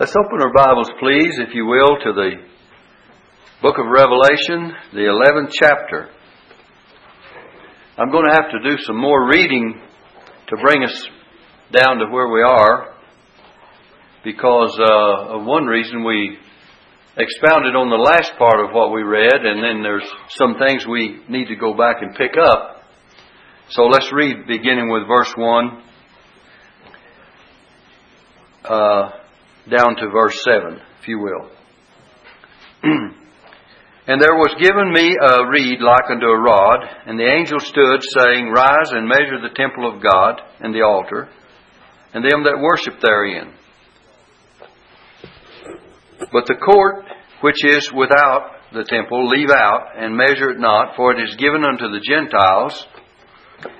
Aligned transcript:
Let's 0.00 0.16
open 0.16 0.40
our 0.40 0.50
Bibles, 0.50 0.88
please, 0.98 1.38
if 1.46 1.54
you 1.54 1.66
will, 1.66 1.98
to 2.02 2.12
the 2.14 2.30
book 3.60 3.76
of 3.76 3.84
Revelation, 3.84 4.72
the 4.94 5.00
11th 5.00 5.50
chapter. 5.52 6.08
I'm 7.98 8.10
going 8.10 8.24
to 8.24 8.32
have 8.32 8.50
to 8.50 8.70
do 8.70 8.82
some 8.84 8.96
more 8.96 9.28
reading 9.28 9.78
to 10.46 10.56
bring 10.56 10.84
us 10.84 11.06
down 11.70 11.98
to 11.98 12.06
where 12.06 12.28
we 12.32 12.40
are 12.40 12.94
because 14.24 14.74
uh, 14.80 15.36
of 15.36 15.44
one 15.44 15.66
reason 15.66 16.02
we 16.02 16.38
expounded 17.18 17.76
on 17.76 17.90
the 17.90 17.96
last 17.96 18.32
part 18.38 18.58
of 18.58 18.72
what 18.72 18.94
we 18.94 19.02
read, 19.02 19.44
and 19.44 19.62
then 19.62 19.82
there's 19.82 20.10
some 20.30 20.56
things 20.66 20.86
we 20.86 21.20
need 21.28 21.48
to 21.48 21.56
go 21.56 21.76
back 21.76 21.96
and 22.00 22.14
pick 22.14 22.38
up. 22.42 22.84
So 23.68 23.82
let's 23.82 24.10
read 24.14 24.46
beginning 24.46 24.88
with 24.88 25.06
verse 25.06 25.34
1 25.36 25.82
uh, 28.64 29.10
down 29.68 29.96
to 29.96 30.08
verse 30.10 30.42
7, 30.44 30.80
if 31.00 31.08
you 31.08 31.18
will. 31.18 31.50
and 32.82 34.20
there 34.20 34.36
was 34.36 34.54
given 34.60 34.92
me 34.92 35.16
a 35.20 35.48
reed 35.50 35.80
like 35.80 36.10
unto 36.10 36.26
a 36.26 36.40
rod, 36.40 36.80
and 37.06 37.18
the 37.18 37.30
angel 37.30 37.60
stood, 37.60 38.00
saying, 38.02 38.48
Rise 38.48 38.90
and 38.92 39.08
measure 39.08 39.40
the 39.40 39.54
temple 39.54 39.92
of 39.92 40.02
God 40.02 40.40
and 40.60 40.74
the 40.74 40.82
altar, 40.82 41.28
and 42.14 42.24
them 42.24 42.44
that 42.44 42.60
worship 42.60 43.00
therein. 43.00 43.52
But 46.32 46.46
the 46.46 46.54
court 46.54 47.04
which 47.40 47.64
is 47.64 47.90
without 47.92 48.60
the 48.72 48.84
temple 48.84 49.26
leave 49.26 49.50
out, 49.50 49.96
and 49.96 50.16
measure 50.16 50.50
it 50.50 50.60
not, 50.60 50.94
for 50.94 51.12
it 51.12 51.22
is 51.22 51.34
given 51.36 51.64
unto 51.64 51.88
the 51.88 52.00
Gentiles, 52.00 52.86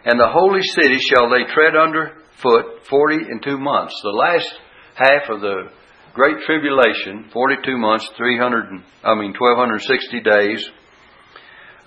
and 0.04 0.18
the 0.18 0.28
holy 0.28 0.62
city 0.62 0.98
shall 0.98 1.30
they 1.30 1.44
tread 1.52 1.76
under 1.76 2.16
foot 2.42 2.86
forty 2.88 3.16
and 3.16 3.42
two 3.42 3.58
months. 3.58 3.94
The 4.02 4.10
last 4.10 4.58
half 5.00 5.30
of 5.30 5.40
the 5.40 5.70
Great 6.12 6.36
Tribulation, 6.44 7.30
42 7.32 7.78
months, 7.78 8.08
300, 8.16 8.82
I 9.02 9.14
mean, 9.14 9.32
1260 9.32 10.20
days, 10.20 10.68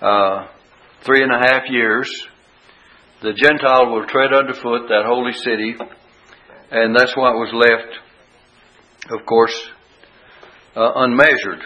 uh, 0.00 0.46
three 1.02 1.22
and 1.22 1.32
a 1.32 1.38
half 1.38 1.62
years. 1.70 2.10
The 3.22 3.32
Gentile 3.32 3.92
will 3.92 4.06
tread 4.06 4.34
underfoot 4.34 4.88
that 4.88 5.04
holy 5.06 5.32
city, 5.32 5.76
and 6.70 6.96
that's 6.96 7.16
what 7.16 7.34
was 7.34 7.52
left, 7.54 7.92
of 9.12 9.24
course, 9.26 9.54
uh, 10.74 10.92
unmeasured. 10.96 11.62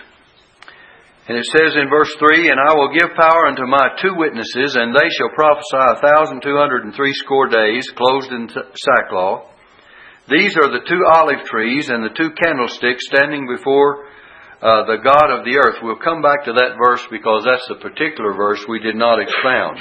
And 1.28 1.36
it 1.36 1.44
says 1.44 1.77
in 1.77 1.88
verse 1.88 2.14
3, 2.18 2.48
And 2.48 2.60
I 2.60 2.74
will 2.74 2.92
give 2.92 3.16
power 3.16 3.46
unto 3.46 3.66
my 3.66 3.96
two 4.00 4.14
witnesses, 4.16 4.77
and 4.77 4.94
they 4.94 5.08
shall 5.16 5.30
prophesy 5.34 5.77
a 5.77 6.00
thousand 6.00 6.42
two 6.42 6.56
hundred 6.56 6.84
and 6.84 6.94
three 6.94 7.12
score 7.14 7.48
days, 7.48 7.88
clothed 7.96 8.33
in 8.33 8.48
sackcloth. 8.48 9.58
These 10.28 10.56
are 10.60 10.68
the 10.68 10.84
two 10.84 11.08
olive 11.08 11.46
trees 11.48 11.88
and 11.88 12.04
the 12.04 12.12
two 12.12 12.28
candlesticks 12.36 13.08
standing 13.08 13.48
before 13.48 14.04
uh, 14.60 14.84
the 14.84 15.00
God 15.00 15.32
of 15.32 15.46
the 15.48 15.56
earth. 15.56 15.80
We'll 15.80 16.04
come 16.04 16.20
back 16.20 16.44
to 16.44 16.52
that 16.52 16.76
verse 16.76 17.00
because 17.10 17.48
that's 17.48 17.64
the 17.68 17.80
particular 17.80 18.36
verse 18.36 18.60
we 18.68 18.78
did 18.78 18.94
not 18.94 19.20
expound. 19.20 19.80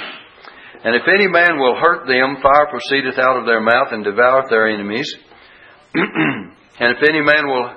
And 0.84 0.96
if 0.96 1.04
any 1.04 1.28
man 1.28 1.58
will 1.58 1.76
hurt 1.76 2.06
them, 2.06 2.40
fire 2.40 2.70
proceedeth 2.70 3.18
out 3.18 3.36
of 3.36 3.44
their 3.44 3.60
mouth 3.60 3.92
and 3.92 4.04
devoureth 4.04 4.48
their 4.48 4.72
enemies. 4.72 5.12
and 5.94 6.96
if 6.96 7.02
any 7.04 7.20
man 7.20 7.44
will 7.44 7.68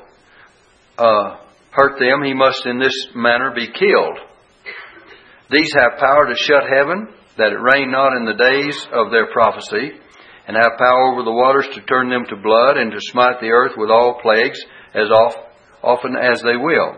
uh, 0.97 1.38
hurt 1.72 1.99
them, 1.99 2.23
he 2.23 2.33
must 2.33 2.66
in 2.66 2.80
this 2.80 2.95
manner 3.14 3.52
be 3.52 3.67
killed. 3.67 4.16
These 5.49 5.73
have 5.75 5.99
power 5.99 6.27
to 6.30 6.36
shut 6.38 6.64
heaven, 6.72 7.08
that 7.36 7.52
it 7.52 7.59
rain 7.59 7.92
not 7.92 8.16
in 8.16 8.23
the 8.23 8.39
days 8.39 8.88
of 8.94 9.11
their 9.11 9.27
prophecy, 9.33 9.99
and 10.47 10.58
have 10.58 10.78
power 10.78 11.11
over 11.11 11.23
the 11.23 11.31
waters 11.31 11.67
to 11.73 11.81
turn 11.81 12.09
them 12.09 12.25
to 12.30 12.36
blood, 12.36 12.78
and 12.78 12.92
to 12.92 13.00
smite 13.00 13.39
the 13.39 13.50
earth 13.50 13.73
with 13.78 13.89
all 13.89 14.20
plagues, 14.22 14.59
as 14.94 15.09
often 15.83 16.16
as 16.16 16.42
they 16.42 16.58
will. 16.58 16.98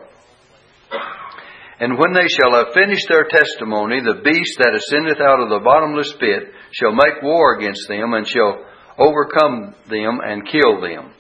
And 1.80 1.98
when 1.98 2.14
they 2.14 2.28
shall 2.30 2.54
have 2.54 2.74
finished 2.74 3.08
their 3.10 3.26
testimony, 3.26 4.00
the 4.00 4.22
beast 4.24 4.58
that 4.60 4.76
ascendeth 4.76 5.20
out 5.20 5.42
of 5.42 5.50
the 5.50 5.60
bottomless 5.64 6.14
pit 6.20 6.54
shall 6.72 6.94
make 6.94 7.22
war 7.22 7.58
against 7.58 7.88
them, 7.90 8.14
and 8.14 8.26
shall 8.28 8.64
overcome 8.98 9.76
them 9.90 10.22
and 10.24 10.48
kill 10.48 10.80
them. 10.80 11.12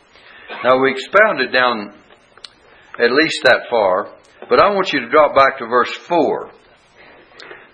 Now 0.63 0.79
we 0.79 0.91
expounded 0.91 1.51
down 1.51 1.93
at 2.99 3.11
least 3.11 3.41
that 3.43 3.65
far, 3.69 4.13
but 4.47 4.61
I 4.61 4.69
want 4.69 4.93
you 4.93 4.99
to 5.01 5.09
drop 5.09 5.35
back 5.35 5.57
to 5.57 5.65
verse 5.65 5.91
4. 6.07 6.51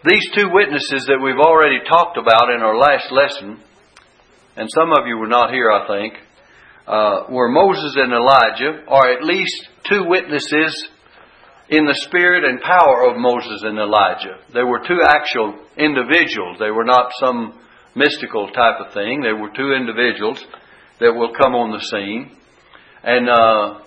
These 0.05 0.31
two 0.33 0.49
witnesses 0.49 1.05
that 1.07 1.19
we've 1.21 1.37
already 1.37 1.83
talked 1.83 2.17
about 2.17 2.49
in 2.55 2.61
our 2.61 2.77
last 2.77 3.11
lesson 3.11 3.61
and 4.59 4.67
some 4.75 4.91
of 4.91 5.07
you 5.07 5.17
were 5.17 5.31
not 5.31 5.55
here, 5.55 5.71
I 5.71 5.87
think, 5.87 6.13
uh, 6.85 7.31
were 7.31 7.47
Moses 7.47 7.95
and 7.95 8.11
Elijah, 8.11 8.83
or 8.91 9.07
at 9.07 9.23
least 9.23 9.55
two 9.87 10.03
witnesses 10.03 10.75
in 11.69 11.85
the 11.85 11.95
spirit 12.03 12.43
and 12.43 12.59
power 12.59 13.07
of 13.07 13.15
Moses 13.15 13.63
and 13.63 13.79
Elijah. 13.79 14.35
They 14.53 14.67
were 14.67 14.83
two 14.83 14.99
actual 14.99 15.63
individuals. 15.79 16.59
They 16.59 16.75
were 16.75 16.83
not 16.83 17.07
some 17.23 17.55
mystical 17.95 18.51
type 18.51 18.83
of 18.83 18.91
thing. 18.91 19.21
They 19.21 19.31
were 19.31 19.47
two 19.55 19.71
individuals 19.71 20.43
that 20.99 21.15
will 21.15 21.31
come 21.39 21.55
on 21.55 21.71
the 21.71 21.85
scene. 21.95 22.35
And 22.99 23.31
uh, 23.31 23.79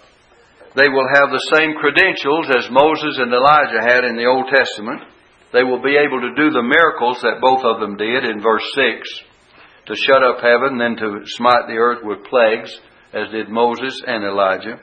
they 0.73 0.89
will 0.89 1.09
have 1.21 1.29
the 1.37 1.53
same 1.53 1.77
credentials 1.77 2.49
as 2.49 2.73
Moses 2.73 3.21
and 3.21 3.29
Elijah 3.29 3.85
had 3.85 4.09
in 4.09 4.17
the 4.17 4.25
Old 4.25 4.49
Testament. 4.49 5.05
They 5.53 5.69
will 5.69 5.85
be 5.85 6.01
able 6.01 6.25
to 6.25 6.33
do 6.33 6.49
the 6.49 6.65
miracles 6.65 7.21
that 7.21 7.45
both 7.45 7.61
of 7.61 7.77
them 7.85 8.01
did 8.01 8.25
in 8.25 8.41
verse 8.41 8.65
6 8.73 9.32
to 9.87 9.95
shut 9.97 10.23
up 10.23 10.39
heaven, 10.41 10.79
then 10.79 10.97
to 10.97 11.27
smite 11.27 11.67
the 11.67 11.79
earth 11.79 12.01
with 12.03 12.25
plagues, 12.25 12.71
as 13.13 13.31
did 13.31 13.49
Moses 13.49 14.01
and 14.07 14.25
Elijah. 14.25 14.79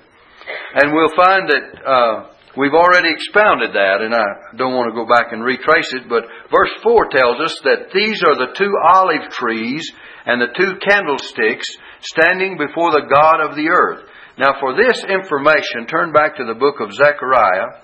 And 0.76 0.94
we'll 0.94 1.16
find 1.16 1.50
that 1.50 1.66
uh, 1.86 2.16
we've 2.58 2.74
already 2.74 3.10
expounded 3.12 3.72
that, 3.74 4.02
and 4.02 4.14
I 4.14 4.56
don't 4.58 4.76
want 4.76 4.92
to 4.92 5.00
go 5.00 5.08
back 5.08 5.32
and 5.32 5.44
retrace 5.44 5.94
it, 5.94 6.10
but 6.10 6.26
verse 6.52 6.74
4 6.84 7.10
tells 7.10 7.40
us 7.40 7.56
that 7.64 7.92
these 7.94 8.22
are 8.24 8.36
the 8.36 8.54
two 8.56 8.74
olive 8.94 9.32
trees 9.32 9.86
and 10.26 10.42
the 10.42 10.52
two 10.58 10.78
candlesticks 10.84 11.68
standing 12.02 12.58
before 12.58 12.92
the 12.92 13.08
God 13.08 13.42
of 13.42 13.56
the 13.56 13.70
earth. 13.70 14.04
Now, 14.38 14.56
for 14.60 14.76
this 14.76 15.04
information, 15.04 15.88
turn 15.88 16.14
back 16.14 16.38
to 16.38 16.46
the 16.46 16.56
book 16.56 16.80
of 16.80 16.94
Zechariah, 16.94 17.84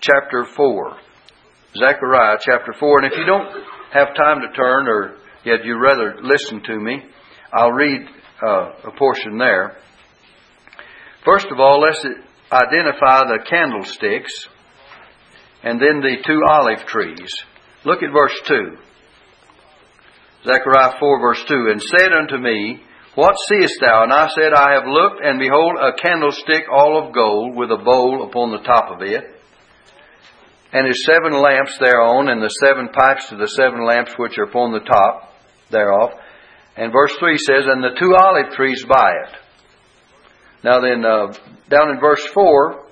chapter 0.00 0.44
4. 0.44 0.96
Zechariah, 1.78 2.38
chapter 2.40 2.72
4. 2.74 3.02
And 3.02 3.12
if 3.12 3.18
you 3.18 3.24
don't 3.24 3.50
have 3.92 4.14
time 4.14 4.40
to 4.42 4.50
turn 4.56 4.88
or 4.88 5.21
yet 5.44 5.64
you 5.64 5.78
rather 5.78 6.16
listen 6.22 6.62
to 6.62 6.78
me, 6.78 7.02
I'll 7.52 7.72
read 7.72 8.06
uh, 8.42 8.70
a 8.84 8.92
portion 8.96 9.38
there. 9.38 9.76
First 11.24 11.46
of 11.52 11.60
all, 11.60 11.80
let's 11.80 12.04
identify 12.50 13.24
the 13.24 13.38
candlesticks 13.48 14.48
and 15.62 15.80
then 15.80 16.00
the 16.00 16.16
two 16.26 16.40
olive 16.48 16.86
trees. 16.86 17.30
Look 17.84 18.02
at 18.02 18.12
verse 18.12 18.38
2. 18.46 18.76
Zechariah 20.44 20.98
4, 20.98 21.20
verse 21.20 21.44
2. 21.46 21.54
And 21.70 21.82
said 21.82 22.12
unto 22.12 22.36
me, 22.36 22.82
What 23.14 23.36
seest 23.48 23.78
thou? 23.80 24.02
And 24.02 24.12
I 24.12 24.28
said, 24.28 24.52
I 24.52 24.72
have 24.72 24.86
looked, 24.86 25.20
and 25.22 25.38
behold, 25.38 25.76
a 25.78 25.92
candlestick 26.00 26.64
all 26.72 27.06
of 27.06 27.14
gold, 27.14 27.54
with 27.54 27.70
a 27.70 27.76
bowl 27.76 28.26
upon 28.28 28.50
the 28.50 28.66
top 28.66 28.90
of 28.90 29.02
it 29.02 29.24
and 30.72 30.86
his 30.86 31.04
seven 31.04 31.38
lamps 31.38 31.76
thereon, 31.78 32.28
and 32.28 32.42
the 32.42 32.48
seven 32.48 32.88
pipes 32.88 33.28
to 33.28 33.36
the 33.36 33.46
seven 33.46 33.84
lamps 33.84 34.12
which 34.16 34.38
are 34.38 34.44
upon 34.44 34.72
the 34.72 34.80
top 34.80 35.31
thereof. 35.72 36.10
And 36.76 36.92
verse 36.92 37.12
3 37.18 37.36
says, 37.38 37.64
And 37.66 37.82
the 37.82 37.96
two 37.98 38.14
olive 38.14 38.54
trees 38.54 38.84
by 38.88 39.10
it. 39.10 39.36
Now 40.64 40.80
then, 40.80 41.04
uh, 41.04 41.32
down 41.68 41.90
in 41.90 42.00
verse 42.00 42.24
4, 42.32 42.84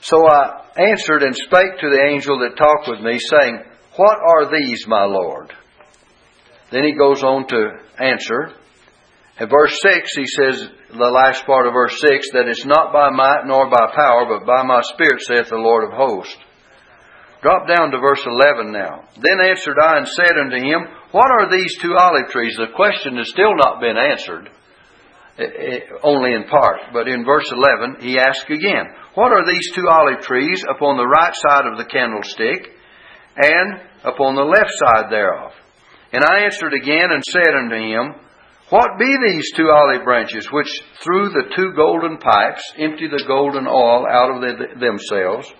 So 0.00 0.26
I 0.26 0.62
answered 0.76 1.22
and 1.22 1.34
spake 1.34 1.80
to 1.80 1.90
the 1.90 2.06
angel 2.08 2.38
that 2.40 2.56
talked 2.56 2.88
with 2.88 3.00
me, 3.00 3.18
saying, 3.18 3.62
What 3.96 4.18
are 4.18 4.50
these, 4.50 4.86
my 4.86 5.04
Lord? 5.04 5.52
Then 6.70 6.84
he 6.84 6.92
goes 6.92 7.22
on 7.22 7.46
to 7.48 7.70
answer. 7.98 8.52
In 9.38 9.48
verse 9.48 9.78
6, 9.82 10.10
he 10.16 10.26
says, 10.26 10.68
the 10.90 11.12
last 11.12 11.44
part 11.44 11.66
of 11.66 11.74
verse 11.74 12.00
6, 12.00 12.30
that 12.32 12.48
it's 12.48 12.64
not 12.64 12.92
by 12.92 13.10
might 13.10 13.44
nor 13.44 13.68
by 13.68 13.92
power, 13.94 14.24
but 14.26 14.46
by 14.46 14.62
my 14.64 14.80
Spirit, 14.94 15.20
saith 15.20 15.48
the 15.50 15.56
Lord 15.56 15.84
of 15.84 15.92
hosts. 15.92 16.36
Drop 17.42 17.68
down 17.68 17.90
to 17.90 17.98
verse 17.98 18.22
11 18.24 18.72
now. 18.72 19.04
Then 19.14 19.44
answered 19.44 19.76
I 19.78 19.98
and 19.98 20.08
said 20.08 20.38
unto 20.38 20.56
him, 20.56 20.88
What 21.12 21.30
are 21.30 21.50
these 21.50 21.76
two 21.80 21.94
olive 21.96 22.28
trees? 22.30 22.56
The 22.56 22.74
question 22.74 23.16
has 23.16 23.30
still 23.30 23.54
not 23.54 23.80
been 23.80 23.96
answered, 23.96 24.50
eh, 25.38 25.44
eh, 25.44 25.80
only 26.02 26.32
in 26.32 26.44
part. 26.44 26.92
But 26.92 27.08
in 27.08 27.24
verse 27.24 27.50
11, 27.52 28.00
he 28.00 28.18
asked 28.18 28.50
again, 28.50 28.86
What 29.14 29.32
are 29.32 29.46
these 29.46 29.72
two 29.74 29.88
olive 29.88 30.20
trees 30.20 30.64
upon 30.68 30.96
the 30.96 31.06
right 31.06 31.34
side 31.34 31.66
of 31.66 31.78
the 31.78 31.84
candlestick 31.84 32.72
and 33.36 33.80
upon 34.04 34.34
the 34.34 34.42
left 34.42 34.72
side 34.74 35.10
thereof? 35.10 35.52
And 36.12 36.24
I 36.24 36.44
answered 36.44 36.74
again 36.74 37.10
and 37.10 37.22
said 37.22 37.54
unto 37.54 37.76
him, 37.76 38.14
What 38.70 38.98
be 38.98 39.16
these 39.28 39.52
two 39.52 39.70
olive 39.70 40.04
branches 40.04 40.50
which 40.50 40.68
through 41.02 41.30
the 41.30 41.52
two 41.54 41.72
golden 41.76 42.18
pipes 42.18 42.62
empty 42.78 43.06
the 43.06 43.24
golden 43.26 43.66
oil 43.66 44.06
out 44.10 44.34
of 44.34 44.40
the, 44.40 44.80
themselves? 44.80 45.52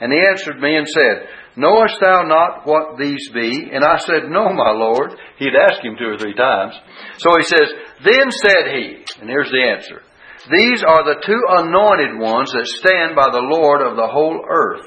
And 0.00 0.12
he 0.12 0.18
answered 0.28 0.60
me 0.60 0.76
and 0.76 0.86
said, 0.86 1.28
Knowest 1.56 1.96
thou 2.00 2.22
not 2.22 2.66
what 2.66 2.98
these 2.98 3.30
be? 3.32 3.70
And 3.72 3.82
I 3.82 3.96
said, 3.98 4.28
No, 4.28 4.52
my 4.52 4.72
Lord. 4.72 5.12
He'd 5.38 5.56
asked 5.56 5.82
him 5.82 5.96
two 5.98 6.12
or 6.12 6.18
three 6.18 6.34
times. 6.34 6.74
So 7.18 7.30
he 7.36 7.44
says, 7.44 7.68
Then 8.04 8.30
said 8.30 8.76
he, 8.76 9.04
and 9.20 9.30
here's 9.30 9.50
the 9.50 9.64
answer. 9.64 10.02
These 10.52 10.84
are 10.86 11.02
the 11.02 11.22
two 11.24 11.42
anointed 11.48 12.20
ones 12.20 12.52
that 12.52 12.66
stand 12.78 13.16
by 13.16 13.30
the 13.32 13.42
Lord 13.42 13.80
of 13.80 13.96
the 13.96 14.06
whole 14.06 14.44
earth. 14.46 14.86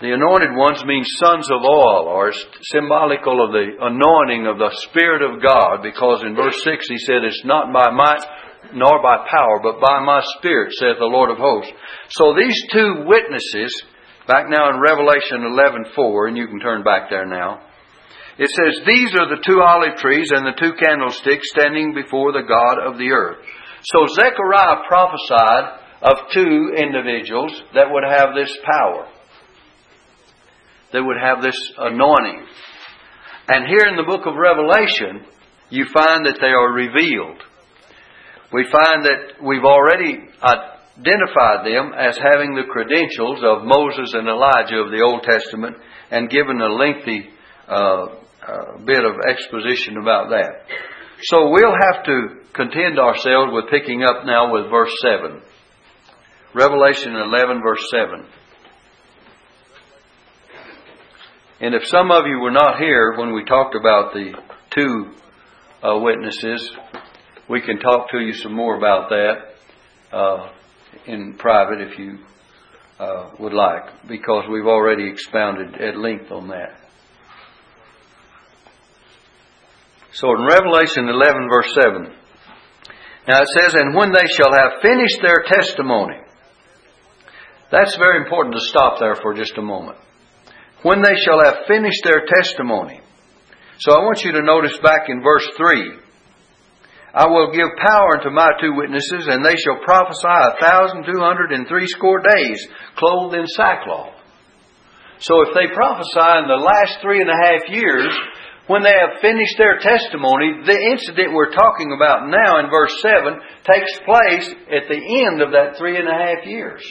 The 0.00 0.12
anointed 0.12 0.52
ones 0.52 0.84
mean 0.84 1.04
sons 1.04 1.48
of 1.50 1.64
oil, 1.64 2.04
or 2.04 2.32
symbolical 2.68 3.40
of 3.44 3.52
the 3.52 3.80
anointing 3.80 4.46
of 4.46 4.58
the 4.58 4.68
Spirit 4.88 5.22
of 5.22 5.40
God, 5.40 5.80
because 5.82 6.20
in 6.20 6.36
verse 6.36 6.56
6 6.64 6.88
he 6.88 6.98
said, 6.98 7.24
It's 7.24 7.44
not 7.44 7.72
by 7.72 7.88
might 7.90 8.20
nor 8.74 9.02
by 9.02 9.26
power, 9.30 9.60
but 9.62 9.80
by 9.80 10.00
my 10.00 10.20
Spirit, 10.38 10.72
saith 10.72 10.98
the 10.98 11.06
Lord 11.06 11.30
of 11.30 11.38
hosts. 11.38 11.72
So 12.10 12.34
these 12.34 12.56
two 12.72 13.04
witnesses, 13.06 13.70
back 14.26 14.46
now 14.48 14.70
in 14.70 14.80
Revelation 14.80 15.44
11.4, 15.44 16.28
and 16.28 16.36
you 16.36 16.46
can 16.46 16.60
turn 16.60 16.82
back 16.82 17.10
there 17.10 17.26
now, 17.26 17.60
it 18.38 18.50
says, 18.50 18.84
These 18.86 19.14
are 19.14 19.28
the 19.28 19.42
two 19.44 19.62
olive 19.62 19.96
trees 19.96 20.30
and 20.30 20.44
the 20.44 20.58
two 20.58 20.74
candlesticks 20.78 21.48
standing 21.50 21.94
before 21.94 22.32
the 22.32 22.46
God 22.46 22.84
of 22.84 22.98
the 22.98 23.10
earth. 23.12 23.38
So 23.82 24.06
Zechariah 24.14 24.84
prophesied 24.88 25.80
of 26.02 26.16
two 26.32 26.74
individuals 26.76 27.52
that 27.74 27.88
would 27.90 28.04
have 28.04 28.34
this 28.34 28.54
power 28.64 29.08
that 30.92 31.02
would 31.04 31.20
have 31.20 31.42
this 31.42 31.58
anointing. 31.78 32.46
And 33.48 33.66
here 33.68 33.86
in 33.88 33.96
the 33.96 34.08
book 34.08 34.26
of 34.26 34.34
Revelation, 34.34 35.26
you 35.70 35.84
find 35.92 36.26
that 36.26 36.38
they 36.40 36.48
are 36.48 36.72
revealed. 36.72 37.42
We 38.52 38.64
find 38.70 39.04
that 39.04 39.42
we've 39.42 39.64
already 39.64 40.22
identified 40.42 41.66
them 41.66 41.92
as 41.98 42.16
having 42.16 42.54
the 42.54 42.68
credentials 42.70 43.42
of 43.42 43.66
Moses 43.66 44.14
and 44.14 44.28
Elijah 44.28 44.78
of 44.78 44.90
the 44.90 45.02
Old 45.02 45.22
Testament 45.24 45.76
and 46.10 46.30
given 46.30 46.60
a 46.60 46.72
lengthy 46.72 47.28
uh, 47.68 48.06
uh, 48.46 48.78
bit 48.84 49.04
of 49.04 49.14
exposition 49.28 49.96
about 49.98 50.30
that. 50.30 50.62
So 51.24 51.50
we'll 51.50 51.74
have 51.92 52.04
to 52.04 52.46
contend 52.52 52.98
ourselves 52.98 53.50
with 53.52 53.70
picking 53.70 54.04
up 54.04 54.24
now 54.24 54.52
with 54.52 54.70
verse 54.70 54.94
7. 55.00 55.42
Revelation 56.54 57.14
11, 57.16 57.62
verse 57.62 57.84
7. 57.90 58.26
And 61.58 61.74
if 61.74 61.86
some 61.86 62.10
of 62.10 62.26
you 62.26 62.38
were 62.38 62.50
not 62.50 62.78
here 62.78 63.16
when 63.16 63.34
we 63.34 63.44
talked 63.44 63.74
about 63.74 64.12
the 64.12 64.32
two 64.70 65.12
uh, 65.82 65.98
witnesses, 65.98 66.70
we 67.48 67.60
can 67.60 67.78
talk 67.78 68.10
to 68.10 68.18
you 68.18 68.32
some 68.32 68.54
more 68.54 68.76
about 68.76 69.08
that 69.10 70.16
uh, 70.16 70.50
in 71.06 71.34
private 71.34 71.80
if 71.80 71.98
you 71.98 72.18
uh, 72.98 73.30
would 73.38 73.52
like, 73.52 74.06
because 74.08 74.44
we've 74.50 74.66
already 74.66 75.08
expounded 75.08 75.80
at 75.80 75.96
length 75.96 76.30
on 76.32 76.48
that. 76.48 76.80
So 80.12 80.28
in 80.30 80.46
Revelation 80.46 81.08
11, 81.08 81.48
verse 81.50 81.74
7, 81.74 82.14
now 83.28 83.42
it 83.42 83.48
says, 83.58 83.74
And 83.74 83.94
when 83.94 84.12
they 84.12 84.26
shall 84.36 84.52
have 84.52 84.80
finished 84.80 85.18
their 85.20 85.44
testimony, 85.46 86.16
that's 87.70 87.96
very 87.96 88.22
important 88.22 88.54
to 88.54 88.60
stop 88.62 88.98
there 88.98 89.16
for 89.16 89.34
just 89.34 89.58
a 89.58 89.62
moment 89.62 89.98
when 90.82 91.02
they 91.02 91.16
shall 91.16 91.42
have 91.44 91.66
finished 91.66 92.02
their 92.04 92.24
testimony. 92.26 93.00
So 93.78 93.92
I 93.92 94.04
want 94.04 94.22
you 94.24 94.32
to 94.32 94.42
notice 94.42 94.76
back 94.78 95.08
in 95.08 95.22
verse 95.22 95.46
3 95.56 95.98
I 97.16 97.24
will 97.32 97.48
give 97.50 97.72
power 97.80 98.20
unto 98.20 98.28
my 98.28 98.52
two 98.60 98.76
witnesses, 98.76 99.24
and 99.24 99.40
they 99.40 99.56
shall 99.56 99.80
prophesy 99.80 100.28
a 100.28 100.60
thousand 100.60 101.08
two 101.08 101.18
hundred 101.18 101.52
and 101.52 101.66
threescore 101.66 102.20
days, 102.20 102.60
clothed 102.96 103.34
in 103.34 103.46
sackcloth. 103.56 104.12
So 105.20 105.40
if 105.48 105.56
they 105.56 105.72
prophesy 105.72 106.44
in 106.44 106.48
the 106.52 106.60
last 106.60 107.00
three 107.00 107.24
and 107.24 107.32
a 107.32 107.40
half 107.40 107.72
years, 107.72 108.12
when 108.66 108.82
they 108.82 108.92
have 108.92 109.22
finished 109.22 109.56
their 109.56 109.78
testimony, 109.78 110.60
the 110.66 110.76
incident 110.76 111.32
we're 111.32 111.56
talking 111.56 111.96
about 111.96 112.28
now 112.28 112.60
in 112.60 112.68
verse 112.68 112.92
7 113.00 113.40
takes 113.64 113.96
place 114.04 114.52
at 114.68 114.84
the 114.92 115.00
end 115.24 115.40
of 115.40 115.52
that 115.52 115.78
three 115.78 115.96
and 115.96 116.08
a 116.08 116.12
half 116.12 116.44
years. 116.44 116.84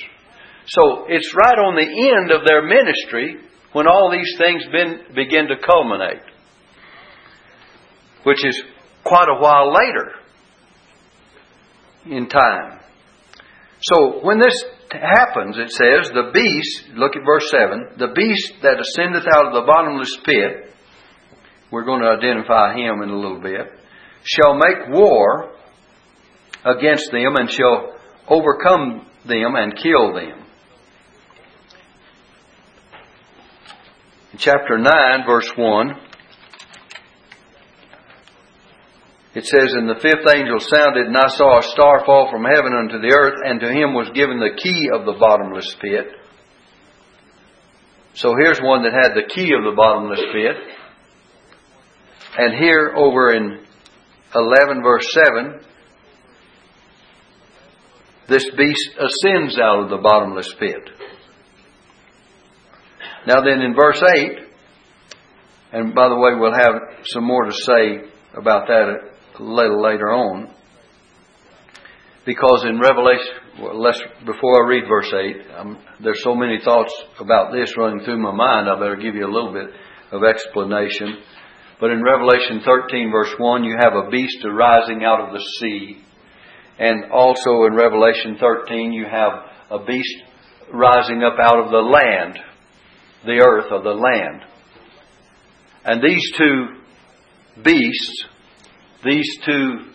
So 0.66 1.06
it's 1.07 1.36
right 1.36 1.60
on 1.60 1.75
the 1.75 1.86
end 1.86 2.31
of 2.31 2.48
their 2.48 2.63
ministry 2.66 3.45
when 3.74 3.88
all 3.88 4.10
these 4.10 4.33
things 4.39 4.66
been, 4.72 5.13
begin 5.13 5.48
to 5.50 5.62
culminate, 5.62 6.24
which 8.24 8.44
is 8.44 8.63
quite 9.06 9.30
a 9.30 9.40
while 9.40 9.72
later 9.72 10.12
in 12.07 12.28
time. 12.28 12.80
So 13.81 14.19
when 14.24 14.40
this 14.40 14.63
happens, 14.92 15.57
it 15.57 15.72
says, 15.72 16.12
the 16.12 16.31
beast, 16.34 16.90
look 16.96 17.16
at 17.16 17.24
verse 17.25 17.50
7, 17.52 17.98
the 17.98 18.13
beast 18.16 18.54
that 18.63 18.80
ascendeth 18.80 19.28
out 19.31 19.48
of 19.48 19.54
the 19.54 19.63
bottomless 19.66 20.18
pit, 20.25 20.74
we're 21.72 21.86
going 21.86 22.02
to 22.02 22.07
identify 22.07 22.74
him 22.75 23.02
in 23.04 23.10
a 23.10 23.18
little 23.18 23.42
bit, 23.42 23.68
shall 24.24 24.56
make 24.56 24.90
war 24.90 25.51
against 26.63 27.12
them 27.12 27.36
and 27.36 27.51
shall 27.51 27.96
overcome 28.28 29.06
them 29.25 29.56
and 29.56 29.75
kill 29.78 30.13
them. 30.13 30.46
In 34.34 34.40
chapter 34.40 34.78
9, 34.78 35.25
verse 35.28 35.50
1, 35.56 35.92
it 39.36 39.46
says, 39.46 39.74
And 39.76 39.90
the 39.90 40.00
fifth 40.00 40.26
angel 40.34 40.60
sounded, 40.60 41.08
and 41.08 41.18
I 41.18 41.28
saw 41.28 41.60
a 41.60 41.64
star 41.64 42.06
fall 42.06 42.32
from 42.32 42.46
heaven 42.46 42.72
unto 42.74 43.02
the 43.02 43.14
earth, 43.14 43.42
and 43.44 43.60
to 43.60 43.68
him 43.68 43.94
was 43.94 44.10
given 44.16 44.40
the 44.40 44.56
key 44.56 44.90
of 44.94 45.06
the 45.06 45.20
bottomless 45.20 45.76
pit. 45.82 46.08
So 48.14 48.34
here's 48.40 48.60
one 48.62 48.84
that 48.84 48.94
had 48.94 49.14
the 49.14 49.28
key 49.28 49.52
of 49.52 49.64
the 49.64 49.76
bottomless 49.76 50.24
pit. 50.32 50.56
And 52.38 52.54
here 52.64 52.94
over 52.96 53.34
in 53.34 53.60
11 54.34 54.82
verse 54.82 55.08
7, 55.12 55.60
this 58.30 58.50
beast 58.58 58.92
ascends 58.98 59.60
out 59.60 59.84
of 59.84 59.90
the 59.90 59.98
bottomless 59.98 60.54
pit. 60.58 60.90
Now 63.28 63.42
then 63.42 63.62
in 63.62 63.76
verse 63.76 64.02
8, 64.02 64.40
and 65.74 65.94
by 65.94 66.08
the 66.08 66.16
way, 66.16 66.32
we'll 66.40 66.54
have 66.54 67.04
some 67.04 67.26
more 67.26 67.44
to 67.44 67.52
say 67.52 68.10
about 68.34 68.68
that 68.68 69.14
a 69.40 69.44
little 69.44 69.82
later 69.82 70.12
on. 70.12 70.54
Because 72.26 72.66
in 72.68 72.80
Revelation, 72.80 73.34
well, 73.62 73.94
before 74.26 74.66
I 74.66 74.68
read 74.68 74.84
verse 74.88 75.14
8, 75.14 75.36
um, 75.58 75.78
there's 76.02 76.24
so 76.24 76.36
many 76.36 76.60
thoughts 76.64 76.94
about 77.20 77.52
this 77.52 77.78
running 77.78 78.04
through 78.04 78.18
my 78.18 78.34
mind, 78.34 78.68
I 78.68 78.80
better 78.80 78.96
give 78.96 79.16
you 79.16 79.26
a 79.26 79.32
little 79.32 79.54
bit 79.54 79.70
of 80.12 80.24
explanation. 80.24 81.18
But 81.80 81.92
in 81.92 82.02
Revelation 82.02 82.62
13 82.66 83.12
verse 83.12 83.34
1, 83.38 83.64
you 83.64 83.76
have 83.80 83.94
a 83.94 84.10
beast 84.10 84.44
arising 84.44 85.04
out 85.04 85.28
of 85.28 85.34
the 85.34 85.44
sea. 85.60 86.02
And 86.80 87.12
also 87.12 87.66
in 87.66 87.76
Revelation 87.76 88.38
13, 88.40 88.92
you 88.92 89.06
have 89.06 89.34
a 89.70 89.86
beast 89.86 90.24
rising 90.74 91.22
up 91.24 91.38
out 91.39 91.60
of 91.60 91.72
the 91.72 91.77
land 91.77 92.39
the 93.25 93.44
earth 93.44 93.72
or 93.72 93.82
the 93.82 93.89
land. 93.89 94.42
And 95.84 96.01
these 96.01 96.32
two 96.38 97.62
beasts, 97.63 98.25
these 99.05 99.38
two 99.45 99.91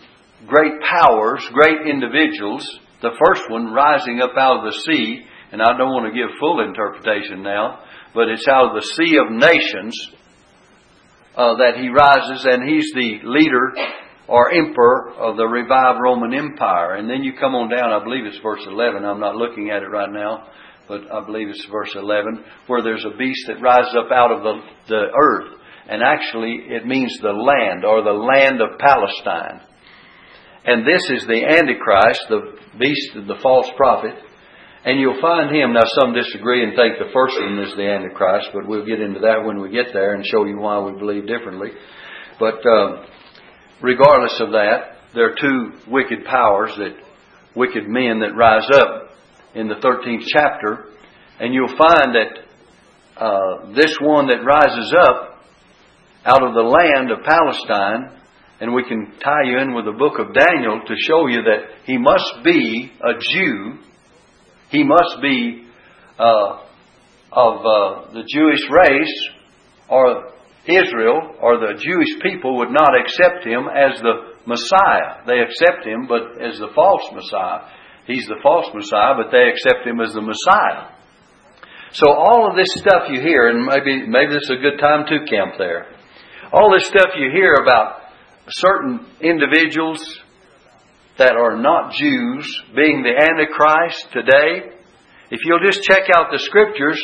great 0.47 0.79
powers, 0.81 1.47
great 1.53 1.87
individuals, 1.87 2.65
the 3.01 3.11
first 3.25 3.43
one 3.49 3.73
rising 3.73 4.21
up 4.21 4.31
out 4.37 4.59
of 4.59 4.73
the 4.73 4.79
sea, 4.85 5.21
and 5.51 5.61
I 5.61 5.77
don't 5.77 5.91
want 5.91 6.13
to 6.13 6.17
give 6.17 6.37
full 6.39 6.61
interpretation 6.61 7.43
now, 7.43 7.83
but 8.13 8.29
it's 8.29 8.47
out 8.47 8.69
of 8.69 8.81
the 8.81 8.87
sea 8.95 9.17
of 9.17 9.31
nations 9.31 9.93
uh, 11.35 11.55
that 11.57 11.77
he 11.77 11.89
rises, 11.89 12.45
and 12.45 12.67
he's 12.67 12.91
the 12.93 13.19
leader 13.23 13.73
or 14.27 14.51
emperor 14.51 15.11
of 15.17 15.35
the 15.35 15.45
revived 15.45 15.99
Roman 16.01 16.33
Empire. 16.33 16.95
And 16.95 17.09
then 17.09 17.23
you 17.23 17.33
come 17.33 17.55
on 17.55 17.69
down, 17.69 17.91
I 17.91 18.03
believe 18.03 18.25
it's 18.25 18.39
verse 18.39 18.63
11, 18.65 19.03
I'm 19.03 19.19
not 19.19 19.35
looking 19.35 19.69
at 19.69 19.83
it 19.83 19.87
right 19.87 20.11
now 20.11 20.47
but 20.91 21.09
I 21.09 21.25
believe 21.25 21.47
it's 21.47 21.65
verse 21.71 21.95
11, 21.95 22.43
where 22.67 22.83
there's 22.83 23.05
a 23.05 23.15
beast 23.17 23.47
that 23.47 23.61
rises 23.61 23.95
up 23.95 24.11
out 24.11 24.31
of 24.31 24.43
the, 24.43 24.61
the 24.89 25.03
earth. 25.15 25.60
And 25.91 26.01
actually, 26.01 26.71
it 26.71 26.87
means 26.87 27.11
the 27.21 27.35
land, 27.35 27.83
or 27.83 28.01
the 28.01 28.15
land 28.15 28.61
of 28.61 28.79
Palestine. 28.79 29.59
And 30.63 30.87
this 30.87 31.03
is 31.11 31.27
the 31.27 31.43
Antichrist, 31.43 32.23
the 32.29 32.55
beast, 32.79 33.27
the 33.27 33.35
false 33.43 33.67
prophet. 33.75 34.15
And 34.85 35.01
you'll 35.01 35.19
find 35.19 35.53
him, 35.53 35.73
now 35.73 35.83
some 35.99 36.13
disagree 36.13 36.63
and 36.63 36.77
think 36.77 36.95
the 36.95 37.11
first 37.11 37.35
one 37.35 37.59
is 37.59 37.75
the 37.75 37.83
Antichrist, 37.83 38.51
but 38.53 38.69
we'll 38.69 38.85
get 38.85 39.01
into 39.01 39.19
that 39.19 39.43
when 39.43 39.59
we 39.59 39.69
get 39.69 39.91
there 39.91 40.15
and 40.15 40.25
show 40.25 40.45
you 40.45 40.57
why 40.57 40.79
we 40.79 40.97
believe 40.97 41.27
differently. 41.27 41.71
But 42.39 42.63
uh, 42.65 43.03
regardless 43.81 44.39
of 44.39 44.51
that, 44.51 45.11
there 45.13 45.27
are 45.27 45.35
two 45.35 45.91
wicked 45.91 46.23
powers 46.23 46.71
that, 46.77 46.95
wicked 47.53 47.83
men 47.89 48.21
that 48.21 48.31
rise 48.31 48.69
up 48.71 49.11
in 49.55 49.67
the 49.67 49.75
13th 49.75 50.23
chapter, 50.31 50.85
and 51.37 51.53
you'll 51.53 51.75
find 51.75 52.15
that 52.15 52.31
uh, 53.21 53.73
this 53.75 53.93
one 53.99 54.27
that 54.27 54.39
rises 54.47 54.95
up 54.97 55.30
out 56.25 56.43
of 56.43 56.53
the 56.53 56.61
land 56.61 57.11
of 57.11 57.25
Palestine, 57.25 58.19
and 58.59 58.73
we 58.73 58.83
can 58.83 59.13
tie 59.19 59.43
you 59.45 59.57
in 59.57 59.73
with 59.73 59.85
the 59.85 59.97
book 59.97 60.19
of 60.19 60.33
Daniel 60.33 60.81
to 60.85 60.95
show 61.07 61.27
you 61.27 61.41
that 61.43 61.81
he 61.85 61.97
must 61.97 62.43
be 62.43 62.91
a 63.01 63.13
Jew. 63.17 63.79
He 64.69 64.83
must 64.83 65.21
be 65.21 65.65
uh, 66.19 66.61
of 67.31 67.53
uh, 67.65 68.13
the 68.13 68.23
Jewish 68.27 68.61
race, 68.69 69.29
or 69.89 70.31
Israel, 70.67 71.35
or 71.41 71.57
the 71.57 71.73
Jewish 71.73 72.21
people 72.21 72.57
would 72.57 72.69
not 72.69 72.93
accept 72.93 73.45
him 73.45 73.65
as 73.65 73.99
the 74.01 74.37
Messiah. 74.45 75.25
They 75.25 75.39
accept 75.41 75.85
him, 75.85 76.05
but 76.07 76.37
as 76.37 76.59
the 76.59 76.69
false 76.75 77.01
Messiah. 77.13 77.65
He's 78.05 78.27
the 78.27 78.39
false 78.43 78.69
Messiah, 78.73 79.15
but 79.17 79.31
they 79.31 79.49
accept 79.49 79.87
him 79.87 79.99
as 80.01 80.13
the 80.13 80.21
Messiah. 80.21 80.93
So 81.93 82.13
all 82.13 82.49
of 82.49 82.55
this 82.55 82.69
stuff 82.77 83.09
you 83.09 83.19
hear, 83.21 83.49
and 83.49 83.65
maybe 83.65 84.07
maybe 84.07 84.31
this 84.31 84.43
is 84.43 84.55
a 84.57 84.61
good 84.61 84.79
time 84.79 85.05
to 85.07 85.25
camp 85.25 85.55
there. 85.57 85.87
All 86.53 86.69
this 86.69 86.85
stuff 86.87 87.11
you 87.17 87.31
hear 87.31 87.53
about 87.63 88.01
certain 88.49 89.05
individuals 89.21 90.03
that 91.17 91.37
are 91.37 91.55
not 91.55 91.93
Jews 91.93 92.61
being 92.75 93.03
the 93.03 93.15
Antichrist 93.15 94.11
today, 94.11 94.75
if 95.29 95.39
you'll 95.45 95.63
just 95.65 95.81
check 95.83 96.09
out 96.13 96.27
the 96.29 96.39
scriptures, 96.39 97.01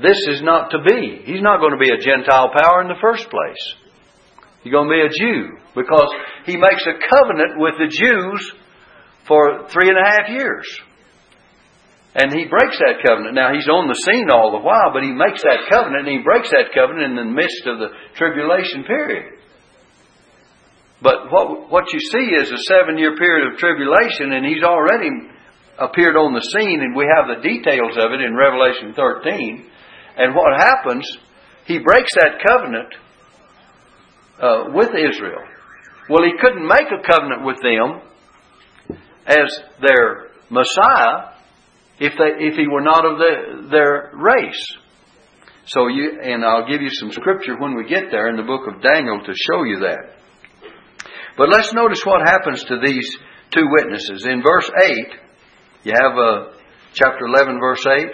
this 0.00 0.16
is 0.26 0.40
not 0.40 0.70
to 0.70 0.78
be. 0.88 1.20
He's 1.26 1.42
not 1.42 1.60
going 1.60 1.72
to 1.72 1.78
be 1.78 1.90
a 1.90 1.98
Gentile 1.98 2.48
power 2.48 2.80
in 2.80 2.88
the 2.88 3.00
first 3.02 3.28
place. 3.28 3.74
He's 4.62 4.72
going 4.72 4.88
to 4.88 4.94
be 4.94 5.04
a 5.04 5.20
Jew 5.20 5.58
because 5.74 6.08
he 6.46 6.56
makes 6.56 6.86
a 6.86 6.96
covenant 7.10 7.58
with 7.58 7.74
the 7.76 7.88
Jews 7.88 8.52
for 9.28 9.68
three 9.68 9.90
and 9.90 9.98
a 9.98 10.08
half 10.08 10.30
years. 10.30 10.66
And 12.14 12.28
he 12.28 12.44
breaks 12.44 12.76
that 12.76 13.00
covenant. 13.00 13.34
Now, 13.34 13.56
he's 13.56 13.68
on 13.72 13.88
the 13.88 13.96
scene 14.04 14.28
all 14.28 14.52
the 14.52 14.60
while, 14.60 14.92
but 14.92 15.02
he 15.02 15.16
makes 15.16 15.40
that 15.48 15.64
covenant 15.72 16.04
and 16.04 16.20
he 16.20 16.24
breaks 16.24 16.52
that 16.52 16.68
covenant 16.76 17.16
in 17.16 17.16
the 17.16 17.32
midst 17.32 17.64
of 17.64 17.80
the 17.80 17.88
tribulation 18.20 18.84
period. 18.84 19.40
But 21.00 21.32
what, 21.32 21.72
what 21.72 21.84
you 21.92 21.98
see 21.98 22.36
is 22.36 22.52
a 22.52 22.62
seven 22.68 22.98
year 22.98 23.16
period 23.16 23.52
of 23.52 23.58
tribulation, 23.58 24.32
and 24.32 24.44
he's 24.44 24.62
already 24.62 25.08
appeared 25.78 26.16
on 26.16 26.36
the 26.36 26.44
scene, 26.52 26.80
and 26.84 26.94
we 26.94 27.08
have 27.08 27.32
the 27.32 27.42
details 27.42 27.96
of 27.96 28.12
it 28.12 28.20
in 28.20 28.36
Revelation 28.36 28.92
13. 28.94 29.66
And 30.16 30.34
what 30.36 30.52
happens, 30.60 31.08
he 31.64 31.78
breaks 31.80 32.12
that 32.20 32.38
covenant 32.46 32.92
uh, 34.38 34.64
with 34.76 34.90
Israel. 34.92 35.42
Well, 36.08 36.22
he 36.24 36.36
couldn't 36.38 36.66
make 36.66 36.92
a 36.92 37.02
covenant 37.02 37.44
with 37.44 37.56
them 37.64 38.02
as 39.26 39.48
their 39.80 40.28
Messiah 40.50 41.31
if 42.02 42.18
they 42.18 42.34
if 42.42 42.54
he 42.58 42.66
were 42.66 42.82
not 42.82 43.06
of 43.06 43.18
the, 43.18 43.68
their 43.70 44.10
race. 44.18 44.76
So 45.66 45.86
you 45.86 46.18
and 46.20 46.44
I'll 46.44 46.66
give 46.66 46.82
you 46.82 46.90
some 46.90 47.12
scripture 47.12 47.54
when 47.56 47.76
we 47.76 47.86
get 47.86 48.10
there 48.10 48.28
in 48.28 48.36
the 48.36 48.42
book 48.42 48.66
of 48.66 48.82
Daniel 48.82 49.22
to 49.22 49.32
show 49.32 49.62
you 49.62 49.86
that. 49.86 50.18
But 51.38 51.48
let's 51.48 51.72
notice 51.72 52.02
what 52.04 52.26
happens 52.26 52.64
to 52.64 52.80
these 52.82 53.06
two 53.52 53.66
witnesses. 53.70 54.26
In 54.26 54.42
verse 54.42 54.68
8, 54.68 54.90
you 55.84 55.92
have 55.94 56.18
uh, 56.18 56.58
chapter 56.92 57.24
11, 57.24 57.60
verse 57.60 57.86
8. 57.86 58.06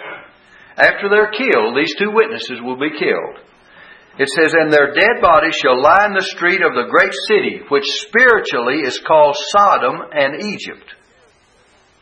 After 0.77 1.09
they're 1.09 1.31
killed, 1.31 1.75
these 1.75 1.95
two 1.97 2.11
witnesses 2.13 2.61
will 2.61 2.79
be 2.79 2.91
killed. 2.97 3.43
It 4.19 4.29
says, 4.29 4.53
And 4.53 4.71
their 4.71 4.93
dead 4.93 5.19
bodies 5.21 5.55
shall 5.55 5.81
lie 5.81 6.05
in 6.05 6.13
the 6.13 6.29
street 6.37 6.61
of 6.61 6.73
the 6.75 6.87
great 6.89 7.13
city, 7.27 7.59
which 7.69 7.85
spiritually 8.05 8.85
is 8.85 8.99
called 8.99 9.35
Sodom 9.49 9.99
and 10.13 10.35
Egypt. 10.39 10.95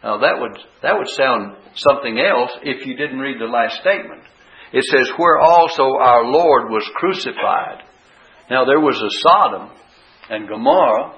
Now 0.03 0.19
that 0.19 0.39
would, 0.39 0.57
that 0.83 0.97
would 0.97 1.09
sound 1.09 1.55
something 1.75 2.19
else 2.19 2.51
if 2.63 2.85
you 2.85 2.95
didn't 2.95 3.19
read 3.19 3.39
the 3.39 3.45
last 3.45 3.79
statement. 3.81 4.21
It 4.73 4.83
says, 4.83 5.09
where 5.17 5.39
also 5.39 5.83
our 5.99 6.25
Lord 6.25 6.69
was 6.69 6.89
crucified. 6.95 7.83
Now 8.49 8.65
there 8.65 8.79
was 8.79 9.01
a 9.01 9.09
Sodom 9.19 9.69
and 10.29 10.47
Gomorrah, 10.47 11.15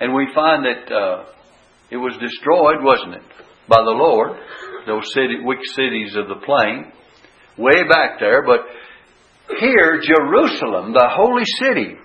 and 0.00 0.14
we 0.14 0.28
find 0.34 0.64
that 0.64 0.92
uh, 0.92 1.24
it 1.90 1.96
was 1.96 2.16
destroyed, 2.20 2.82
wasn't 2.82 3.14
it, 3.14 3.22
by 3.68 3.82
the 3.82 3.96
Lord, 3.96 4.38
those 4.86 5.12
city, 5.14 5.38
wicked 5.42 5.66
cities 5.74 6.14
of 6.16 6.28
the 6.28 6.44
plain, 6.44 6.92
way 7.56 7.82
back 7.88 8.20
there. 8.20 8.42
But 8.44 8.60
here, 9.58 10.00
Jerusalem, 10.02 10.92
the 10.92 11.08
holy 11.10 11.44
city, 11.62 11.96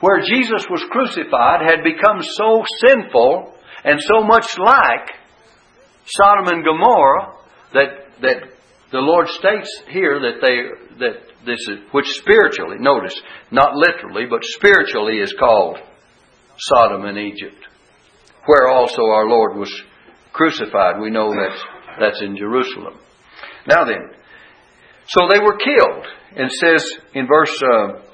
where 0.00 0.20
Jesus 0.20 0.66
was 0.70 0.84
crucified, 0.90 1.60
had 1.62 1.84
become 1.84 2.22
so 2.22 2.64
sinful 2.86 3.54
and 3.84 4.00
so 4.00 4.22
much 4.22 4.58
like 4.58 5.10
Sodom 6.04 6.48
and 6.48 6.64
Gomorrah 6.64 7.34
that 7.72 7.88
that 8.22 8.36
the 8.92 8.98
Lord 8.98 9.28
states 9.28 9.82
here 9.88 10.20
that 10.20 10.40
they 10.40 11.04
that 11.04 11.16
this 11.46 11.60
is 11.68 11.78
which 11.92 12.08
spiritually 12.08 12.76
notice 12.78 13.18
not 13.50 13.74
literally 13.74 14.26
but 14.28 14.40
spiritually 14.42 15.18
is 15.18 15.34
called 15.38 15.78
Sodom 16.58 17.06
and 17.06 17.18
Egypt, 17.18 17.66
where 18.46 18.68
also 18.68 19.02
our 19.02 19.28
Lord 19.28 19.56
was 19.56 19.72
crucified. 20.32 21.00
We 21.00 21.10
know 21.10 21.32
that's 21.34 21.62
that's 21.98 22.22
in 22.22 22.36
Jerusalem. 22.36 22.98
Now 23.66 23.84
then, 23.84 24.10
so 25.06 25.28
they 25.30 25.40
were 25.40 25.56
killed, 25.56 26.06
and 26.36 26.50
says 26.50 26.84
in 27.14 27.26
verse. 27.26 27.62
Uh, 27.62 28.09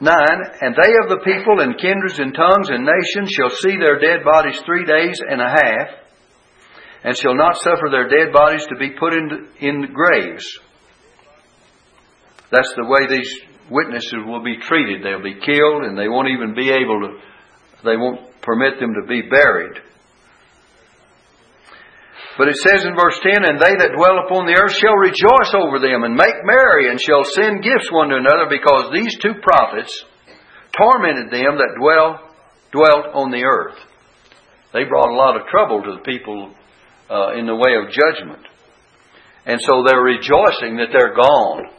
9 0.00 0.16
And 0.60 0.74
they 0.74 0.92
of 1.02 1.08
the 1.08 1.22
people 1.24 1.60
and 1.60 1.78
kindreds 1.78 2.18
and 2.18 2.34
tongues 2.34 2.68
and 2.70 2.84
nations 2.84 3.30
shall 3.32 3.50
see 3.50 3.76
their 3.78 3.98
dead 3.98 4.24
bodies 4.24 4.60
three 4.66 4.84
days 4.84 5.20
and 5.26 5.40
a 5.40 5.48
half, 5.48 5.88
and 7.04 7.16
shall 7.16 7.34
not 7.34 7.56
suffer 7.56 7.88
their 7.90 8.08
dead 8.08 8.32
bodies 8.32 8.66
to 8.66 8.76
be 8.76 8.90
put 8.90 9.14
in, 9.14 9.48
in 9.60 9.92
graves. 9.92 10.58
That's 12.50 12.72
the 12.76 12.86
way 12.86 13.06
these 13.08 13.30
witnesses 13.70 14.20
will 14.26 14.42
be 14.42 14.58
treated. 14.58 15.02
They'll 15.02 15.22
be 15.22 15.40
killed, 15.40 15.84
and 15.84 15.98
they 15.98 16.08
won't 16.08 16.28
even 16.28 16.54
be 16.54 16.70
able 16.70 17.00
to, 17.00 17.18
they 17.84 17.96
won't 17.96 18.40
permit 18.40 18.78
them 18.80 18.94
to 19.00 19.06
be 19.06 19.22
buried. 19.22 19.80
But 22.36 22.48
it 22.48 22.56
says 22.60 22.84
in 22.84 22.94
verse 22.94 23.16
10, 23.22 23.48
And 23.48 23.56
they 23.56 23.74
that 23.80 23.96
dwell 23.96 24.20
upon 24.24 24.44
the 24.44 24.60
earth 24.60 24.76
shall 24.76 24.96
rejoice 24.96 25.56
over 25.56 25.80
them, 25.80 26.04
and 26.04 26.14
make 26.14 26.44
merry, 26.44 26.90
and 26.90 27.00
shall 27.00 27.24
send 27.24 27.64
gifts 27.64 27.90
one 27.90 28.12
to 28.12 28.20
another, 28.20 28.46
because 28.48 28.92
these 28.92 29.16
two 29.16 29.40
prophets 29.40 30.04
tormented 30.76 31.32
them 31.32 31.56
that 31.56 31.80
dwell, 31.80 32.20
dwelt 32.72 33.08
on 33.16 33.32
the 33.32 33.44
earth. 33.44 33.80
They 34.72 34.84
brought 34.84 35.08
a 35.08 35.16
lot 35.16 35.40
of 35.40 35.48
trouble 35.48 35.82
to 35.82 35.96
the 35.96 36.04
people 36.04 36.52
uh, 37.08 37.32
in 37.38 37.46
the 37.46 37.56
way 37.56 37.72
of 37.80 37.88
judgment. 37.88 38.44
And 39.46 39.60
so 39.62 39.84
they're 39.86 40.02
rejoicing 40.02 40.76
that 40.76 40.92
they're 40.92 41.14
gone, 41.14 41.72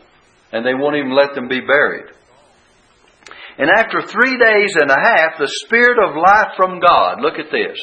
and 0.51 0.65
they 0.65 0.73
won't 0.73 0.95
even 0.95 1.13
let 1.13 1.35
them 1.35 1.47
be 1.47 1.61
buried. 1.61 2.09
And 3.59 3.69
after 3.69 4.01
three 4.01 4.37
days 4.37 4.73
and 4.79 4.89
a 4.89 4.97
half, 4.97 5.37
the 5.37 5.51
Spirit 5.65 5.97
of 6.01 6.15
life 6.15 6.53
from 6.55 6.79
God, 6.79 7.21
look 7.21 7.37
at 7.37 7.51
this, 7.51 7.77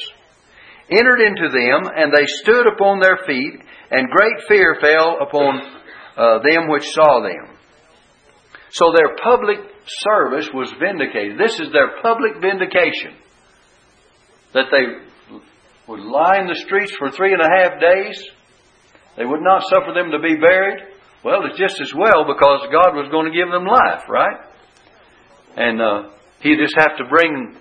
entered 0.91 1.21
into 1.21 1.49
them, 1.49 1.91
and 1.97 2.13
they 2.13 2.27
stood 2.43 2.67
upon 2.67 3.01
their 3.01 3.19
feet, 3.27 3.61
and 3.91 4.11
great 4.11 4.47
fear 4.49 4.77
fell 4.81 5.19
upon 5.21 5.61
uh, 6.17 6.39
them 6.43 6.69
which 6.69 6.85
saw 6.93 7.23
them. 7.23 7.57
So 8.71 8.93
their 8.95 9.17
public 9.23 9.59
service 9.87 10.49
was 10.53 10.73
vindicated. 10.81 11.39
This 11.39 11.61
is 11.61 11.71
their 11.73 12.03
public 12.03 12.41
vindication. 12.41 13.15
That 14.53 14.67
they 14.71 14.85
would 15.87 16.01
lie 16.01 16.39
in 16.41 16.47
the 16.47 16.61
streets 16.67 16.93
for 16.99 17.11
three 17.11 17.33
and 17.33 17.43
a 17.43 17.49
half 17.49 17.81
days. 17.81 18.23
They 19.17 19.25
would 19.25 19.43
not 19.43 19.63
suffer 19.69 19.93
them 19.95 20.11
to 20.11 20.19
be 20.19 20.35
buried. 20.37 20.81
Well, 21.25 21.47
it's 21.47 21.59
just 21.59 21.81
as 21.81 21.95
well 21.95 22.25
because 22.27 22.69
God 22.73 22.95
was 22.95 23.09
going 23.11 23.31
to 23.31 23.37
give 23.37 23.51
them 23.51 23.65
life, 23.65 24.03
right? 24.09 24.41
And 25.57 25.81
uh, 25.81 26.11
He 26.41 26.57
just 26.57 26.75
have 26.77 26.97
to 26.99 27.05
bring 27.09 27.57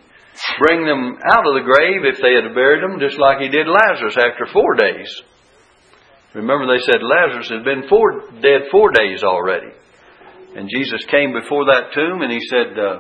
bring 0.60 0.86
them 0.86 1.18
out 1.30 1.46
of 1.46 1.54
the 1.54 1.66
grave 1.66 2.06
if 2.06 2.18
they 2.22 2.34
had 2.34 2.54
buried 2.54 2.82
them, 2.82 3.00
just 3.00 3.20
like 3.20 3.40
he 3.40 3.50
did 3.50 3.68
Lazarus 3.68 4.18
after 4.18 4.46
four 4.52 4.76
days. 4.76 5.10
Remember, 6.34 6.66
they 6.66 6.82
said 6.82 7.06
Lazarus 7.06 7.50
had 7.50 7.64
been 7.64 7.88
four, 7.88 8.32
dead 8.42 8.70
four 8.72 8.92
days 8.92 9.24
already. 9.24 9.70
And 10.56 10.70
Jesus 10.70 11.06
came 11.06 11.34
before 11.34 11.66
that 11.66 11.94
tomb 11.94 12.22
and 12.22 12.32
he 12.32 12.42
said, 12.50 12.78
uh, 12.78 13.00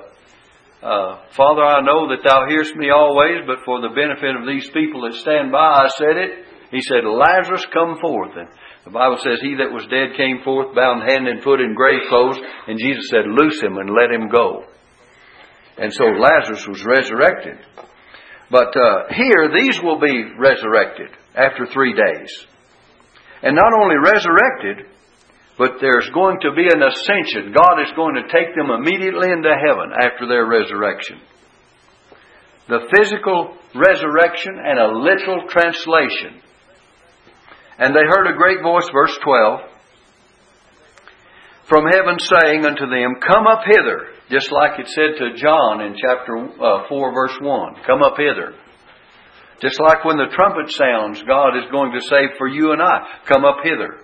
uh, 0.85 1.25
Father, 1.31 1.63
I 1.63 1.81
know 1.81 2.09
that 2.09 2.25
thou 2.25 2.45
hearest 2.47 2.75
me 2.75 2.89
always, 2.89 3.45
but 3.47 3.65
for 3.65 3.81
the 3.81 3.93
benefit 3.95 4.35
of 4.35 4.45
these 4.45 4.69
people 4.69 5.01
that 5.07 5.17
stand 5.21 5.51
by, 5.51 5.85
I 5.85 5.87
said 5.97 6.17
it. 6.17 6.31
He 6.71 6.81
said, 6.81 7.05
Lazarus, 7.05 7.65
come 7.71 7.97
forth. 8.01 8.33
And 8.35 8.49
the 8.85 8.91
Bible 8.91 9.17
says, 9.21 9.39
He 9.41 9.55
that 9.61 9.71
was 9.71 9.85
dead 9.87 10.17
came 10.17 10.41
forth, 10.43 10.75
bound 10.75 11.07
hand 11.07 11.27
and 11.27 11.41
foot 11.41 11.61
in 11.61 11.73
grave 11.73 12.01
clothes. 12.09 12.37
And 12.67 12.77
Jesus 12.77 13.09
said, 13.09 13.25
Loose 13.29 13.61
him 13.61 13.77
and 13.77 13.93
let 13.93 14.11
him 14.11 14.29
go. 14.29 14.65
And 15.77 15.93
so 15.93 16.05
Lazarus 16.05 16.67
was 16.67 16.85
resurrected. 16.85 17.57
But 18.51 18.75
uh, 18.77 19.05
here, 19.09 19.49
these 19.49 19.81
will 19.81 19.99
be 19.99 20.23
resurrected 20.37 21.09
after 21.35 21.65
three 21.65 21.93
days. 21.93 22.45
And 23.41 23.55
not 23.55 23.73
only 23.73 23.95
resurrected, 23.97 24.85
but 25.57 25.81
there's 25.81 26.09
going 26.13 26.39
to 26.41 26.53
be 26.53 26.67
an 26.67 26.81
ascension. 26.81 27.53
God 27.53 27.81
is 27.81 27.91
going 27.95 28.15
to 28.15 28.31
take 28.31 28.55
them 28.55 28.69
immediately 28.69 29.29
into 29.29 29.49
heaven 29.49 29.91
after 29.99 30.27
their 30.27 30.45
resurrection. 30.45 31.19
The 32.69 32.87
physical 32.95 33.57
resurrection 33.75 34.55
and 34.63 34.79
a 34.79 34.97
literal 34.97 35.47
translation. 35.49 36.41
And 37.77 37.93
they 37.93 38.05
heard 38.07 38.27
a 38.27 38.37
great 38.37 38.61
voice, 38.61 38.87
verse 38.93 39.17
12, 39.23 39.61
from 41.65 41.85
heaven 41.91 42.17
saying 42.19 42.65
unto 42.65 42.87
them, 42.87 43.15
Come 43.19 43.47
up 43.47 43.63
hither. 43.65 44.12
Just 44.33 44.51
like 44.51 44.79
it 44.79 44.87
said 44.87 45.13
to 45.19 45.37
John 45.37 45.81
in 45.81 45.93
chapter 45.93 46.35
uh, 46.35 46.89
4, 46.89 47.13
verse 47.13 47.37
1 47.39 47.75
Come 47.85 48.01
up 48.01 48.17
hither. 48.17 48.55
Just 49.61 49.79
like 49.79 50.03
when 50.03 50.17
the 50.17 50.33
trumpet 50.33 50.71
sounds, 50.71 51.21
God 51.21 51.55
is 51.55 51.69
going 51.69 51.91
to 51.93 52.01
say 52.01 52.33
for 52.39 52.47
you 52.47 52.71
and 52.71 52.81
I, 52.81 53.21
Come 53.27 53.45
up 53.45 53.57
hither. 53.63 54.01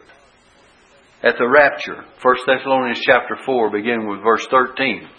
At 1.24 1.40
the 1.40 1.50
rapture. 1.50 2.06
1 2.22 2.36
Thessalonians 2.46 3.02
chapter 3.04 3.38
4, 3.44 3.72
beginning 3.72 4.08
with 4.08 4.22
verse 4.22 4.46
13. 4.52 5.10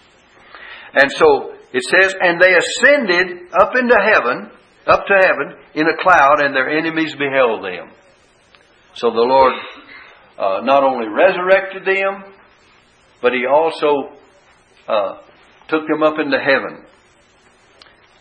And 0.93 1.11
so 1.11 1.55
It 1.73 1.83
says, 1.83 2.15
And 2.21 2.39
they 2.39 2.55
ascended 2.55 3.51
up 3.51 3.73
into 3.75 3.97
heaven, 4.13 4.49
up 4.87 5.05
to 5.07 5.13
heaven, 5.13 5.57
in 5.75 5.87
a 5.87 6.01
cloud, 6.01 6.39
and 6.39 6.55
their 6.55 6.69
enemies 6.69 7.13
beheld 7.15 7.65
them. 7.65 7.91
So 8.95 9.11
the 9.11 9.19
Lord 9.19 9.53
uh, 10.39 10.61
not 10.63 10.85
only 10.85 11.07
resurrected 11.09 11.83
them, 11.83 12.33
but 13.21 13.33
He 13.33 13.45
also 13.45 14.20
uh, 14.91 15.21
took 15.67 15.87
them 15.87 16.03
up 16.03 16.15
into 16.19 16.37
heaven. 16.37 16.85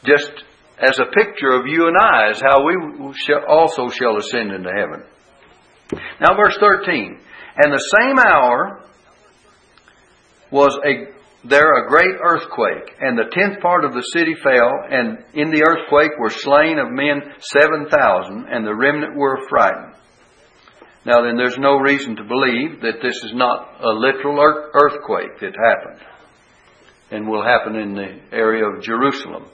Just 0.05 0.33
as 0.79 0.99
a 0.99 1.11
picture 1.12 1.50
of 1.50 1.67
you 1.67 1.89
and 1.89 1.97
I, 2.00 2.31
is 2.31 2.41
how 2.41 2.65
we 2.65 2.75
also 3.49 3.91
shall 3.91 4.17
ascend 4.17 4.53
into 4.53 4.71
heaven. 4.71 5.05
Now, 6.21 6.37
verse 6.37 6.57
13. 6.59 7.21
And 7.62 7.73
the 7.73 7.85
same 7.99 8.19
hour 8.19 8.85
was 10.50 10.79
a 10.85 11.21
there 11.43 11.85
a 11.85 11.89
great 11.89 12.17
earthquake, 12.23 12.97
and 13.00 13.17
the 13.17 13.31
tenth 13.33 13.61
part 13.62 13.87
of 13.87 13.95
the 13.95 14.05
city 14.12 14.35
fell, 14.43 14.73
and 14.91 15.25
in 15.33 15.50
the 15.50 15.65
earthquake 15.65 16.12
were 16.19 16.29
slain 16.29 16.79
of 16.79 16.93
men 16.93 17.23
seven 17.41 17.89
thousand, 17.89 18.47
and 18.50 18.67
the 18.67 18.75
remnant 18.75 19.17
were 19.17 19.49
frightened. 19.49 19.95
Now 21.07 21.23
then, 21.23 21.39
there's 21.39 21.57
no 21.57 21.79
reason 21.79 22.17
to 22.17 22.25
believe 22.25 22.83
that 22.83 23.00
this 23.00 23.17
is 23.25 23.33
not 23.33 23.81
a 23.81 23.89
literal 23.89 24.39
earthquake 24.39 25.41
that 25.41 25.57
happened, 25.57 26.00
and 27.11 27.29
will 27.29 27.45
happen 27.45 27.76
in 27.76 27.95
the 27.95 28.21
area 28.33 28.64
of 28.64 28.83
Jerusalem, 28.83 29.47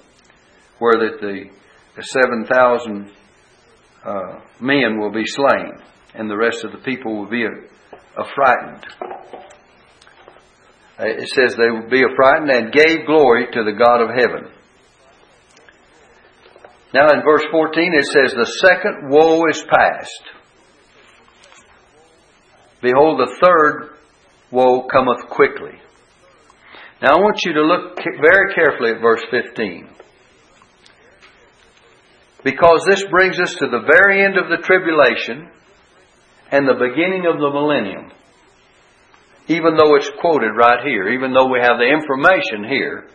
where 0.78 0.98
that 0.98 1.20
the, 1.20 1.50
the 1.96 2.02
seven 2.02 2.46
thousand 2.46 3.10
uh, 4.04 4.40
men 4.60 4.98
will 5.00 5.12
be 5.12 5.24
slain, 5.26 5.72
and 6.14 6.30
the 6.30 6.36
rest 6.36 6.64
of 6.64 6.72
the 6.72 6.78
people 6.78 7.16
will 7.16 7.30
be 7.30 7.44
affrighted. 8.16 8.84
Uh, 10.98 11.04
it 11.04 11.28
says 11.28 11.56
they 11.56 11.70
will 11.70 11.90
be 11.90 12.02
affrighted 12.04 12.48
and 12.48 12.72
gave 12.72 13.06
glory 13.06 13.46
to 13.52 13.64
the 13.64 13.72
God 13.72 14.00
of 14.02 14.10
heaven. 14.10 14.50
Now 16.94 17.10
in 17.10 17.22
verse 17.22 17.44
14 17.50 17.92
it 17.94 18.04
says, 18.06 18.32
The 18.32 18.46
second 18.66 19.10
woe 19.10 19.42
is 19.50 19.62
past. 19.68 20.22
Behold, 22.80 23.20
the 23.20 23.36
third 23.42 23.96
woe 24.50 24.84
cometh 24.84 25.28
quickly. 25.28 25.78
Now 27.02 27.16
I 27.16 27.20
want 27.20 27.40
you 27.44 27.52
to 27.54 27.62
look 27.62 27.98
very 28.20 28.54
carefully 28.54 28.92
at 28.92 29.00
verse 29.00 29.22
15. 29.30 29.88
Because 32.44 32.84
this 32.86 33.04
brings 33.10 33.38
us 33.40 33.54
to 33.54 33.66
the 33.66 33.84
very 33.90 34.24
end 34.24 34.38
of 34.38 34.48
the 34.48 34.64
tribulation 34.64 35.50
and 36.50 36.66
the 36.66 36.74
beginning 36.74 37.26
of 37.26 37.38
the 37.38 37.50
millennium 37.50 38.12
even 39.48 39.76
though 39.76 39.94
it's 39.94 40.10
quoted 40.20 40.52
right 40.56 40.84
here, 40.84 41.08
even 41.10 41.32
though 41.32 41.50
we 41.50 41.60
have 41.60 41.78
the 41.78 41.86
information 41.86 42.68
here, 42.68 43.08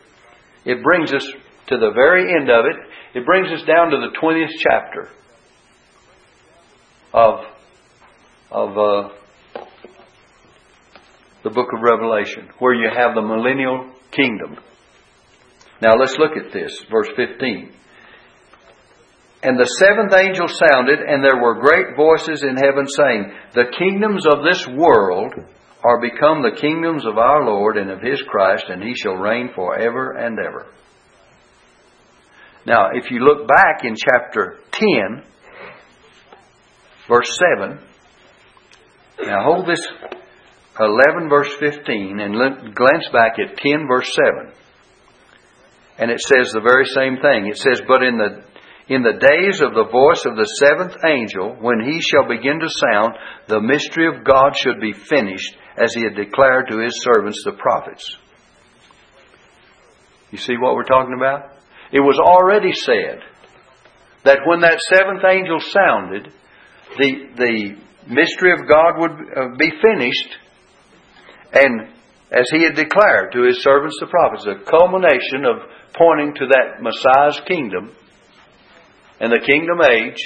it 0.66 0.82
brings 0.82 1.14
us 1.14 1.26
to 1.68 1.78
the 1.78 1.92
very 1.94 2.34
end 2.34 2.50
of 2.50 2.66
it. 2.66 3.20
It 3.20 3.26
brings 3.26 3.52
us 3.52 3.66
down 3.68 3.92
to 3.92 3.98
the 3.98 4.18
20th 4.22 4.52
chapter 4.58 5.10
of, 7.14 7.46
of 8.50 8.78
uh, 8.78 9.10
the 11.44 11.50
book 11.50 11.70
of 11.74 11.82
Revelation, 11.82 12.50
where 12.60 12.74
you 12.74 12.90
have 12.96 13.16
the 13.16 13.22
millennial 13.22 13.90
kingdom. 14.12 14.58
Now 15.82 15.96
let's 16.00 16.18
look 16.18 16.38
at 16.38 16.54
this, 16.54 16.80
verse 16.90 17.10
15. 17.16 17.74
And 19.44 19.58
the 19.58 19.66
seventh 19.66 20.14
angel 20.14 20.48
sounded, 20.48 21.00
and 21.00 21.24
there 21.24 21.42
were 21.42 21.60
great 21.60 21.96
voices 21.96 22.44
in 22.44 22.58
heaven 22.58 22.86
saying, 22.88 23.34
The 23.56 23.74
kingdoms 23.78 24.28
of 24.28 24.44
this 24.44 24.68
world 24.68 25.34
are 25.84 26.00
become 26.00 26.44
the 26.44 26.56
kingdoms 26.60 27.06
of 27.06 27.18
our 27.18 27.44
Lord 27.44 27.78
and 27.78 27.90
of 27.90 28.02
his 28.02 28.22
Christ, 28.22 28.66
and 28.70 28.84
he 28.84 28.94
shall 28.94 29.16
reign 29.16 29.50
forever 29.56 30.12
and 30.12 30.38
ever. 30.38 30.68
Now, 32.68 32.90
if 32.94 33.10
you 33.10 33.20
look 33.20 33.48
back 33.48 33.84
in 33.84 33.96
chapter 33.96 34.60
10, 34.74 35.24
verse 37.08 37.40
7, 37.58 37.80
now 39.24 39.44
hold 39.44 39.68
this 39.68 39.82
11 40.82 41.30
verse 41.30 41.54
15 41.60 42.20
and 42.20 42.76
glance 42.76 43.08
back 43.14 43.38
at 43.40 43.58
10 43.58 43.88
verse 43.88 44.14
7. 44.14 44.52
And 45.98 46.10
it 46.10 46.20
says 46.20 46.52
the 46.52 46.62
very 46.62 46.86
same 46.86 47.18
thing. 47.22 47.48
It 47.48 47.58
says, 47.58 47.82
But 47.88 48.02
in 48.04 48.18
the 48.18 48.44
in 48.88 49.04
the 49.04 49.14
days 49.14 49.62
of 49.62 49.74
the 49.74 49.88
voice 49.90 50.26
of 50.26 50.36
the 50.36 50.50
seventh 50.60 50.98
angel, 51.06 51.56
when 51.62 51.80
he 51.80 52.02
shall 52.02 52.28
begin 52.28 52.60
to 52.60 52.68
sound, 52.68 53.14
the 53.48 53.62
mystery 53.62 54.08
of 54.08 54.26
God 54.26 54.58
should 54.58 54.82
be 54.82 54.92
finished, 54.92 55.56
as 55.78 55.94
he 55.94 56.04
had 56.04 56.16
declared 56.16 56.68
to 56.70 56.80
his 56.80 57.00
servants 57.02 57.42
the 57.46 57.54
prophets. 57.54 58.18
You 60.32 60.40
see 60.40 60.58
what 60.58 60.76
we're 60.76 60.84
talking 60.84 61.16
about? 61.16 61.56
It 61.94 62.02
was 62.02 62.20
already 62.20 62.74
said 62.74 63.20
that 64.24 64.40
when 64.46 64.62
that 64.62 64.80
seventh 64.90 65.24
angel 65.24 65.60
sounded, 65.60 66.34
the, 66.98 67.12
the 67.36 67.78
mystery 68.08 68.52
of 68.52 68.68
God 68.68 68.98
would 68.98 69.12
uh, 69.12 69.56
be 69.58 69.72
finished, 69.82 70.38
and 71.54 71.88
as 72.32 72.46
he 72.52 72.64
had 72.64 72.76
declared 72.76 73.34
to 73.34 73.44
his 73.44 73.62
servants 73.62 73.98
the 74.00 74.08
prophets, 74.08 74.46
the 74.46 74.64
culmination 74.70 75.44
of 75.46 75.68
pointing 75.94 76.34
to 76.36 76.48
that 76.48 76.82
Messiah's 76.82 77.42
kingdom 77.48 77.92
and 79.20 79.32
the 79.32 79.46
kingdom 79.46 79.80
age 79.84 80.18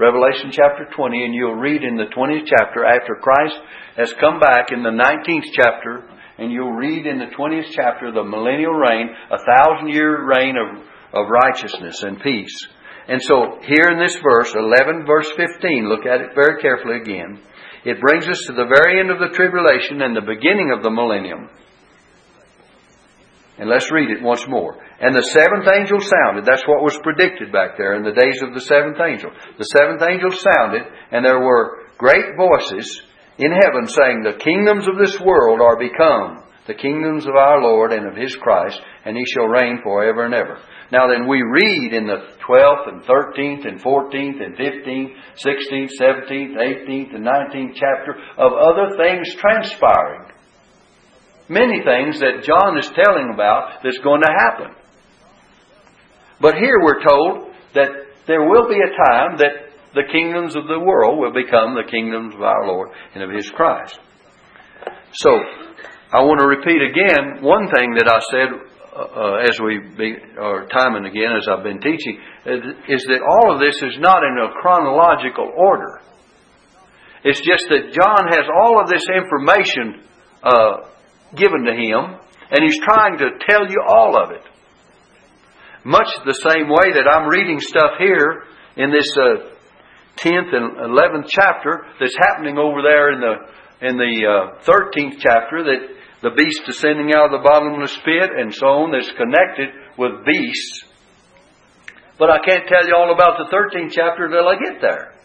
Revelation 0.00 0.48
chapter 0.50 0.88
20, 0.96 1.24
and 1.26 1.34
you'll 1.34 1.60
read 1.60 1.84
in 1.84 1.96
the 1.96 2.08
20th 2.16 2.46
chapter 2.46 2.86
after 2.86 3.20
Christ 3.20 3.60
has 3.98 4.10
come 4.14 4.40
back 4.40 4.72
in 4.72 4.82
the 4.82 4.88
19th 4.88 5.52
chapter, 5.52 6.08
and 6.38 6.50
you'll 6.50 6.72
read 6.72 7.04
in 7.04 7.18
the 7.18 7.28
20th 7.36 7.68
chapter 7.72 8.10
the 8.10 8.24
millennial 8.24 8.72
reign, 8.72 9.10
a 9.30 9.44
thousand 9.44 9.88
year 9.88 10.24
reign 10.24 10.56
of, 10.56 10.80
of 11.12 11.28
righteousness 11.28 12.02
and 12.02 12.18
peace. 12.18 12.66
And 13.08 13.20
so 13.20 13.58
here 13.60 13.92
in 13.92 13.98
this 13.98 14.16
verse, 14.16 14.54
11 14.54 15.04
verse 15.04 15.28
15, 15.36 15.88
look 15.90 16.06
at 16.06 16.22
it 16.22 16.30
very 16.34 16.62
carefully 16.62 16.96
again. 16.96 17.38
It 17.84 18.00
brings 18.00 18.28
us 18.28 18.44
to 18.46 18.52
the 18.52 18.68
very 18.68 19.00
end 19.00 19.10
of 19.10 19.18
the 19.18 19.34
tribulation 19.34 20.02
and 20.02 20.14
the 20.14 20.26
beginning 20.26 20.72
of 20.76 20.82
the 20.82 20.90
millennium. 20.90 21.48
And 23.60 23.68
let's 23.68 23.92
read 23.92 24.10
it 24.10 24.22
once 24.22 24.46
more. 24.48 24.76
And 25.00 25.14
the 25.14 25.22
seventh 25.36 25.68
angel 25.68 26.00
sounded. 26.00 26.44
That's 26.44 26.66
what 26.66 26.82
was 26.82 26.96
predicted 27.02 27.52
back 27.52 27.76
there 27.76 27.94
in 27.94 28.04
the 28.04 28.16
days 28.16 28.40
of 28.42 28.54
the 28.54 28.60
seventh 28.60 28.96
angel. 29.00 29.30
The 29.58 29.68
seventh 29.76 30.00
angel 30.00 30.32
sounded, 30.32 30.82
and 31.12 31.24
there 31.24 31.40
were 31.40 31.84
great 31.98 32.36
voices 32.36 33.02
in 33.36 33.52
heaven 33.52 33.86
saying, 33.86 34.24
The 34.24 34.40
kingdoms 34.40 34.88
of 34.88 34.96
this 34.96 35.20
world 35.20 35.60
are 35.60 35.76
become 35.76 36.44
the 36.66 36.74
kingdoms 36.74 37.26
of 37.26 37.34
our 37.34 37.60
Lord 37.60 37.92
and 37.92 38.06
of 38.06 38.16
His 38.16 38.36
Christ, 38.36 38.80
and 39.04 39.16
He 39.16 39.24
shall 39.26 39.46
reign 39.46 39.80
forever 39.82 40.24
and 40.24 40.34
ever. 40.34 40.58
Now 40.92 41.06
then, 41.06 41.28
we 41.28 41.42
read 41.42 41.92
in 41.92 42.06
the 42.06 42.34
12th 42.46 42.88
and 42.88 43.02
13th 43.02 43.66
and 43.66 43.80
14th 43.80 44.42
and 44.42 44.56
15th, 44.56 45.14
16th, 45.36 45.90
17th, 46.00 46.56
18th, 46.56 47.14
and 47.14 47.24
19th 47.24 47.74
chapter 47.74 48.16
of 48.36 48.52
other 48.52 48.96
things 48.96 49.32
transpiring. 49.36 50.32
Many 51.48 51.82
things 51.84 52.20
that 52.20 52.44
John 52.44 52.78
is 52.78 52.90
telling 52.94 53.30
about 53.32 53.82
that's 53.82 53.98
going 53.98 54.22
to 54.22 54.34
happen. 54.38 54.74
But 56.40 56.54
here 56.54 56.78
we're 56.82 57.02
told 57.02 57.54
that 57.74 57.88
there 58.26 58.48
will 58.48 58.68
be 58.68 58.78
a 58.78 59.10
time 59.10 59.36
that 59.38 59.70
the 59.94 60.04
kingdoms 60.10 60.56
of 60.56 60.66
the 60.66 60.78
world 60.78 61.18
will 61.18 61.32
become 61.32 61.74
the 61.74 61.90
kingdoms 61.90 62.34
of 62.34 62.42
our 62.42 62.66
Lord 62.66 62.90
and 63.14 63.22
of 63.22 63.30
His 63.30 63.50
Christ. 63.50 63.98
So, 65.12 65.30
I 66.12 66.22
want 66.22 66.40
to 66.40 66.46
repeat 66.46 66.82
again 66.82 67.42
one 67.42 67.70
thing 67.70 67.94
that 67.98 68.08
I 68.08 68.20
said 68.30 68.69
uh, 69.00 69.20
uh 69.20 69.48
as 69.48 69.58
we 69.60 69.80
be, 69.96 70.16
or 70.38 70.66
time 70.68 70.96
and 70.96 71.06
again 71.06 71.32
as 71.36 71.48
I've 71.48 71.64
been 71.64 71.80
teaching, 71.80 72.20
is 72.88 73.02
that 73.08 73.20
all 73.22 73.54
of 73.54 73.60
this 73.60 73.76
is 73.82 73.98
not 73.98 74.22
in 74.22 74.36
a 74.38 74.52
chronological 74.60 75.50
order. 75.56 76.00
It's 77.24 77.40
just 77.40 77.64
that 77.68 77.92
John 77.92 78.28
has 78.28 78.46
all 78.48 78.80
of 78.80 78.88
this 78.88 79.04
information 79.08 80.02
uh, 80.42 80.88
given 81.36 81.64
to 81.64 81.72
him, 81.72 82.20
and 82.50 82.64
he's 82.64 82.78
trying 82.82 83.18
to 83.18 83.30
tell 83.48 83.68
you 83.68 83.82
all 83.86 84.22
of 84.22 84.30
it. 84.30 84.42
Much 85.84 86.08
the 86.24 86.36
same 86.48 86.68
way 86.68 86.92
that 86.92 87.08
I'm 87.10 87.28
reading 87.28 87.60
stuff 87.60 87.92
here 87.98 88.44
in 88.76 88.90
this 88.90 89.08
uh, 89.16 89.48
10th 90.16 90.52
and 90.52 90.76
11th 90.76 91.28
chapter 91.28 91.86
that's 91.98 92.16
happening 92.18 92.58
over 92.58 92.82
there 92.82 93.12
in 93.12 93.20
the 93.20 93.34
in 93.80 93.96
the 93.96 94.28
uh, 94.28 94.60
13th 94.68 95.16
chapter 95.20 95.64
that 95.64 95.80
the 96.22 96.30
beast 96.36 96.62
descending 96.66 97.14
out 97.14 97.32
of 97.32 97.40
the 97.40 97.44
bottomless 97.44 97.96
pit 98.04 98.30
and 98.36 98.52
so 98.54 98.84
on 98.84 98.92
that's 98.92 99.10
connected 99.16 99.72
with 99.96 100.24
beasts. 100.24 100.84
But 102.18 102.28
I 102.28 102.44
can't 102.44 102.68
tell 102.68 102.84
you 102.84 102.94
all 102.94 103.12
about 103.14 103.40
the 103.40 103.48
13th 103.48 103.92
chapter 103.92 104.28
till 104.28 104.46
I 104.46 104.56
get 104.60 104.80
there. 104.80 105.16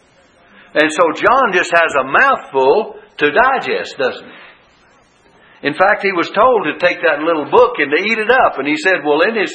And 0.72 0.88
so 0.92 1.12
John 1.12 1.52
just 1.52 1.72
has 1.72 1.92
a 2.00 2.04
mouthful 2.08 2.96
to 3.18 3.26
digest, 3.32 3.96
doesn't 3.98 4.24
he? 4.24 5.68
In 5.68 5.74
fact, 5.74 6.02
he 6.02 6.12
was 6.12 6.28
told 6.30 6.68
to 6.68 6.78
take 6.78 7.00
that 7.00 7.20
little 7.24 7.48
book 7.50 7.80
and 7.80 7.90
to 7.90 8.00
eat 8.00 8.18
it 8.18 8.30
up. 8.30 8.58
And 8.58 8.68
he 8.68 8.76
said, 8.76 9.00
well, 9.04 9.20
in 9.24 9.40
his, 9.40 9.52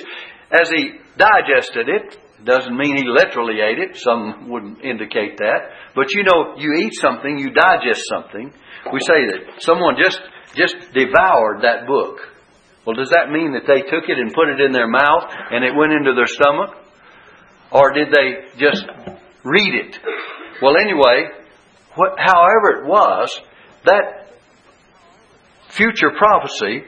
as 0.50 0.70
he 0.70 0.98
digested 1.18 1.90
it, 1.90 2.18
doesn't 2.44 2.76
mean 2.76 2.98
he 2.98 3.06
literally 3.06 3.62
ate 3.62 3.78
it. 3.78 3.98
Some 3.98 4.50
wouldn't 4.50 4.82
indicate 4.82 5.38
that. 5.38 5.94
But 5.94 6.12
you 6.14 6.24
know, 6.24 6.58
you 6.58 6.74
eat 6.82 6.94
something, 7.00 7.38
you 7.38 7.52
digest 7.54 8.02
something. 8.10 8.52
We 8.92 9.00
say 9.06 9.30
that 9.30 9.62
someone 9.62 9.96
just, 10.02 10.20
just 10.56 10.76
devoured 10.94 11.62
that 11.64 11.88
book. 11.88 12.20
Well, 12.86 12.96
does 12.96 13.10
that 13.10 13.32
mean 13.32 13.54
that 13.54 13.68
they 13.68 13.82
took 13.82 14.10
it 14.10 14.18
and 14.18 14.34
put 14.34 14.50
it 14.50 14.60
in 14.60 14.72
their 14.72 14.88
mouth 14.88 15.30
and 15.52 15.64
it 15.64 15.76
went 15.76 15.94
into 15.94 16.14
their 16.14 16.28
stomach? 16.28 16.76
Or 17.72 17.94
did 17.94 18.10
they 18.10 18.58
just 18.58 18.84
read 19.44 19.74
it? 19.76 19.98
Well, 20.62 20.76
anyway, 20.78 21.30
what, 21.96 22.18
however 22.18 22.82
it 22.82 22.88
was, 22.88 23.40
that 23.86 24.28
future 25.70 26.12
prophecy 26.18 26.84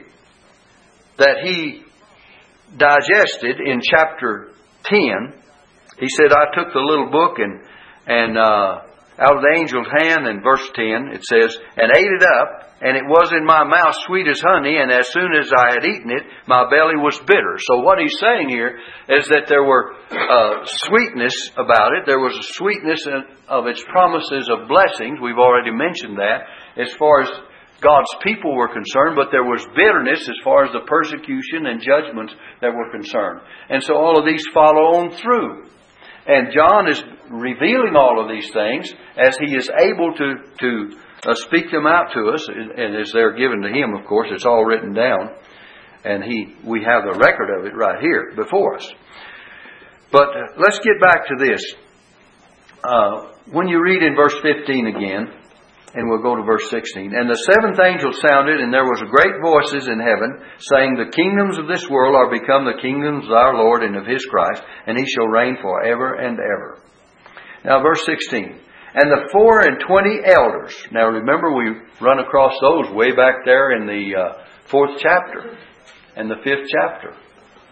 that 1.16 1.38
he 1.42 1.82
digested 2.76 3.60
in 3.64 3.80
chapter 3.82 4.52
10, 4.84 5.32
he 5.98 6.08
said, 6.08 6.32
I 6.32 6.54
took 6.54 6.72
the 6.72 6.80
little 6.80 7.10
book 7.10 7.38
and, 7.38 7.60
and 8.06 8.36
uh, 8.36 8.80
out 9.18 9.36
of 9.36 9.42
the 9.42 9.54
angel's 9.56 9.86
hand 9.96 10.26
in 10.26 10.42
verse 10.42 10.68
10 10.74 11.14
it 11.14 11.24
says, 11.24 11.56
and 11.76 11.92
ate 11.96 12.10
it 12.10 12.22
up, 12.22 12.73
and 12.84 13.00
it 13.00 13.08
was 13.08 13.32
in 13.32 13.48
my 13.48 13.64
mouth 13.64 13.96
sweet 14.04 14.28
as 14.28 14.44
honey, 14.44 14.76
and 14.76 14.92
as 14.92 15.08
soon 15.08 15.32
as 15.32 15.48
I 15.56 15.72
had 15.72 15.88
eaten 15.88 16.12
it, 16.12 16.28
my 16.44 16.68
belly 16.68 17.00
was 17.00 17.16
bitter. 17.24 17.56
So 17.56 17.80
what 17.80 17.96
he's 17.96 18.20
saying 18.20 18.52
here 18.52 18.76
is 19.08 19.24
that 19.32 19.48
there 19.48 19.64
were 19.64 19.96
uh, 20.12 20.68
sweetness 20.84 21.32
about 21.56 21.96
it. 21.96 22.04
There 22.04 22.20
was 22.20 22.36
a 22.36 22.52
sweetness 22.60 23.08
of 23.48 23.64
its 23.72 23.82
promises 23.88 24.52
of 24.52 24.68
blessings. 24.68 25.16
We've 25.16 25.40
already 25.40 25.72
mentioned 25.72 26.20
that 26.20 26.44
as 26.76 26.92
far 27.00 27.22
as 27.24 27.32
God's 27.80 28.12
people 28.20 28.52
were 28.52 28.68
concerned, 28.68 29.16
but 29.16 29.32
there 29.32 29.48
was 29.48 29.64
bitterness 29.72 30.28
as 30.28 30.36
far 30.44 30.68
as 30.68 30.72
the 30.76 30.84
persecution 30.84 31.64
and 31.64 31.80
judgments 31.80 32.36
that 32.60 32.76
were 32.76 32.92
concerned. 32.92 33.40
And 33.72 33.82
so 33.82 33.96
all 33.96 34.20
of 34.20 34.28
these 34.28 34.44
follow 34.52 35.00
on 35.00 35.16
through. 35.16 35.72
And 36.26 36.52
John 36.52 36.88
is 36.88 37.02
revealing 37.30 37.96
all 37.96 38.20
of 38.20 38.28
these 38.28 38.52
things 38.52 38.92
as 39.16 39.36
he 39.40 39.56
is 39.56 39.70
able 39.72 40.12
to, 40.12 40.28
to 40.60 40.96
uh, 41.26 41.34
speak 41.34 41.70
them 41.70 41.86
out 41.86 42.12
to 42.14 42.30
us, 42.32 42.48
and 42.48 42.96
as 42.96 43.10
they're 43.12 43.36
given 43.36 43.62
to 43.62 43.68
him, 43.68 43.94
of 43.94 44.06
course, 44.06 44.28
it's 44.30 44.46
all 44.46 44.64
written 44.64 44.92
down, 44.92 45.30
and 46.04 46.22
he, 46.22 46.54
we 46.64 46.82
have 46.84 47.04
the 47.04 47.18
record 47.18 47.58
of 47.58 47.66
it 47.66 47.74
right 47.74 48.00
here 48.00 48.32
before 48.36 48.76
us. 48.76 48.92
But 50.12 50.28
uh, 50.28 50.54
let's 50.58 50.78
get 50.80 51.00
back 51.00 51.26
to 51.28 51.36
this. 51.38 51.74
Uh, 52.84 53.32
when 53.50 53.68
you 53.68 53.82
read 53.82 54.02
in 54.02 54.14
verse 54.14 54.34
15 54.42 54.86
again, 54.86 55.32
and 55.94 56.10
we'll 56.10 56.22
go 56.22 56.34
to 56.34 56.42
verse 56.42 56.68
16. 56.70 57.14
And 57.14 57.30
the 57.30 57.38
seventh 57.54 57.78
angel 57.78 58.10
sounded, 58.18 58.60
and 58.60 58.74
there 58.74 58.84
was 58.84 58.98
great 59.06 59.38
voices 59.38 59.86
in 59.86 60.02
heaven, 60.02 60.42
saying, 60.58 60.98
The 60.98 61.14
kingdoms 61.14 61.56
of 61.56 61.68
this 61.70 61.88
world 61.88 62.18
are 62.18 62.30
become 62.30 62.66
the 62.66 62.82
kingdoms 62.82 63.26
of 63.26 63.32
our 63.32 63.54
Lord 63.54 63.82
and 63.82 63.96
of 63.96 64.04
his 64.04 64.26
Christ, 64.26 64.62
and 64.86 64.98
he 64.98 65.06
shall 65.06 65.30
reign 65.30 65.56
forever 65.62 66.14
and 66.14 66.36
ever. 66.38 66.82
Now, 67.64 67.80
verse 67.80 68.04
16. 68.04 68.58
And 68.94 69.10
the 69.10 69.28
four 69.32 69.60
and 69.60 69.80
twenty 69.80 70.20
elders. 70.24 70.72
Now, 70.92 71.08
remember, 71.08 71.52
we 71.52 71.80
run 72.00 72.20
across 72.20 72.54
those 72.60 72.94
way 72.94 73.10
back 73.10 73.44
there 73.44 73.72
in 73.72 73.86
the 73.86 74.14
uh, 74.16 74.44
fourth 74.70 75.00
chapter 75.00 75.58
and 76.16 76.30
the 76.30 76.36
fifth 76.44 76.68
chapter. 76.68 77.12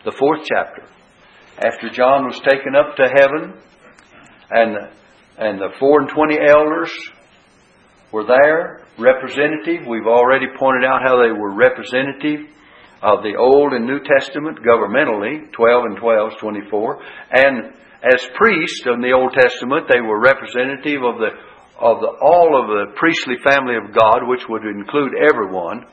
The 0.05 0.11
fourth 0.19 0.41
chapter. 0.53 0.83
After 1.65 1.91
John 1.91 2.25
was 2.27 2.41
taken 2.41 2.75
up 2.75 2.97
to 2.97 3.05
heaven, 3.05 3.55
and, 4.51 4.77
and 5.39 5.61
the 5.61 5.69
four 5.79 6.01
and 6.01 6.09
twenty 6.09 6.39
elders 6.41 6.91
were 8.11 8.25
there, 8.27 8.85
representative. 8.99 9.87
We've 9.87 10.09
already 10.09 10.47
pointed 10.59 10.85
out 10.85 11.03
how 11.07 11.23
they 11.23 11.31
were 11.31 11.55
representative 11.55 12.51
of 13.01 13.23
the 13.23 13.37
Old 13.37 13.73
and 13.73 13.87
New 13.87 14.01
Testament 14.01 14.59
governmentally, 14.59 15.51
12 15.53 15.85
and 15.85 15.97
12 15.97 16.33
is 16.33 16.39
24. 16.39 17.03
And 17.33 17.73
as 18.03 18.21
priests 18.35 18.83
in 18.87 19.01
the 19.01 19.13
Old 19.13 19.33
Testament, 19.33 19.87
they 19.89 20.01
were 20.01 20.21
representative 20.21 21.03
of 21.03 21.19
the 21.19 21.31
of 21.83 21.99
the, 21.99 22.15
all 22.23 22.55
of 22.55 22.69
the 22.69 22.95
priestly 22.95 23.35
family 23.43 23.75
of 23.75 23.93
God, 23.93 24.23
which 24.29 24.47
would 24.49 24.63
include 24.63 25.15
everyone, 25.19 25.85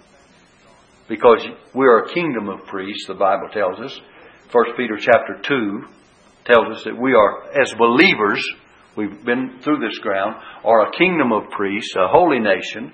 because 1.08 1.42
we 1.74 1.86
are 1.88 2.06
a 2.06 2.14
kingdom 2.14 2.48
of 2.48 2.68
priests, 2.68 3.08
the 3.08 3.16
Bible 3.16 3.50
tells 3.52 3.80
us. 3.80 4.00
1 4.52 4.78
Peter 4.78 4.98
chapter 4.98 5.42
2 5.42 5.84
tells 6.46 6.78
us 6.78 6.84
that 6.84 7.00
we 7.00 7.16
are, 7.16 7.50
as 7.60 7.74
believers, 7.74 8.44
we've 8.96 9.26
been 9.26 9.60
through 9.64 9.80
this 9.80 9.98
ground, 10.00 10.36
are 10.64 10.88
a 10.88 10.98
kingdom 10.98 11.32
of 11.32 11.50
priests, 11.50 11.96
a 11.96 12.08
holy 12.08 12.40
nation. 12.40 12.94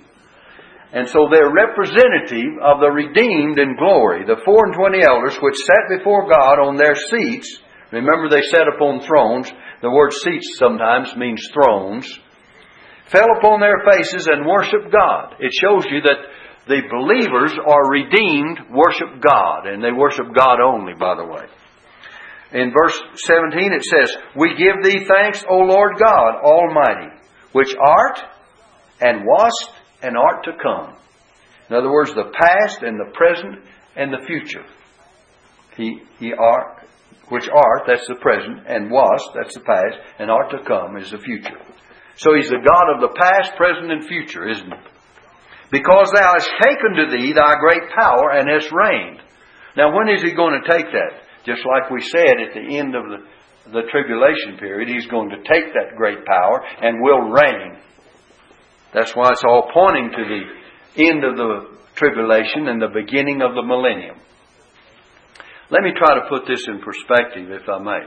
And 0.93 1.10
so 1.10 1.28
they're 1.30 1.51
representative 1.51 2.56
of 2.63 2.80
the 2.80 2.91
redeemed 2.91 3.60
in 3.60 3.75
glory, 3.75 4.23
the 4.23 4.39
four 4.45 4.65
and 4.67 4.75
twenty 4.75 5.04
elders 5.04 5.36
which 5.41 5.56
sat 5.67 5.97
before 5.97 6.30
God 6.30 6.63
on 6.63 6.78
their 6.78 6.95
seats. 6.95 7.60
Remember, 7.91 8.30
they 8.30 8.41
sat 8.41 8.67
upon 8.67 9.02
thrones. 9.02 9.52
The 9.82 9.91
word 9.91 10.13
seats 10.13 10.58
sometimes 10.58 11.15
means 11.15 11.48
thrones. 11.54 12.08
Fell 13.08 13.28
upon 13.38 13.60
their 13.60 13.84
faces 13.86 14.28
and 14.28 14.45
worshiped 14.45 14.91
God. 14.91 15.36
It 15.39 15.54
shows 15.54 15.86
you 15.89 16.02
that 16.02 16.26
the 16.67 16.82
believers 16.89 17.54
are 17.54 17.91
redeemed, 17.91 18.60
worship 18.71 19.21
God, 19.21 19.67
and 19.67 19.84
they 19.84 19.91
worship 19.91 20.34
God 20.34 20.60
only, 20.60 20.93
by 21.00 21.15
the 21.15 21.26
way. 21.26 21.45
In 22.54 22.71
verse 22.71 22.98
17 23.15 23.74
it 23.74 23.84
says, 23.84 24.15
We 24.36 24.56
give 24.56 24.84
thee 24.84 25.06
thanks, 25.08 25.43
O 25.50 25.58
Lord 25.58 25.93
God 26.00 26.41
Almighty, 26.41 27.13
which 27.52 27.76
art 27.76 28.19
and 29.02 29.26
wast 29.26 29.71
and 30.02 30.17
art 30.17 30.43
to 30.45 30.52
come. 30.62 30.95
In 31.69 31.76
other 31.76 31.91
words, 31.91 32.13
the 32.13 32.32
past 32.34 32.82
and 32.82 33.00
the 33.00 33.12
present 33.13 33.63
and 33.95 34.13
the 34.13 34.26
future. 34.26 34.65
He, 35.76 36.02
he 36.19 36.34
art, 36.34 36.88
which 37.30 37.50
art, 37.50 37.84
that's 37.88 38.08
the 38.08 38.16
present, 38.16 38.68
and 38.68 38.92
was, 38.92 39.22
that's 39.34 39.56
the 39.56 39.62
past, 39.62 39.98
and 40.20 40.30
art 40.30 40.52
to 40.52 40.64
come 40.64 40.98
is 40.98 41.12
the 41.12 41.18
future. 41.18 41.58
So 42.18 42.36
he's 42.36 42.50
the 42.50 42.64
God 42.64 42.96
of 42.96 43.02
the 43.02 43.16
past, 43.16 43.56
present, 43.58 43.92
and 43.92 44.06
future, 44.06 44.48
isn't 44.48 44.72
he? 44.72 44.80
Because 45.72 46.12
thou 46.16 46.34
hast 46.34 46.50
taken 46.64 46.96
to 46.96 47.18
thee 47.18 47.34
thy 47.34 47.56
great 47.60 47.90
power 47.98 48.32
and 48.32 48.48
hast 48.48 48.72
reigned. 48.72 49.20
Now 49.76 49.96
when 49.96 50.10
is 50.10 50.22
he 50.22 50.32
going 50.32 50.62
to 50.62 50.70
take 50.70 50.86
that? 50.86 51.26
Just 51.46 51.66
like 51.66 51.90
we 51.90 52.02
said 52.02 52.40
at 52.40 52.54
the 52.54 52.78
end 52.78 52.96
of 52.96 53.04
the, 53.04 53.72
the 53.72 53.88
tribulation 53.90 54.58
period, 54.58 54.88
he's 54.88 55.08
going 55.08 55.30
to 55.30 55.38
take 55.38 55.74
that 55.74 55.98
great 55.98 56.24
power 56.26 56.64
and 56.82 57.02
will 57.02 57.30
reign. 57.30 57.78
That's 58.94 59.16
why 59.16 59.32
it's 59.32 59.44
all 59.44 59.70
pointing 59.74 60.12
to 60.12 60.24
the 60.24 61.04
end 61.04 61.24
of 61.26 61.36
the 61.36 61.76
tribulation 61.96 62.68
and 62.68 62.82
the 62.82 62.94
beginning 62.94 63.42
of 63.42 63.56
the 63.56 63.64
millennium. 63.64 64.16
Let 65.71 65.82
me 65.82 65.91
try 65.97 66.13
to 66.15 66.30
put 66.30 66.45
this 66.47 66.67
in 66.67 66.80
perspective, 66.80 67.49
if 67.49 67.67
I 67.67 67.80
may. 67.80 68.04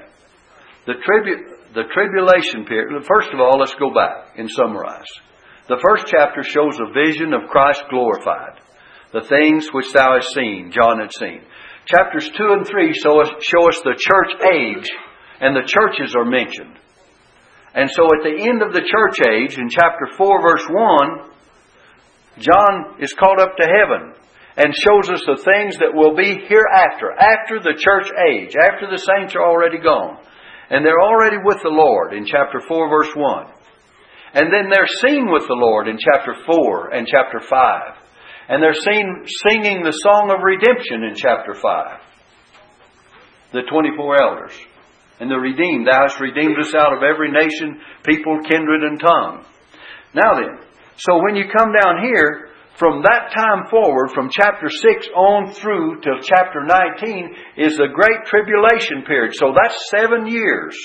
The, 0.87 0.95
tribu- 1.03 1.75
the 1.75 1.91
tribulation 1.91 2.65
period, 2.65 3.05
first 3.05 3.31
of 3.35 3.41
all, 3.41 3.59
let's 3.59 3.75
go 3.75 3.93
back 3.93 4.39
and 4.39 4.49
summarize. 4.51 5.11
The 5.69 5.83
first 5.83 6.07
chapter 6.07 6.43
shows 6.43 6.79
a 6.79 6.93
vision 6.95 7.35
of 7.35 7.51
Christ 7.51 7.83
glorified, 7.91 8.63
the 9.13 9.27
things 9.27 9.69
which 9.73 9.93
thou 9.93 10.15
hast 10.15 10.33
seen, 10.33 10.71
John 10.73 11.01
had 11.01 11.13
seen. 11.13 11.43
Chapters 11.85 12.31
2 12.31 12.33
and 12.53 12.67
3 12.67 12.95
show 12.95 13.21
us, 13.21 13.29
show 13.43 13.69
us 13.69 13.81
the 13.83 13.99
church 13.99 14.33
age, 14.55 14.89
and 15.41 15.57
the 15.57 15.67
churches 15.67 16.15
are 16.15 16.25
mentioned. 16.25 16.79
And 17.75 17.91
so 17.91 18.05
at 18.07 18.23
the 18.23 18.49
end 18.49 18.63
of 18.63 18.73
the 18.73 18.87
church 18.87 19.19
age, 19.29 19.59
in 19.59 19.69
chapter 19.69 20.07
4, 20.17 20.43
verse 20.43 20.67
1, 20.71 21.31
John 22.39 23.03
is 23.03 23.13
called 23.13 23.41
up 23.41 23.57
to 23.57 23.67
heaven 23.67 24.15
and 24.59 24.75
shows 24.75 25.07
us 25.09 25.23
the 25.23 25.39
things 25.39 25.79
that 25.79 25.95
will 25.95 26.19
be 26.19 26.35
hereafter, 26.51 27.15
after 27.15 27.63
the 27.63 27.79
church 27.79 28.11
age, 28.11 28.59
after 28.59 28.91
the 28.91 28.99
saints 28.99 29.37
are 29.39 29.47
already 29.47 29.79
gone. 29.79 30.19
And 30.69 30.85
they're 30.85 31.01
already 31.01 31.39
with 31.39 31.63
the 31.63 31.71
Lord 31.71 32.13
in 32.13 32.27
chapter 32.27 32.59
4, 32.67 32.91
verse 32.91 33.15
1. 33.15 33.47
And 34.35 34.53
then 34.53 34.69
they're 34.69 34.91
seen 35.07 35.31
with 35.31 35.47
the 35.47 35.55
Lord 35.55 35.87
in 35.87 35.97
chapter 35.97 36.35
4 36.45 36.93
and 36.93 37.07
chapter 37.07 37.39
5. 37.39 37.49
And 38.49 38.61
they're 38.61 38.75
seen 38.75 39.25
singing 39.47 39.83
the 39.85 39.95
song 40.03 40.35
of 40.35 40.43
redemption 40.43 41.05
in 41.05 41.15
chapter 41.15 41.55
5. 41.55 42.01
The 43.53 43.63
24 43.63 44.23
elders. 44.23 44.59
And 45.21 45.31
the 45.31 45.39
redeemed. 45.39 45.87
Thou 45.87 46.03
hast 46.03 46.21
redeemed 46.21 46.59
us 46.59 46.75
out 46.75 46.93
of 46.93 47.03
every 47.07 47.31
nation, 47.31 47.81
people, 48.05 48.41
kindred, 48.43 48.83
and 48.83 48.99
tongue. 48.99 49.45
Now 50.15 50.35
then, 50.35 50.59
so 50.97 51.23
when 51.23 51.37
you 51.37 51.45
come 51.47 51.73
down 51.73 52.03
here, 52.03 52.48
from 52.79 53.03
that 53.03 53.35
time 53.35 53.67
forward, 53.69 54.11
from 54.15 54.31
chapter 54.31 54.71
6 54.71 55.09
on 55.15 55.53
through 55.53 56.01
to 56.01 56.11
chapter 56.23 56.63
19, 56.65 57.35
is 57.57 57.77
the 57.77 57.91
Great 57.93 58.25
Tribulation 58.27 59.03
period. 59.05 59.35
So 59.35 59.53
that's 59.53 59.91
seven 59.91 60.29
years. 60.29 60.79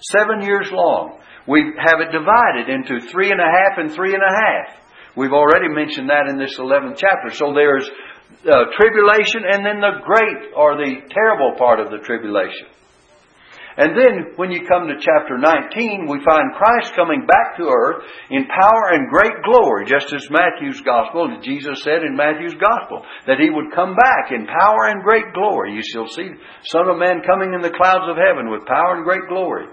Seven 0.00 0.40
years 0.40 0.72
long. 0.72 1.20
We 1.46 1.60
have 1.76 2.00
it 2.00 2.08
divided 2.08 2.72
into 2.72 3.06
three 3.12 3.30
and 3.30 3.40
a 3.40 3.44
half 3.44 3.76
and 3.76 3.92
three 3.92 4.14
and 4.14 4.22
a 4.22 4.32
half. 4.32 4.80
We've 5.14 5.32
already 5.32 5.68
mentioned 5.68 6.08
that 6.08 6.26
in 6.26 6.38
this 6.38 6.58
11th 6.58 6.96
chapter. 6.96 7.36
So 7.36 7.52
there's 7.52 7.84
uh, 8.48 8.72
tribulation 8.72 9.44
and 9.44 9.60
then 9.60 9.84
the 9.84 10.00
great 10.02 10.56
or 10.56 10.76
the 10.76 11.04
terrible 11.12 11.54
part 11.58 11.80
of 11.80 11.90
the 11.90 11.98
tribulation. 11.98 12.66
And 13.76 13.98
then 13.98 14.34
when 14.36 14.52
you 14.52 14.62
come 14.66 14.86
to 14.86 14.94
chapter 15.02 15.34
19, 15.34 16.06
we 16.06 16.22
find 16.22 16.54
Christ 16.54 16.94
coming 16.94 17.26
back 17.26 17.56
to 17.58 17.66
earth 17.66 18.04
in 18.30 18.46
power 18.46 18.94
and 18.94 19.10
great 19.10 19.42
glory, 19.42 19.86
just 19.86 20.12
as 20.12 20.30
Matthew's 20.30 20.80
gospel, 20.82 21.26
Jesus 21.42 21.82
said 21.82 22.04
in 22.06 22.14
Matthew's 22.14 22.54
gospel, 22.54 23.02
that 23.26 23.40
he 23.40 23.50
would 23.50 23.74
come 23.74 23.96
back 23.96 24.30
in 24.30 24.46
power 24.46 24.86
and 24.86 25.02
great 25.02 25.34
glory. 25.34 25.74
You 25.74 25.82
shall 25.82 26.06
see 26.06 26.30
Son 26.70 26.88
of 26.88 26.98
Man 26.98 27.22
coming 27.26 27.52
in 27.52 27.62
the 27.62 27.74
clouds 27.74 28.06
of 28.06 28.16
heaven 28.16 28.50
with 28.50 28.64
power 28.66 28.94
and 28.94 29.04
great 29.04 29.26
glory. 29.28 29.66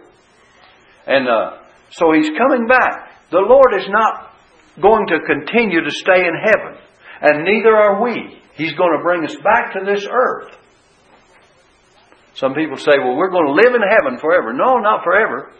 And 1.05 1.29
uh, 1.29 1.61
so 1.91 2.11
he's 2.13 2.29
coming 2.37 2.65
back. 2.67 3.29
The 3.29 3.45
Lord 3.45 3.79
is 3.79 3.87
not 3.87 4.33
going 4.81 5.07
to 5.07 5.19
continue 5.27 5.83
to 5.83 5.91
stay 5.91 6.25
in 6.25 6.33
heaven, 6.41 6.81
and 7.21 7.45
neither 7.45 7.75
are 7.75 8.01
we. 8.01 8.41
He's 8.55 8.73
going 8.73 8.97
to 8.97 9.03
bring 9.03 9.25
us 9.25 9.35
back 9.43 9.73
to 9.73 9.85
this 9.85 10.07
earth. 10.09 10.57
Some 12.33 12.53
people 12.53 12.77
say, 12.77 12.93
well, 12.97 13.15
we're 13.15 13.31
going 13.31 13.47
to 13.47 13.53
live 13.53 13.75
in 13.75 13.81
heaven 13.81 14.19
forever. 14.19 14.53
No, 14.53 14.79
not 14.79 15.03
forever. 15.03 15.51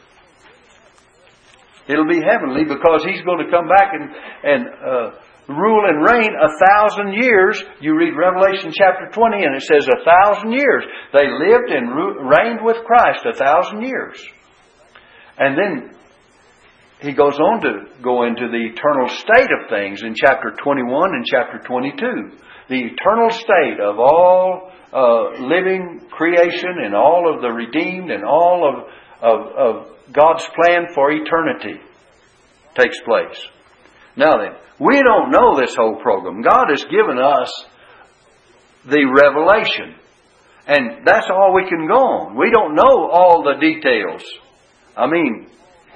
It'll 1.88 2.08
be 2.08 2.22
heavenly 2.22 2.64
because 2.64 3.04
He's 3.04 3.22
going 3.24 3.44
to 3.44 3.52
come 3.52 3.68
back 3.68 3.92
and, 3.92 4.10
and 4.44 4.62
uh, 4.68 5.12
rule 5.50 5.84
and 5.90 6.04
reign 6.04 6.32
a 6.32 6.52
thousand 6.68 7.14
years. 7.14 7.62
You 7.82 7.98
read 7.98 8.14
Revelation 8.16 8.72
chapter 8.74 9.10
20 9.12 9.44
and 9.44 9.56
it 9.56 9.64
says 9.64 9.88
a 9.88 10.04
thousand 10.06 10.54
years. 10.54 10.84
They 11.14 11.28
lived 11.28 11.70
and 11.70 11.92
reigned 12.30 12.64
with 12.64 12.78
Christ 12.86 13.26
a 13.26 13.36
thousand 13.36 13.82
years. 13.82 14.24
And 15.38 15.58
then 15.58 15.96
he 17.02 17.14
goes 17.14 17.38
on 17.40 17.62
to 17.62 18.02
go 18.04 18.24
into 18.24 18.48
the 18.48 18.72
eternal 18.72 19.10
state 19.10 19.50
of 19.50 19.70
things 19.70 20.04
in 20.04 20.14
chapter 20.16 20.54
21 20.64 21.16
and 21.16 21.26
chapter 21.26 21.60
22. 21.66 22.38
The 22.70 22.76
eternal 22.76 23.32
state 23.32 23.80
of 23.82 24.00
all 24.00 24.72
uh, 24.94 25.42
living 25.42 26.02
creation 26.12 26.76
and 26.84 26.94
all 26.94 27.34
of 27.34 27.42
the 27.42 27.50
redeemed 27.50 28.12
and 28.12 28.24
all 28.24 28.68
of, 28.68 28.76
of, 29.22 29.48
of 29.56 29.88
God's 30.12 30.46
plan 30.56 30.88
for 30.94 31.12
eternity 31.12 31.80
takes 32.76 33.00
place. 33.02 33.40
Now 34.16 34.38
then, 34.38 34.54
we 34.80 35.02
don't 35.02 35.32
know 35.32 35.60
this 35.60 35.76
whole 35.76 36.02
program. 36.02 36.42
God 36.42 36.66
has 36.70 36.84
given 36.86 37.18
us 37.18 37.50
the 38.86 39.06
revelation. 39.06 39.96
And 40.68 41.06
that's 41.06 41.28
all 41.30 41.54
we 41.54 41.68
can 41.68 41.88
go 41.88 41.98
on. 41.98 42.38
We 42.38 42.52
don't 42.52 42.76
know 42.76 43.10
all 43.10 43.44
the 43.44 43.60
details. 43.60 44.24
I 44.96 45.08
mean, 45.08 45.48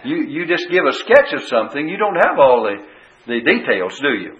you, 0.03 0.17
you 0.17 0.45
just 0.47 0.69
give 0.69 0.85
a 0.85 0.93
sketch 0.93 1.33
of 1.33 1.43
something, 1.43 1.87
you 1.87 1.97
don't 1.97 2.15
have 2.15 2.39
all 2.39 2.63
the, 2.63 2.83
the 3.27 3.41
details, 3.41 3.99
do 3.99 4.09
you? 4.09 4.37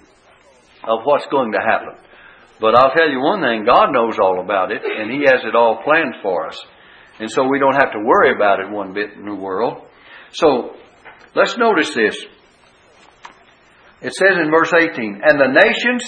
Of 0.84 1.00
what's 1.04 1.26
going 1.28 1.52
to 1.54 1.60
happen. 1.60 1.96
But 2.60 2.76
I'll 2.76 2.94
tell 2.96 3.10
you 3.10 3.20
one 3.20 3.42
thing, 3.42 3.66
God 3.66 3.92
knows 3.92 4.18
all 4.20 4.42
about 4.42 4.72
it, 4.72 4.82
and 4.84 5.12
He 5.12 5.26
has 5.28 5.44
it 5.44 5.56
all 5.56 5.84
planned 5.84 6.16
for 6.22 6.48
us. 6.48 6.58
And 7.20 7.32
so 7.32 7.48
we 7.48 7.60
don't 7.60 7.76
have 7.76 7.92
to 7.92 8.00
worry 8.04 8.34
about 8.34 8.60
it 8.60 8.70
one 8.70 8.94
bit 8.94 9.14
in 9.14 9.26
the 9.26 9.36
world. 9.36 9.84
So, 10.32 10.76
let's 11.36 11.58
notice 11.58 11.94
this. 11.94 12.18
It 14.02 14.14
says 14.14 14.38
in 14.42 14.52
verse 14.52 14.72
18, 14.74 15.22
And 15.24 15.40
the 15.40 15.60
nations 15.64 16.04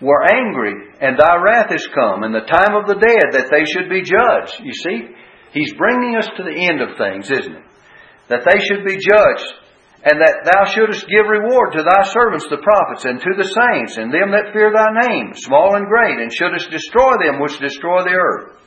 were 0.00 0.22
angry, 0.22 0.74
and 1.00 1.18
thy 1.18 1.36
wrath 1.36 1.72
is 1.72 1.86
come, 1.94 2.22
and 2.22 2.34
the 2.34 2.40
time 2.40 2.74
of 2.74 2.86
the 2.86 2.98
dead 2.98 3.32
that 3.32 3.50
they 3.50 3.64
should 3.64 3.88
be 3.88 4.02
judged. 4.02 4.60
You 4.62 4.72
see, 4.72 5.14
He's 5.52 5.74
bringing 5.74 6.16
us 6.16 6.28
to 6.36 6.42
the 6.42 6.68
end 6.68 6.80
of 6.80 6.96
things, 6.96 7.30
isn't 7.30 7.54
it? 7.54 7.64
That 8.28 8.46
they 8.50 8.58
should 8.64 8.84
be 8.84 8.96
judged 8.96 9.52
and 10.04 10.20
that 10.20 10.42
thou 10.44 10.64
shouldest 10.66 11.06
give 11.06 11.26
reward 11.30 11.72
to 11.72 11.82
thy 11.82 12.02
servants 12.10 12.48
the 12.50 12.58
prophets, 12.58 13.04
and 13.04 13.20
to 13.20 13.30
the 13.36 13.46
saints, 13.46 13.96
and 13.96 14.12
them 14.12 14.32
that 14.32 14.52
fear 14.52 14.72
thy 14.74 14.90
name, 15.06 15.32
small 15.34 15.76
and 15.76 15.86
great, 15.86 16.18
and 16.18 16.32
shouldest 16.32 16.70
destroy 16.70 17.12
them 17.22 17.40
which 17.40 17.58
destroy 17.60 18.02
the 18.02 18.10
earth. 18.10 18.58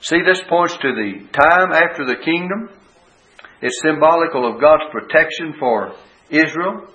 See, 0.00 0.20
this 0.20 0.42
points 0.42 0.76
to 0.76 0.92
the 0.92 1.26
time 1.32 1.72
after 1.72 2.04
the 2.04 2.20
kingdom. 2.22 2.68
It's 3.62 3.80
symbolical 3.80 4.46
of 4.52 4.60
God's 4.60 4.84
protection 4.92 5.54
for 5.58 5.96
Israel, 6.28 6.86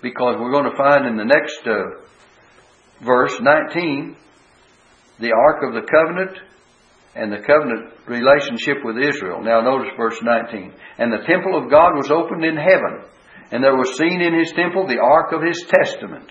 because 0.00 0.36
we're 0.40 0.52
going 0.52 0.70
to 0.70 0.76
find 0.76 1.06
in 1.06 1.18
the 1.18 1.26
next 1.26 1.60
uh, 1.66 3.04
verse, 3.04 3.38
19, 3.42 4.16
the 5.18 5.32
Ark 5.32 5.62
of 5.68 5.74
the 5.74 5.86
Covenant 5.86 6.38
and 7.14 7.32
the 7.32 7.42
covenant 7.42 7.92
relationship 8.06 8.84
with 8.84 8.96
Israel. 8.96 9.42
Now 9.42 9.60
notice 9.60 9.90
verse 9.96 10.18
19. 10.22 10.72
And 10.98 11.12
the 11.12 11.26
temple 11.26 11.58
of 11.58 11.70
God 11.70 11.96
was 11.96 12.10
opened 12.10 12.44
in 12.44 12.56
heaven, 12.56 13.02
and 13.50 13.62
there 13.64 13.76
was 13.76 13.98
seen 13.98 14.20
in 14.20 14.38
his 14.38 14.52
temple 14.52 14.86
the 14.86 15.02
ark 15.02 15.32
of 15.32 15.42
his 15.42 15.62
testament. 15.66 16.30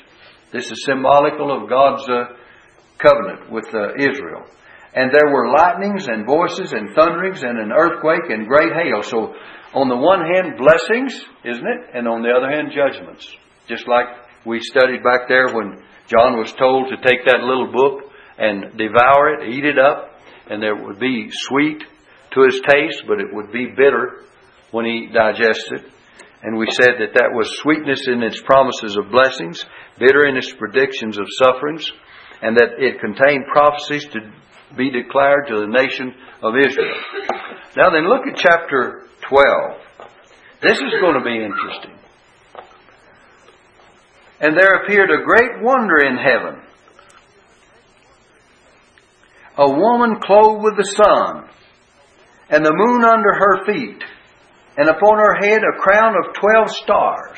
This 0.51 0.71
is 0.71 0.85
symbolical 0.85 1.51
of 1.51 1.69
God's 1.69 2.07
uh, 2.09 2.35
covenant 2.97 3.51
with 3.51 3.67
uh, 3.73 3.93
Israel. 3.99 4.45
And 4.93 5.11
there 5.13 5.31
were 5.31 5.51
lightnings 5.51 6.07
and 6.07 6.25
voices 6.25 6.73
and 6.73 6.95
thunderings 6.95 7.43
and 7.43 7.59
an 7.59 7.71
earthquake 7.71 8.29
and 8.29 8.47
great 8.47 8.73
hail. 8.73 9.03
So 9.03 9.35
on 9.73 9.87
the 9.87 9.95
one 9.95 10.21
hand, 10.21 10.57
blessings, 10.57 11.13
isn't 11.45 11.67
it? 11.67 11.93
And 11.93 12.07
on 12.07 12.23
the 12.23 12.33
other 12.33 12.49
hand, 12.49 12.73
judgments. 12.73 13.29
Just 13.67 13.87
like 13.87 14.07
we 14.45 14.59
studied 14.61 15.03
back 15.03 15.27
there 15.27 15.53
when 15.53 15.83
John 16.07 16.39
was 16.39 16.51
told 16.53 16.89
to 16.89 16.97
take 16.97 17.25
that 17.25 17.45
little 17.45 17.71
book 17.71 18.11
and 18.39 18.75
devour 18.77 19.35
it, 19.35 19.53
eat 19.53 19.65
it 19.65 19.77
up, 19.77 20.08
and 20.49 20.61
there 20.61 20.75
would 20.75 20.99
be 20.99 21.29
sweet 21.31 21.83
to 22.31 22.43
his 22.43 22.61
taste, 22.67 23.03
but 23.07 23.19
it 23.19 23.33
would 23.33 23.51
be 23.51 23.67
bitter 23.67 24.23
when 24.71 24.85
he 24.85 25.07
digested. 25.13 25.91
And 26.41 26.57
we 26.57 26.67
said 26.71 26.95
that 26.99 27.13
that 27.15 27.31
was 27.33 27.59
sweetness 27.59 28.07
in 28.07 28.23
its 28.23 28.41
promises 28.41 28.97
of 28.97 29.11
blessings, 29.11 29.65
bitter 29.99 30.25
in 30.25 30.37
its 30.37 30.53
predictions 30.53 31.17
of 31.17 31.25
sufferings, 31.37 31.91
and 32.41 32.55
that 32.57 32.79
it 32.79 32.99
contained 32.99 33.45
prophecies 33.51 34.05
to 34.13 34.19
be 34.77 34.89
declared 34.89 35.47
to 35.47 35.59
the 35.59 35.67
nation 35.67 36.13
of 36.41 36.53
Israel. 36.55 36.95
Now 37.75 37.89
then, 37.89 38.07
look 38.07 38.25
at 38.27 38.37
chapter 38.37 39.07
12. 39.27 39.81
This 40.61 40.77
is 40.77 40.93
going 41.01 41.15
to 41.15 41.23
be 41.23 41.43
interesting. 41.43 41.95
And 44.39 44.57
there 44.57 44.83
appeared 44.83 45.11
a 45.11 45.23
great 45.25 45.61
wonder 45.61 45.97
in 45.99 46.15
heaven 46.15 46.61
a 49.59 49.69
woman 49.69 50.21
clothed 50.23 50.63
with 50.63 50.77
the 50.77 50.87
sun, 50.95 51.49
and 52.49 52.65
the 52.65 52.71
moon 52.71 53.03
under 53.03 53.33
her 53.33 53.65
feet, 53.65 54.01
and 54.77 54.87
upon 54.87 55.19
her 55.19 55.35
head 55.35 55.59
a 55.59 55.79
crown 55.81 56.15
of 56.15 56.33
twelve 56.33 56.69
stars. 56.69 57.37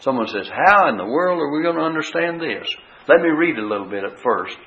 Someone 0.00 0.28
says, 0.28 0.46
How 0.46 0.90
in 0.90 0.98
the 0.98 1.06
world 1.06 1.40
are 1.40 1.50
we 1.56 1.62
going 1.62 1.76
to 1.76 1.88
understand 1.88 2.38
this? 2.38 2.68
Let 3.08 3.22
me 3.22 3.30
read 3.30 3.56
a 3.56 3.66
little 3.66 3.88
bit 3.88 4.04
at 4.04 4.20
first. 4.20 4.58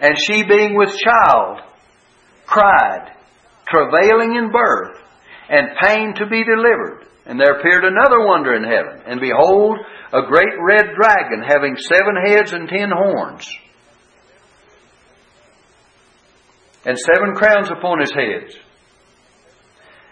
And 0.00 0.12
she, 0.20 0.42
being 0.42 0.76
with 0.76 0.92
child, 1.00 1.60
cried, 2.44 3.16
travailing 3.66 4.36
in 4.36 4.52
birth, 4.52 4.98
and 5.48 5.78
pain 5.80 6.12
to 6.16 6.26
be 6.28 6.44
delivered. 6.44 7.08
And 7.24 7.40
there 7.40 7.58
appeared 7.58 7.84
another 7.84 8.20
wonder 8.20 8.52
in 8.52 8.64
heaven. 8.64 9.00
And 9.06 9.20
behold, 9.20 9.78
a 10.12 10.28
great 10.28 10.52
red 10.60 10.92
dragon 10.92 11.40
having 11.40 11.76
seven 11.76 12.20
heads 12.26 12.52
and 12.52 12.68
ten 12.68 12.90
horns 12.92 13.48
and 16.84 16.98
seven 16.98 17.34
crowns 17.34 17.70
upon 17.70 18.00
his 18.00 18.12
heads. 18.12 18.56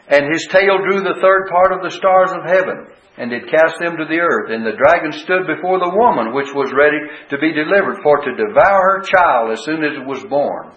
And 0.08 0.26
his 0.32 0.46
tail 0.50 0.78
drew 0.78 1.02
the 1.02 1.20
third 1.22 1.48
part 1.50 1.72
of 1.72 1.82
the 1.82 1.94
stars 1.94 2.30
of 2.32 2.42
heaven, 2.46 2.86
and 3.16 3.30
did 3.30 3.50
cast 3.50 3.78
them 3.78 3.96
to 3.96 4.06
the 4.06 4.18
earth. 4.18 4.50
And 4.50 4.66
the 4.66 4.78
dragon 4.78 5.12
stood 5.12 5.46
before 5.46 5.78
the 5.78 5.94
woman 5.94 6.34
which 6.34 6.50
was 6.54 6.72
ready 6.74 6.98
to 7.30 7.38
be 7.38 7.52
delivered, 7.52 8.02
for 8.02 8.18
to 8.18 8.34
devour 8.34 8.98
her 8.98 9.02
child 9.02 9.52
as 9.52 9.64
soon 9.64 9.84
as 9.84 9.94
it 9.94 10.06
was 10.06 10.24
born. 10.24 10.72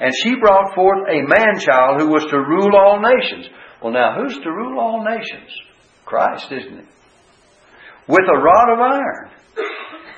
And 0.00 0.10
she 0.22 0.34
brought 0.40 0.74
forth 0.74 1.06
a 1.06 1.22
man 1.22 1.60
child 1.60 2.00
who 2.00 2.08
was 2.08 2.24
to 2.26 2.38
rule 2.38 2.74
all 2.74 2.98
nations. 2.98 3.46
Well, 3.82 3.92
now, 3.92 4.18
who's 4.18 4.38
to 4.38 4.50
rule 4.50 4.80
all 4.80 5.04
nations? 5.04 5.50
Christ, 6.04 6.50
isn't 6.50 6.78
it? 6.78 6.86
With 8.08 8.26
a 8.26 8.38
rod 8.38 8.72
of 8.72 8.80
iron. 8.80 9.30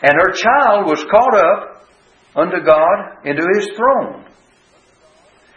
And 0.03 0.15
her 0.21 0.33
child 0.33 0.87
was 0.87 1.05
caught 1.05 1.37
up 1.37 1.87
unto 2.37 2.65
God 2.65 3.25
into 3.25 3.45
his 3.57 3.69
throne. 3.77 4.24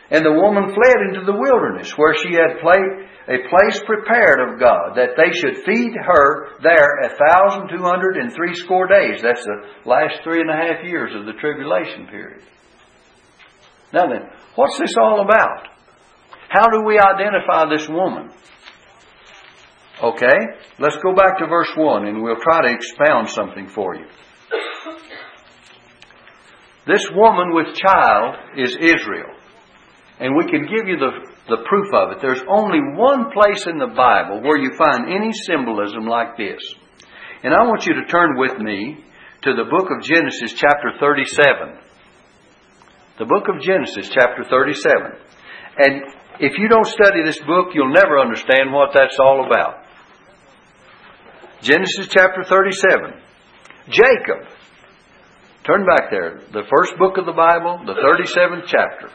And 0.09 0.25
the 0.25 0.31
woman 0.31 0.73
fled 0.73 0.99
into 1.09 1.25
the 1.25 1.37
wilderness, 1.37 1.91
where 1.97 2.15
she 2.15 2.31
had 2.31 2.55
a 2.55 3.49
place 3.49 3.83
prepared 3.85 4.39
of 4.39 4.59
God, 4.59 4.95
that 4.95 5.19
they 5.19 5.31
should 5.35 5.65
feed 5.65 5.91
her 5.99 6.57
there 6.63 7.03
a 7.03 7.09
thousand 7.09 7.67
two 7.69 7.83
hundred 7.83 8.15
and 8.15 8.31
three 8.31 8.55
score 8.55 8.87
days. 8.87 9.21
That's 9.21 9.43
the 9.43 9.67
last 9.85 10.23
three 10.23 10.39
and 10.39 10.49
a 10.49 10.55
half 10.55 10.85
years 10.85 11.13
of 11.13 11.25
the 11.25 11.33
tribulation 11.33 12.07
period. 12.07 12.41
Now 13.91 14.07
then, 14.07 14.29
what's 14.55 14.77
this 14.79 14.93
all 14.97 15.21
about? 15.21 15.67
How 16.49 16.69
do 16.69 16.83
we 16.85 16.97
identify 16.97 17.69
this 17.69 17.87
woman? 17.89 18.31
Okay, 20.01 20.37
let's 20.79 20.97
go 20.97 21.13
back 21.15 21.39
to 21.39 21.47
verse 21.47 21.71
1 21.75 22.05
and 22.05 22.21
we'll 22.21 22.39
try 22.39 22.61
to 22.61 22.73
expound 22.73 23.29
something 23.29 23.67
for 23.67 23.95
you. 23.95 24.05
This 26.85 27.03
woman 27.13 27.53
with 27.53 27.75
child 27.75 28.35
is 28.55 28.77
Israel. 28.79 29.36
And 30.19 30.35
we 30.35 30.49
can 30.49 30.65
give 30.65 30.87
you 30.87 30.97
the, 30.97 31.11
the 31.47 31.61
proof 31.69 31.93
of 31.93 32.11
it. 32.11 32.17
There's 32.21 32.41
only 32.49 32.79
one 32.97 33.29
place 33.31 33.67
in 33.67 33.77
the 33.77 33.93
Bible 33.93 34.41
where 34.41 34.57
you 34.57 34.73
find 34.75 35.13
any 35.13 35.31
symbolism 35.31 36.07
like 36.07 36.37
this. 36.37 36.61
And 37.43 37.53
I 37.53 37.63
want 37.63 37.85
you 37.85 37.93
to 37.93 38.05
turn 38.05 38.37
with 38.37 38.57
me 38.57 39.03
to 39.43 39.53
the 39.53 39.69
book 39.69 39.89
of 39.93 40.03
Genesis, 40.03 40.53
chapter 40.53 40.97
37. 40.99 41.77
The 43.19 43.25
book 43.25 43.45
of 43.47 43.61
Genesis, 43.61 44.09
chapter 44.09 44.43
37. 44.49 45.13
And 45.77 46.01
if 46.39 46.57
you 46.57 46.67
don't 46.67 46.87
study 46.87 47.23
this 47.23 47.39
book, 47.39 47.69
you'll 47.73 47.93
never 47.93 48.17
understand 48.19 48.73
what 48.73 48.93
that's 48.93 49.17
all 49.19 49.45
about. 49.45 49.85
Genesis 51.61 52.07
chapter 52.09 52.43
37. 52.43 53.13
Jacob. 53.89 54.49
Turn 55.63 55.85
back 55.85 56.09
there. 56.09 56.41
The 56.53 56.63
first 56.69 56.97
book 56.97 57.17
of 57.17 57.25
the 57.25 57.33
Bible, 57.33 57.81
the 57.85 57.93
37th 57.93 58.65
chapter. 58.65 59.09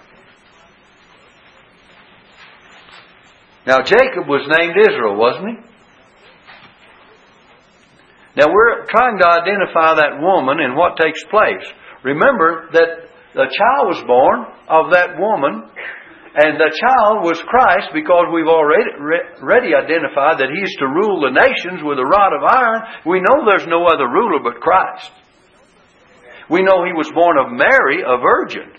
Now, 3.66 3.82
Jacob 3.82 4.26
was 4.26 4.42
named 4.58 4.74
Israel, 4.76 5.16
wasn't 5.16 5.48
he? 5.48 5.72
Now 8.36 8.48
we're 8.48 8.86
trying 8.86 9.18
to 9.18 9.28
identify 9.28 10.00
that 10.00 10.16
woman 10.18 10.58
and 10.60 10.74
what 10.74 10.96
takes 10.96 11.22
place. 11.24 11.68
Remember 12.02 12.68
that 12.72 13.12
the 13.34 13.44
child 13.44 13.84
was 13.92 14.02
born 14.08 14.40
of 14.68 14.92
that 14.92 15.20
woman, 15.20 15.68
and 16.34 16.56
the 16.56 16.72
child 16.72 17.28
was 17.28 17.36
Christ 17.44 17.92
because 17.92 18.32
we've 18.32 18.48
already, 18.48 18.88
already 19.36 19.76
identified 19.76 20.40
that 20.40 20.48
He's 20.48 20.74
to 20.80 20.88
rule 20.88 21.20
the 21.20 21.36
nations 21.36 21.84
with 21.84 22.00
a 22.00 22.08
rod 22.08 22.32
of 22.32 22.42
iron. 22.42 22.80
We 23.04 23.20
know 23.20 23.44
there's 23.44 23.68
no 23.68 23.84
other 23.84 24.08
ruler 24.08 24.40
but 24.42 24.60
Christ. 24.64 25.12
We 26.48 26.62
know 26.62 26.84
He 26.88 26.96
was 26.96 27.12
born 27.12 27.36
of 27.36 27.52
Mary, 27.52 28.00
a 28.00 28.16
virgin, 28.16 28.72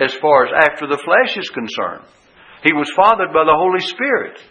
as 0.00 0.14
far 0.14 0.46
as 0.48 0.72
after 0.72 0.88
the 0.88 0.98
flesh 1.04 1.36
is 1.36 1.50
concerned. 1.50 2.04
He 2.66 2.74
was 2.74 2.90
fathered 2.98 3.30
by 3.30 3.46
the 3.46 3.54
Holy 3.54 3.78
Spirit. 3.78 4.42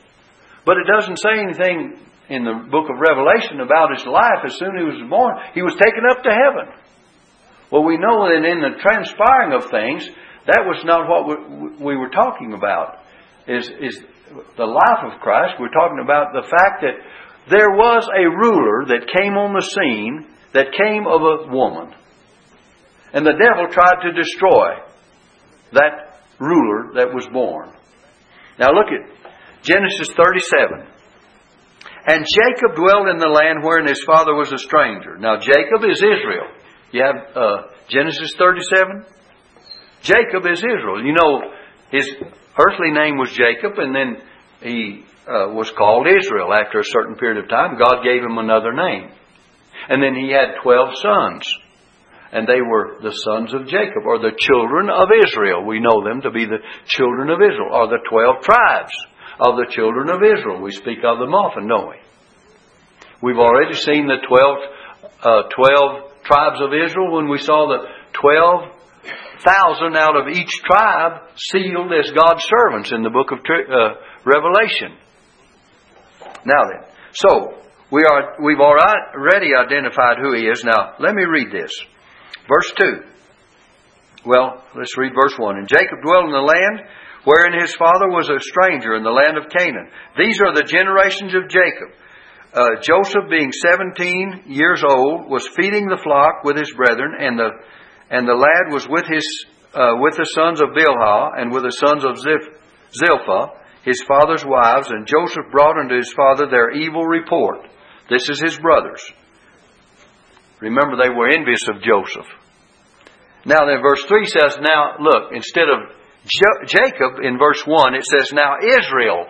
But 0.63 0.78
it 0.80 0.88
doesn't 0.88 1.19
say 1.19 1.36
anything 1.36 1.99
in 2.32 2.47
the 2.47 2.65
book 2.71 2.88
of 2.88 2.95
Revelation 2.95 3.60
about 3.60 3.91
his 3.91 4.08
life 4.08 4.47
as 4.47 4.56
soon 4.56 4.80
as 4.80 4.82
he 4.82 5.04
was 5.04 5.10
born. 5.12 5.36
He 5.54 5.62
was 5.62 5.75
taken 5.75 6.08
up 6.10 6.23
to 6.23 6.32
heaven. 6.32 6.71
Well, 7.69 7.84
we 7.84 7.99
know 7.99 8.23
that 8.32 8.39
in 8.39 8.63
the 8.63 8.80
transpiring 8.80 9.51
of 9.51 9.69
things, 9.69 10.08
that 10.47 10.63
was 10.63 10.80
not 10.88 11.12
what 11.12 11.28
we 11.82 11.97
were 11.97 12.10
talking 12.10 12.54
about. 12.54 13.04
Is, 13.47 13.67
is 13.67 13.99
the 14.58 14.65
life 14.65 15.04
of 15.12 15.19
Christ. 15.19 15.60
We're 15.60 15.75
talking 15.75 15.99
about 16.01 16.32
the 16.34 16.47
fact 16.47 16.82
that 16.82 16.97
there 17.51 17.69
was 17.69 18.08
a 18.10 18.25
ruler 18.25 18.86
that 18.95 19.12
came 19.12 19.38
on 19.38 19.54
the 19.54 19.62
scene 19.62 20.25
that 20.54 20.71
came 20.71 21.06
of 21.06 21.21
a 21.21 21.51
woman. 21.51 21.93
And 23.13 23.25
the 23.25 23.38
devil 23.38 23.67
tried 23.69 24.01
to 24.01 24.13
destroy 24.13 24.82
that 25.73 26.21
ruler 26.39 26.93
that 26.95 27.13
was 27.13 27.28
born. 27.32 27.71
Now 28.59 28.71
look 28.71 28.87
at 28.87 29.03
Genesis 29.63 30.09
37. 30.15 30.87
And 32.07 32.23
Jacob 32.23 32.75
dwelled 32.75 33.09
in 33.09 33.17
the 33.17 33.27
land 33.27 33.63
wherein 33.63 33.87
his 33.87 34.03
father 34.05 34.35
was 34.35 34.51
a 34.51 34.59
stranger. 34.59 35.17
Now 35.17 35.37
Jacob 35.37 35.83
is 35.89 35.97
Israel. 35.97 36.47
You 36.91 37.03
have 37.03 37.15
uh, 37.35 37.57
Genesis 37.89 38.31
37. 38.37 39.05
Jacob 40.03 40.45
is 40.45 40.59
Israel. 40.59 41.03
You 41.03 41.13
know, 41.13 41.51
his 41.91 42.07
earthly 42.57 42.91
name 42.91 43.17
was 43.17 43.31
Jacob, 43.31 43.79
and 43.79 43.95
then 43.95 44.21
he 44.61 45.03
uh, 45.27 45.49
was 45.49 45.71
called 45.71 46.07
Israel 46.07 46.53
after 46.53 46.79
a 46.79 46.85
certain 46.85 47.15
period 47.15 47.43
of 47.43 47.49
time. 47.49 47.77
God 47.77 48.03
gave 48.03 48.21
him 48.21 48.37
another 48.37 48.71
name. 48.71 49.09
And 49.89 50.01
then 50.01 50.15
he 50.15 50.31
had 50.31 50.61
12 50.61 50.89
sons. 51.01 51.53
And 52.31 52.47
they 52.47 52.61
were 52.61 52.97
the 53.01 53.11
sons 53.11 53.53
of 53.53 53.67
Jacob, 53.67 54.03
or 54.05 54.19
the 54.19 54.35
children 54.38 54.89
of 54.89 55.09
Israel. 55.13 55.63
We 55.63 55.79
know 55.79 56.03
them 56.03 56.21
to 56.21 56.31
be 56.31 56.45
the 56.45 56.63
children 56.85 57.29
of 57.29 57.39
Israel, 57.41 57.69
or 57.71 57.88
the 57.88 58.03
12 58.09 58.43
tribes 58.43 58.93
of 59.39 59.55
the 59.55 59.67
children 59.69 60.09
of 60.09 60.21
Israel. 60.23 60.61
We 60.61 60.71
speak 60.71 60.99
of 61.03 61.19
them 61.19 61.33
often, 61.33 61.67
don't 61.67 61.89
we? 61.89 61.99
We've 63.21 63.39
already 63.39 63.75
seen 63.75 64.07
the 64.07 64.19
12, 64.27 64.57
uh, 65.23 65.49
12 65.49 66.23
tribes 66.23 66.59
of 66.61 66.73
Israel 66.73 67.13
when 67.15 67.29
we 67.29 67.39
saw 67.39 67.67
the 67.67 67.88
12,000 68.13 69.95
out 69.95 70.15
of 70.17 70.27
each 70.27 70.51
tribe 70.65 71.29
sealed 71.38 71.91
as 71.93 72.11
God's 72.11 72.43
servants 72.43 72.91
in 72.91 73.03
the 73.03 73.09
book 73.09 73.31
of 73.31 73.39
uh, 73.39 74.01
Revelation. 74.25 74.97
Now 76.45 76.63
then, 76.69 76.83
so 77.13 77.55
we 77.91 78.03
are, 78.03 78.35
we've 78.43 78.59
already 78.59 79.55
identified 79.55 80.17
who 80.21 80.33
he 80.33 80.43
is. 80.43 80.63
Now, 80.63 80.93
let 80.99 81.15
me 81.15 81.23
read 81.23 81.51
this. 81.51 81.71
Verse 82.47 82.71
2. 82.77 82.86
Well, 84.25 84.63
let's 84.75 84.97
read 84.97 85.13
verse 85.13 85.38
1. 85.38 85.58
And 85.58 85.67
Jacob 85.67 86.01
dwelt 86.03 86.25
in 86.25 86.31
the 86.31 86.39
land 86.39 86.88
wherein 87.25 87.60
his 87.60 87.73
father 87.75 88.08
was 88.08 88.29
a 88.29 88.39
stranger 88.39 88.95
in 88.95 89.03
the 89.03 89.13
land 89.13 89.38
of 89.38 89.49
Canaan. 89.49 89.89
These 90.17 90.39
are 90.41 90.53
the 90.53 90.63
generations 90.63 91.34
of 91.34 91.49
Jacob. 91.49 91.89
Uh, 92.53 92.79
Joseph, 92.81 93.29
being 93.29 93.51
17 93.51 94.45
years 94.47 94.81
old, 94.84 95.29
was 95.29 95.49
feeding 95.58 95.88
the 95.88 95.99
flock 96.01 96.45
with 96.45 96.55
his 96.55 96.71
brethren, 96.71 97.13
and 97.19 97.38
the, 97.38 97.49
and 98.10 98.27
the 98.27 98.34
lad 98.34 98.71
was 98.71 98.88
with, 98.88 99.05
his, 99.05 99.25
uh, 99.73 99.99
with 99.99 100.15
the 100.15 100.23
sons 100.23 100.62
of 100.62 100.69
Bilhah 100.69 101.38
and 101.38 101.51
with 101.51 101.63
the 101.63 101.75
sons 101.75 102.05
of 102.05 102.15
Zilpah, 102.17 103.60
his 103.84 104.01
father's 104.08 104.45
wives, 104.45 104.88
and 104.89 105.05
Joseph 105.05 105.51
brought 105.51 105.77
unto 105.77 105.97
his 105.97 106.13
father 106.13 106.47
their 106.47 106.71
evil 106.71 107.05
report. 107.05 107.67
This 108.10 108.29
is 108.29 108.39
his 108.39 108.58
brothers. 108.58 109.03
Remember, 110.59 110.95
they 110.95 111.09
were 111.09 111.29
envious 111.29 111.67
of 111.69 111.81
Joseph. 111.81 112.27
Now 113.45 113.65
then, 113.65 113.81
verse 113.81 114.03
3 114.07 114.25
says, 114.25 114.57
Now, 114.61 114.95
look, 114.99 115.31
instead 115.31 115.69
of 115.69 115.91
jo- 116.25 116.65
Jacob 116.65 117.19
in 117.21 117.37
verse 117.37 117.61
1, 117.65 117.93
it 117.93 118.05
says, 118.05 118.33
Now 118.33 118.57
Israel. 118.63 119.27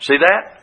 See 0.00 0.16
that? 0.18 0.56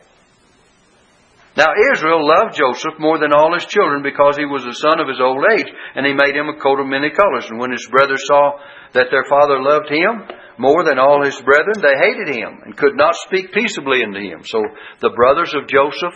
Now 1.56 1.70
Israel 1.94 2.26
loved 2.26 2.56
Joseph 2.56 2.98
more 2.98 3.18
than 3.18 3.32
all 3.32 3.54
his 3.54 3.66
children 3.66 4.02
because 4.02 4.36
he 4.36 4.44
was 4.44 4.64
the 4.64 4.74
son 4.74 4.98
of 4.98 5.06
his 5.06 5.20
old 5.20 5.44
age, 5.54 5.70
and 5.94 6.04
he 6.04 6.12
made 6.12 6.34
him 6.34 6.48
a 6.48 6.58
coat 6.58 6.80
of 6.80 6.86
many 6.86 7.10
colors. 7.10 7.46
And 7.48 7.60
when 7.60 7.70
his 7.70 7.86
brothers 7.86 8.26
saw 8.26 8.58
that 8.92 9.06
their 9.10 9.24
father 9.28 9.62
loved 9.62 9.88
him 9.88 10.26
more 10.58 10.82
than 10.82 10.98
all 10.98 11.22
his 11.22 11.40
brethren, 11.42 11.78
they 11.78 11.94
hated 11.94 12.34
him 12.34 12.62
and 12.64 12.76
could 12.76 12.96
not 12.96 13.14
speak 13.14 13.52
peaceably 13.52 14.02
unto 14.02 14.18
him. 14.18 14.42
So 14.44 14.62
the 15.00 15.14
brothers 15.14 15.54
of 15.54 15.68
Joseph, 15.68 16.14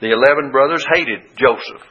the 0.00 0.12
eleven 0.12 0.50
brothers, 0.50 0.86
hated 0.94 1.20
Joseph. 1.36 1.84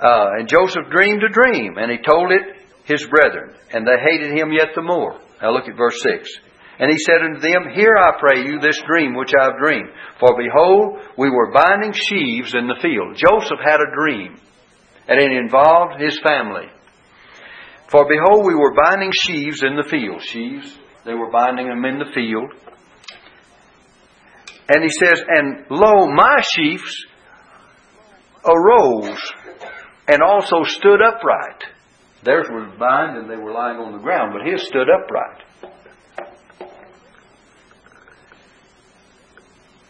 Uh, 0.00 0.38
and 0.38 0.48
Joseph 0.48 0.90
dreamed 0.90 1.22
a 1.24 1.28
dream, 1.28 1.76
and 1.76 1.90
he 1.90 1.98
told 1.98 2.30
it 2.30 2.62
his 2.84 3.04
brethren, 3.06 3.54
and 3.72 3.86
they 3.86 3.98
hated 3.98 4.36
him 4.36 4.52
yet 4.52 4.68
the 4.74 4.82
more. 4.82 5.18
Now 5.42 5.52
look 5.52 5.68
at 5.68 5.76
verse 5.76 6.00
6. 6.02 6.28
And 6.78 6.90
he 6.90 6.98
said 6.98 7.22
unto 7.24 7.40
them, 7.40 7.74
Hear, 7.74 7.96
I 7.96 8.12
pray 8.20 8.46
you, 8.46 8.60
this 8.60 8.80
dream 8.86 9.14
which 9.14 9.32
I 9.38 9.44
have 9.44 9.58
dreamed. 9.58 9.90
For 10.20 10.38
behold, 10.38 10.98
we 11.18 11.28
were 11.28 11.52
binding 11.52 11.92
sheaves 11.92 12.54
in 12.54 12.68
the 12.68 12.78
field. 12.80 13.16
Joseph 13.16 13.58
had 13.64 13.80
a 13.80 13.94
dream, 13.94 14.36
and 15.08 15.20
it 15.20 15.32
involved 15.32 16.00
his 16.00 16.18
family. 16.22 16.66
For 17.88 18.06
behold, 18.06 18.46
we 18.46 18.54
were 18.54 18.74
binding 18.74 19.10
sheaves 19.12 19.64
in 19.64 19.74
the 19.74 19.88
field. 19.88 20.22
Sheaves, 20.22 20.78
they 21.04 21.14
were 21.14 21.32
binding 21.32 21.68
them 21.68 21.84
in 21.84 21.98
the 21.98 22.12
field. 22.14 22.52
And 24.68 24.84
he 24.84 24.90
says, 24.90 25.20
And 25.26 25.64
lo, 25.70 26.06
my 26.06 26.36
sheaves 26.54 27.06
arose 28.44 29.18
and 30.08 30.22
also 30.22 30.64
stood 30.64 31.00
upright. 31.02 31.62
Theirs 32.24 32.46
was 32.50 32.72
bound 32.78 33.18
and 33.18 33.30
they 33.30 33.36
were 33.36 33.52
lying 33.52 33.76
on 33.76 33.92
the 33.92 33.98
ground, 33.98 34.32
but 34.32 34.50
his 34.50 34.66
stood 34.66 34.88
upright. 34.88 35.44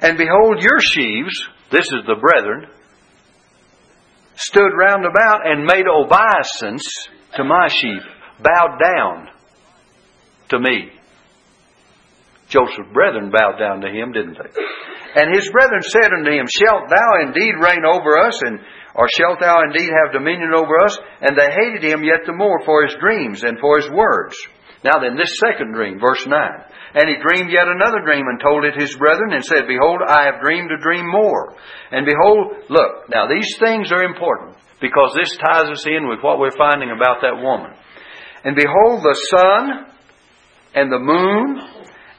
And 0.01 0.19
behold, 0.19 0.63
your 0.63 0.79
sheaves, 0.81 1.49
this 1.71 1.87
is 1.87 2.05
the 2.07 2.17
brethren, 2.21 2.67
stood 4.37 4.71
round 4.77 5.05
about 5.05 5.47
and 5.47 5.65
made 5.65 5.87
obeisance 5.89 6.85
to 7.37 7.45
my 7.45 7.69
sheep, 7.69 8.03
bowed 8.41 8.79
down 8.79 9.29
to 10.51 10.59
me. 10.59 10.93
Joseph's 12.49 12.93
brethren 12.93 13.31
bowed 13.31 13.59
down 13.59 13.81
to 13.81 13.89
him, 13.89 14.13
didn't 14.13 14.39
they? 14.39 14.51
And 15.21 15.35
his 15.35 15.51
brethren 15.51 15.83
said 15.83 16.13
unto 16.13 16.31
him, 16.31 16.47
Shalt 16.47 16.89
thou 16.89 17.27
indeed 17.27 17.55
reign 17.61 17.85
over 17.85 18.19
us, 18.19 18.41
and 18.43 18.61
or 18.95 19.09
shalt 19.17 19.41
thou 19.41 19.63
indeed 19.63 19.91
have 19.91 20.13
dominion 20.13 20.53
over 20.55 20.75
us? 20.85 20.99
And 21.21 21.37
they 21.37 21.51
hated 21.51 21.85
him 21.85 22.05
yet 22.05 22.27
the 22.27 22.33
more 22.33 22.65
for 22.65 22.85
his 22.85 22.97
dreams 23.01 23.45
and 23.45 23.59
for 23.59 23.79
his 23.79 23.91
words. 23.91 24.37
Now 24.85 25.01
then, 25.01 25.17
this 25.17 25.39
second 25.43 25.75
dream, 25.75 25.99
verse 25.99 26.25
9. 26.27 26.33
And 26.95 27.09
he 27.09 27.17
dreamed 27.21 27.51
yet 27.51 27.67
another 27.67 28.01
dream 28.05 28.27
and 28.29 28.41
told 28.41 28.65
it 28.65 28.81
his 28.81 28.95
brethren 28.97 29.33
and 29.33 29.45
said, 29.45 29.67
Behold, 29.67 30.01
I 30.07 30.25
have 30.25 30.41
dreamed 30.41 30.71
a 30.71 30.81
dream 30.81 31.05
more. 31.11 31.55
And 31.91 32.07
behold, 32.07 32.65
look, 32.71 33.11
now 33.11 33.27
these 33.27 33.57
things 33.59 33.91
are 33.93 34.05
important 34.05 34.57
because 34.81 35.15
this 35.15 35.37
ties 35.37 35.69
us 35.69 35.87
in 35.87 36.09
with 36.09 36.23
what 36.23 36.39
we're 36.39 36.57
finding 36.57 36.91
about 36.91 37.19
that 37.23 37.43
woman. 37.43 37.73
And 38.45 38.55
behold, 38.55 39.03
the 39.03 39.19
sun 39.31 39.93
and 40.75 40.93
the 40.93 40.99
moon 40.99 41.61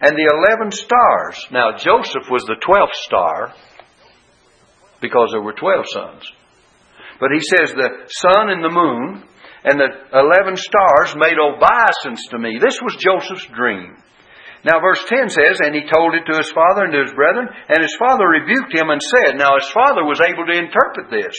and 0.02 0.16
the 0.16 0.32
eleven 0.36 0.72
stars. 0.72 1.48
Now, 1.52 1.78
Joseph 1.78 2.30
was 2.30 2.44
the 2.44 2.60
twelfth 2.62 2.96
star 2.96 3.54
because 5.02 5.30
there 5.32 5.42
were 5.42 5.54
twelve 5.54 5.86
sons. 5.88 6.30
But 7.20 7.32
he 7.36 7.44
says 7.44 7.76
the 7.76 8.08
sun 8.08 8.50
and 8.50 8.64
the 8.64 8.72
moon 8.72 9.24
and 9.64 9.76
the 9.76 9.92
eleven 10.16 10.56
stars 10.56 11.16
made 11.20 11.36
obeisance 11.36 12.24
to 12.32 12.40
me. 12.40 12.60
This 12.60 12.80
was 12.82 12.96
Joseph's 12.96 13.48
dream. 13.52 13.96
Now, 14.64 14.80
verse 14.84 15.00
10 15.08 15.30
says, 15.30 15.60
And 15.64 15.76
he 15.76 15.88
told 15.88 16.16
it 16.16 16.28
to 16.28 16.38
his 16.38 16.52
father 16.52 16.84
and 16.84 16.92
to 16.92 17.04
his 17.08 17.16
brethren, 17.16 17.48
and 17.48 17.80
his 17.80 17.96
father 17.96 18.28
rebuked 18.28 18.76
him 18.76 18.90
and 18.90 19.00
said, 19.00 19.40
Now 19.40 19.56
his 19.56 19.72
father 19.72 20.04
was 20.04 20.20
able 20.20 20.46
to 20.48 20.60
interpret 20.60 21.08
this. 21.12 21.36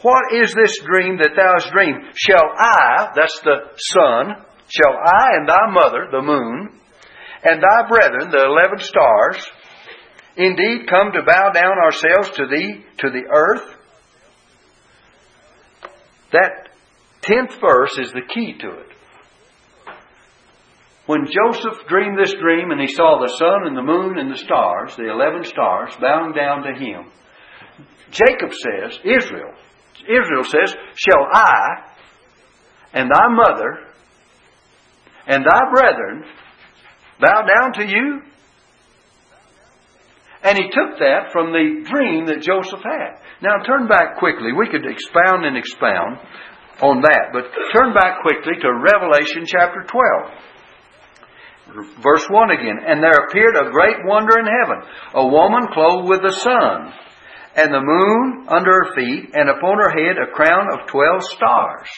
What 0.00 0.32
is 0.32 0.54
this 0.54 0.78
dream 0.80 1.18
that 1.18 1.36
thou 1.36 1.52
hast 1.58 1.72
dreamed? 1.72 2.16
Shall 2.16 2.48
I, 2.56 3.12
that's 3.16 3.40
the 3.40 3.68
sun, 3.92 4.44
shall 4.68 4.96
I 4.96 5.36
and 5.36 5.48
thy 5.48 5.66
mother, 5.72 6.08
the 6.10 6.22
moon, 6.22 6.80
and 7.42 7.60
thy 7.60 7.88
brethren, 7.88 8.30
the 8.30 8.46
eleven 8.46 8.78
stars, 8.78 9.44
indeed 10.36 10.88
come 10.88 11.12
to 11.12 11.26
bow 11.26 11.50
down 11.50 11.76
ourselves 11.82 12.30
to 12.36 12.46
thee, 12.46 12.84
to 12.98 13.10
the 13.10 13.26
earth? 13.28 13.77
That 16.32 16.68
tenth 17.22 17.60
verse 17.60 17.98
is 17.98 18.12
the 18.12 18.22
key 18.22 18.54
to 18.58 18.68
it. 18.68 18.88
When 21.06 21.24
Joseph 21.24 21.86
dreamed 21.88 22.18
this 22.18 22.34
dream 22.34 22.70
and 22.70 22.80
he 22.80 22.86
saw 22.86 23.18
the 23.18 23.34
sun 23.38 23.66
and 23.66 23.74
the 23.74 23.82
moon 23.82 24.18
and 24.18 24.30
the 24.30 24.36
stars, 24.36 24.94
the 24.96 25.10
eleven 25.10 25.42
stars, 25.44 25.96
bowing 25.98 26.34
down 26.34 26.64
to 26.64 26.74
him, 26.74 27.10
Jacob 28.10 28.52
says, 28.52 28.98
Israel, 29.04 29.54
Israel 30.02 30.44
says, 30.44 30.76
Shall 30.96 31.26
I 31.32 31.92
and 32.92 33.10
thy 33.10 33.28
mother 33.28 33.78
and 35.26 35.44
thy 35.44 35.60
brethren 35.70 36.24
bow 37.20 37.42
down 37.42 37.72
to 37.74 37.86
you? 37.86 38.22
And 40.42 40.56
he 40.56 40.70
took 40.70 40.98
that 41.00 41.32
from 41.32 41.50
the 41.50 41.82
dream 41.82 42.26
that 42.26 42.42
Joseph 42.42 42.82
had. 42.82 43.18
Now 43.42 43.58
turn 43.66 43.88
back 43.88 44.18
quickly. 44.18 44.52
We 44.52 44.68
could 44.70 44.86
expound 44.86 45.44
and 45.44 45.56
expound 45.56 46.18
on 46.80 47.00
that, 47.02 47.32
but 47.32 47.50
turn 47.74 47.92
back 47.92 48.22
quickly 48.22 48.54
to 48.62 48.70
Revelation 48.70 49.46
chapter 49.46 49.82
12. 49.82 50.30
Verse 52.00 52.26
1 52.30 52.50
again. 52.50 52.78
And 52.86 53.02
there 53.02 53.26
appeared 53.26 53.56
a 53.56 53.70
great 53.70 54.06
wonder 54.06 54.38
in 54.38 54.46
heaven, 54.46 54.82
a 55.14 55.26
woman 55.26 55.66
clothed 55.74 56.08
with 56.08 56.22
the 56.22 56.32
sun, 56.32 56.92
and 57.56 57.74
the 57.74 57.82
moon 57.82 58.46
under 58.48 58.70
her 58.70 58.94
feet, 58.94 59.34
and 59.34 59.50
upon 59.50 59.78
her 59.82 59.90
head 59.90 60.16
a 60.16 60.28
crown 60.32 60.68
of 60.72 60.86
twelve 60.86 61.24
stars. 61.24 61.88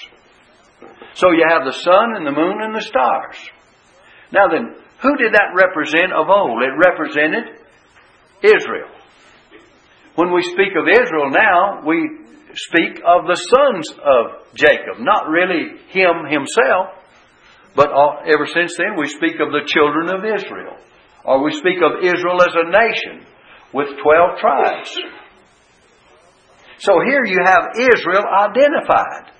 So 1.14 1.30
you 1.32 1.44
have 1.46 1.64
the 1.64 1.72
sun 1.76 2.16
and 2.16 2.26
the 2.26 2.32
moon 2.32 2.62
and 2.62 2.74
the 2.74 2.80
stars. 2.80 3.36
Now 4.32 4.48
then, 4.48 4.74
who 5.02 5.16
did 5.16 5.34
that 5.34 5.52
represent 5.54 6.12
of 6.12 6.28
old? 6.28 6.62
It 6.62 6.76
represented 6.78 7.59
Israel. 8.42 8.88
When 10.14 10.32
we 10.32 10.42
speak 10.42 10.74
of 10.76 10.88
Israel 10.90 11.30
now, 11.30 11.82
we 11.86 12.18
speak 12.54 13.00
of 13.06 13.26
the 13.26 13.36
sons 13.36 13.90
of 13.98 14.54
Jacob, 14.54 14.98
not 14.98 15.28
really 15.28 15.78
him 15.88 16.26
himself, 16.28 16.98
but 17.76 17.90
ever 18.26 18.46
since 18.46 18.74
then 18.76 18.98
we 18.98 19.08
speak 19.08 19.38
of 19.40 19.52
the 19.52 19.62
children 19.66 20.10
of 20.10 20.24
Israel. 20.24 20.76
Or 21.24 21.44
we 21.44 21.52
speak 21.52 21.78
of 21.84 22.02
Israel 22.02 22.42
as 22.42 22.54
a 22.54 22.70
nation 22.70 23.26
with 23.72 23.88
12 24.02 24.38
tribes. 24.40 24.90
So 26.78 26.98
here 27.06 27.24
you 27.24 27.38
have 27.44 27.76
Israel 27.76 28.24
identified. 28.24 29.30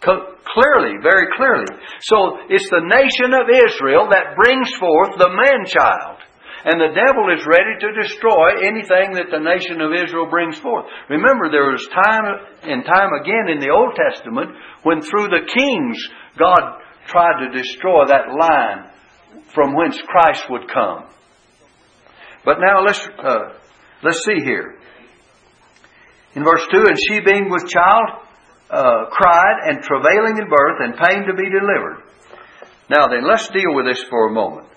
Clearly, 0.00 0.94
very 1.02 1.26
clearly. 1.36 1.66
So 2.00 2.38
it's 2.48 2.70
the 2.70 2.86
nation 2.86 3.34
of 3.34 3.50
Israel 3.50 4.08
that 4.10 4.36
brings 4.36 4.70
forth 4.78 5.18
the 5.18 5.28
man 5.28 5.66
child. 5.66 6.22
And 6.64 6.80
the 6.80 6.94
devil 6.94 7.28
is 7.30 7.46
ready 7.46 7.76
to 7.80 8.00
destroy 8.00 8.64
anything 8.64 9.14
that 9.14 9.30
the 9.30 9.42
nation 9.42 9.80
of 9.80 9.92
Israel 9.92 10.26
brings 10.30 10.56
forth. 10.58 10.86
Remember, 11.08 11.50
there 11.50 11.70
was 11.70 11.86
time 11.86 12.26
and 12.62 12.84
time 12.84 13.10
again 13.20 13.52
in 13.52 13.60
the 13.60 13.70
Old 13.70 13.94
Testament 13.94 14.56
when 14.82 15.02
through 15.02 15.28
the 15.28 15.46
kings 15.46 15.98
God 16.38 16.80
tried 17.06 17.44
to 17.44 17.56
destroy 17.56 18.06
that 18.06 18.32
line 18.34 18.90
from 19.54 19.74
whence 19.74 20.00
Christ 20.00 20.44
would 20.50 20.68
come. 20.72 21.06
But 22.44 22.58
now 22.58 22.84
let's 22.84 23.06
uh, 23.06 23.58
let's 24.02 24.24
see 24.24 24.42
here. 24.42 24.78
In 26.34 26.44
verse 26.44 26.66
two, 26.70 26.84
and 26.86 26.98
she 27.08 27.20
being 27.20 27.50
with 27.50 27.68
child 27.68 28.26
uh, 28.70 29.06
cried 29.10 29.68
and 29.68 29.82
travailing 29.82 30.38
in 30.38 30.48
birth 30.48 30.78
and 30.80 30.94
pain 30.96 31.26
to 31.26 31.34
be 31.34 31.48
delivered. 31.50 32.02
Now 32.88 33.08
then, 33.08 33.26
let's 33.26 33.48
deal 33.48 33.74
with 33.74 33.86
this 33.86 34.02
for 34.08 34.28
a 34.28 34.32
moment. 34.32 34.68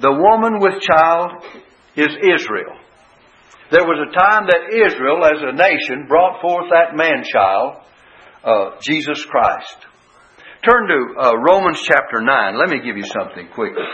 The 0.00 0.12
woman 0.12 0.60
with 0.60 0.80
child 0.80 1.44
is 1.94 2.08
Israel. 2.08 2.72
There 3.70 3.84
was 3.84 4.00
a 4.00 4.12
time 4.16 4.48
that 4.48 4.72
Israel, 4.72 5.22
as 5.24 5.42
a 5.42 5.52
nation, 5.52 6.06
brought 6.08 6.40
forth 6.40 6.70
that 6.70 6.96
man 6.96 7.22
child, 7.22 7.76
uh, 8.42 8.80
Jesus 8.80 9.22
Christ. 9.26 9.76
Turn 10.64 10.88
to 10.88 11.20
uh, 11.20 11.36
Romans 11.36 11.80
chapter 11.84 12.22
9. 12.22 12.58
Let 12.58 12.70
me 12.70 12.80
give 12.82 12.96
you 12.96 13.04
something 13.04 13.48
quickly. 13.52 13.84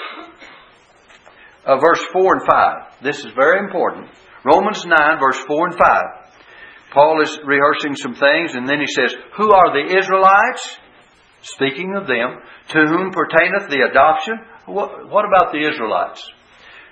Uh, 1.67 1.79
verse 1.79 2.03
4 2.13 2.35
and 2.37 2.47
5. 2.47 3.03
This 3.03 3.19
is 3.19 3.33
very 3.35 3.59
important. 3.59 4.09
Romans 4.45 4.87
9, 4.87 4.95
verse 5.19 5.39
4 5.47 5.67
and 5.69 5.77
5. 5.77 5.81
Paul 6.95 7.21
is 7.23 7.39
rehearsing 7.45 7.97
some 7.97 8.15
things, 8.15 8.55
and 8.55 8.69
then 8.69 8.79
he 8.79 8.87
says, 8.87 9.13
Who 9.37 9.51
are 9.51 9.73
the 9.75 9.99
Israelites? 9.99 10.79
Speaking 11.43 11.95
of 11.97 12.07
them, 12.07 12.39
to 12.71 12.79
whom 12.87 13.11
pertaineth 13.11 13.69
the 13.69 13.87
adoption 13.91 14.39
what, 14.67 15.09
what 15.09 15.25
about 15.25 15.53
the 15.53 15.67
Israelites? 15.67 16.23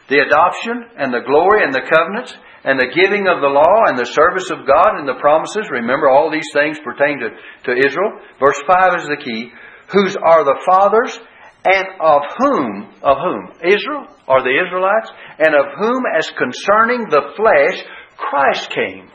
The 0.08 0.20
adoption 0.20 0.84
and 0.98 1.12
the 1.12 1.24
glory 1.26 1.64
and 1.64 1.74
the 1.74 1.82
covenants 1.88 2.34
and 2.64 2.78
the 2.78 2.92
giving 2.94 3.28
of 3.28 3.40
the 3.40 3.52
law 3.52 3.84
and 3.86 3.98
the 3.98 4.08
service 4.08 4.50
of 4.50 4.66
God 4.66 4.96
and 4.96 5.08
the 5.08 5.20
promises. 5.20 5.68
Remember, 5.70 6.08
all 6.08 6.30
these 6.30 6.48
things 6.52 6.78
pertain 6.80 7.20
to, 7.20 7.30
to 7.30 7.72
Israel. 7.76 8.20
Verse 8.40 8.60
5 8.66 9.00
is 9.00 9.06
the 9.08 9.22
key. 9.22 9.52
Whose 9.92 10.16
are 10.16 10.44
the 10.44 10.60
fathers 10.64 11.18
and 11.64 11.86
of 12.00 12.22
whom, 12.38 12.94
of 13.02 13.16
whom? 13.18 13.52
Israel, 13.64 14.06
are 14.28 14.42
the 14.42 14.56
Israelites, 14.64 15.10
and 15.38 15.54
of 15.54 15.66
whom, 15.78 16.02
as 16.16 16.30
concerning 16.36 17.08
the 17.08 17.32
flesh, 17.36 17.84
Christ 18.16 18.70
came. 18.70 19.08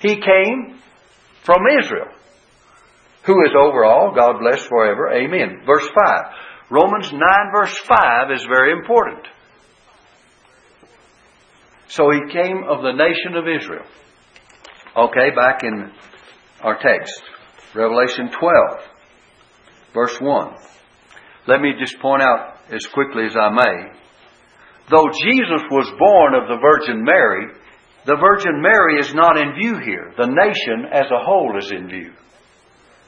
He 0.00 0.20
came 0.20 0.78
from 1.42 1.62
Israel, 1.80 2.08
who 3.24 3.34
is 3.44 3.52
over 3.58 3.84
all, 3.84 4.14
God 4.14 4.38
bless 4.40 4.62
forever. 4.64 5.12
Amen. 5.12 5.62
Verse 5.66 5.88
5. 5.88 6.24
Romans 6.74 7.12
9 7.12 7.20
verse 7.54 7.76
5 7.86 8.32
is 8.32 8.44
very 8.48 8.72
important. 8.72 9.24
So 11.86 12.10
he 12.10 12.32
came 12.32 12.64
of 12.64 12.82
the 12.82 12.92
nation 12.92 13.36
of 13.36 13.44
Israel. 13.46 13.86
Okay, 14.96 15.30
back 15.36 15.62
in 15.62 15.92
our 16.62 16.76
text. 16.82 17.22
Revelation 17.76 18.28
12 18.28 18.80
verse 19.94 20.20
1. 20.20 20.54
Let 21.46 21.60
me 21.60 21.74
just 21.78 22.00
point 22.00 22.22
out 22.22 22.58
as 22.72 22.84
quickly 22.86 23.26
as 23.26 23.36
I 23.36 23.50
may. 23.50 23.92
Though 24.90 25.08
Jesus 25.22 25.62
was 25.70 25.86
born 25.96 26.34
of 26.34 26.48
the 26.48 26.58
Virgin 26.60 27.04
Mary, 27.04 27.54
the 28.04 28.16
Virgin 28.16 28.60
Mary 28.60 28.98
is 28.98 29.14
not 29.14 29.38
in 29.38 29.54
view 29.54 29.78
here. 29.78 30.12
The 30.16 30.26
nation 30.26 30.90
as 30.90 31.06
a 31.06 31.24
whole 31.24 31.56
is 31.56 31.70
in 31.70 31.88
view. 31.88 32.12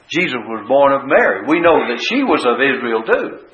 Jesus 0.09 0.39
was 0.47 0.69
born 0.69 0.93
of 0.93 1.09
Mary. 1.09 1.43
We 1.49 1.59
know 1.59 1.89
that 1.89 2.01
she 2.09 2.23
was 2.23 2.47
of 2.47 2.63
Israel 2.63 3.03
too. 3.03 3.47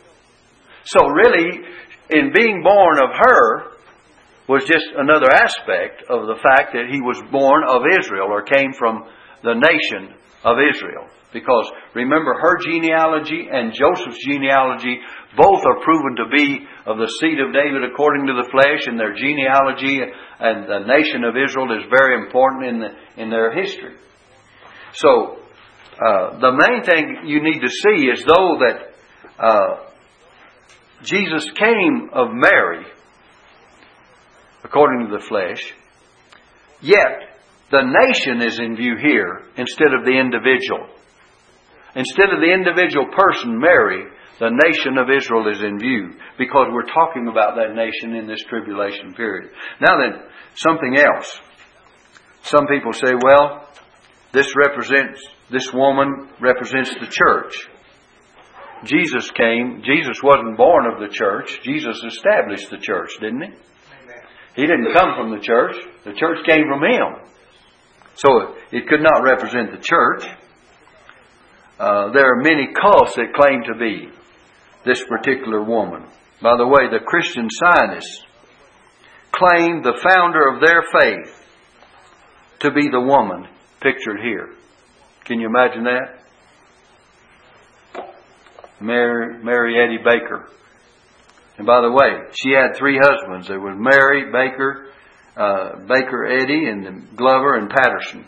So 0.84 1.06
really, 1.08 1.60
in 2.10 2.32
being 2.34 2.62
born 2.62 2.98
of 2.98 3.10
her 3.14 3.72
was 4.48 4.64
just 4.64 4.86
another 4.96 5.30
aspect 5.30 6.02
of 6.10 6.26
the 6.26 6.36
fact 6.42 6.74
that 6.74 6.90
he 6.90 7.00
was 7.00 7.16
born 7.30 7.62
of 7.68 7.82
Israel 7.98 8.28
or 8.28 8.42
came 8.42 8.72
from 8.76 9.06
the 9.42 9.54
nation 9.54 10.14
of 10.44 10.56
Israel. 10.58 11.06
Because 11.32 11.70
remember, 11.94 12.34
her 12.34 12.58
genealogy 12.60 13.48
and 13.50 13.72
Joseph's 13.72 14.20
genealogy 14.26 15.00
both 15.36 15.64
are 15.64 15.80
proven 15.80 16.16
to 16.20 16.28
be 16.28 16.66
of 16.84 16.98
the 16.98 17.08
seed 17.20 17.40
of 17.40 17.54
David 17.54 17.88
according 17.88 18.26
to 18.26 18.34
the 18.34 18.50
flesh, 18.52 18.84
and 18.86 19.00
their 19.00 19.14
genealogy 19.14 20.00
and 20.02 20.68
the 20.68 20.84
nation 20.84 21.24
of 21.24 21.32
Israel 21.36 21.72
is 21.72 21.88
very 21.88 22.20
important 22.20 22.66
in, 22.66 22.78
the, 22.80 23.22
in 23.22 23.30
their 23.30 23.54
history. 23.54 23.96
So, 24.92 25.38
uh, 25.96 26.38
the 26.38 26.52
main 26.52 26.84
thing 26.84 27.24
you 27.24 27.42
need 27.42 27.60
to 27.60 27.70
see 27.70 28.12
is 28.12 28.24
though 28.26 28.58
that 28.60 28.92
uh, 29.38 29.91
Jesus 31.02 31.50
came 31.52 32.10
of 32.12 32.28
Mary, 32.32 32.84
according 34.64 35.06
to 35.06 35.18
the 35.18 35.24
flesh, 35.26 35.74
yet 36.80 37.32
the 37.70 37.82
nation 37.82 38.46
is 38.46 38.58
in 38.58 38.76
view 38.76 38.96
here 39.00 39.42
instead 39.56 39.94
of 39.94 40.04
the 40.04 40.18
individual. 40.18 40.86
Instead 41.94 42.30
of 42.32 42.40
the 42.40 42.52
individual 42.52 43.06
person, 43.16 43.58
Mary, 43.58 44.04
the 44.38 44.50
nation 44.50 44.98
of 44.98 45.10
Israel 45.10 45.48
is 45.48 45.60
in 45.62 45.78
view 45.78 46.14
because 46.38 46.68
we're 46.72 46.92
talking 46.92 47.28
about 47.28 47.56
that 47.56 47.74
nation 47.74 48.14
in 48.16 48.26
this 48.26 48.42
tribulation 48.48 49.14
period. 49.14 49.50
Now 49.80 49.98
then, 50.00 50.22
something 50.54 50.96
else. 50.96 51.40
Some 52.42 52.66
people 52.66 52.92
say, 52.92 53.12
well, 53.22 53.68
this 54.32 54.52
represents, 54.56 55.22
this 55.50 55.72
woman 55.72 56.28
represents 56.40 56.90
the 56.94 57.06
church. 57.06 57.68
Jesus 58.84 59.30
came, 59.30 59.82
Jesus 59.84 60.22
wasn't 60.22 60.56
born 60.56 60.86
of 60.86 61.00
the 61.00 61.08
church. 61.08 61.60
Jesus 61.62 62.02
established 62.04 62.70
the 62.70 62.78
church, 62.78 63.10
didn't 63.20 63.42
he? 63.42 63.50
He 64.56 64.62
didn't 64.62 64.92
come 64.92 65.14
from 65.16 65.30
the 65.30 65.40
church. 65.40 65.76
The 66.04 66.12
church 66.12 66.38
came 66.46 66.64
from 66.68 66.82
him. 66.82 67.28
So 68.14 68.54
it 68.70 68.86
could 68.88 69.02
not 69.02 69.22
represent 69.22 69.70
the 69.70 69.82
church. 69.82 70.24
Uh, 71.78 72.12
there 72.12 72.32
are 72.32 72.42
many 72.42 72.68
cults 72.72 73.14
that 73.16 73.32
claim 73.34 73.62
to 73.64 73.78
be 73.78 74.08
this 74.84 75.02
particular 75.04 75.62
woman. 75.62 76.04
By 76.42 76.56
the 76.56 76.66
way, 76.66 76.88
the 76.90 77.04
Christian 77.04 77.48
scientists 77.50 78.24
claim 79.30 79.82
the 79.82 79.98
founder 80.02 80.48
of 80.48 80.60
their 80.60 80.82
faith 81.00 81.38
to 82.60 82.70
be 82.70 82.88
the 82.88 83.00
woman 83.00 83.48
pictured 83.80 84.20
here. 84.22 84.54
Can 85.24 85.40
you 85.40 85.46
imagine 85.46 85.84
that? 85.84 86.21
Mary, 88.82 89.42
Mary 89.42 89.76
Eddy 89.82 89.98
Baker. 89.98 90.48
And 91.58 91.66
by 91.66 91.80
the 91.80 91.90
way, 91.90 92.30
she 92.34 92.50
had 92.50 92.76
three 92.76 92.98
husbands. 93.00 93.48
There 93.48 93.60
was 93.60 93.76
Mary 93.78 94.32
Baker, 94.32 94.88
uh, 95.36 95.76
Baker 95.86 96.26
Eddy, 96.26 96.66
and 96.66 97.16
Glover 97.16 97.54
and 97.54 97.70
Patterson. 97.70 98.24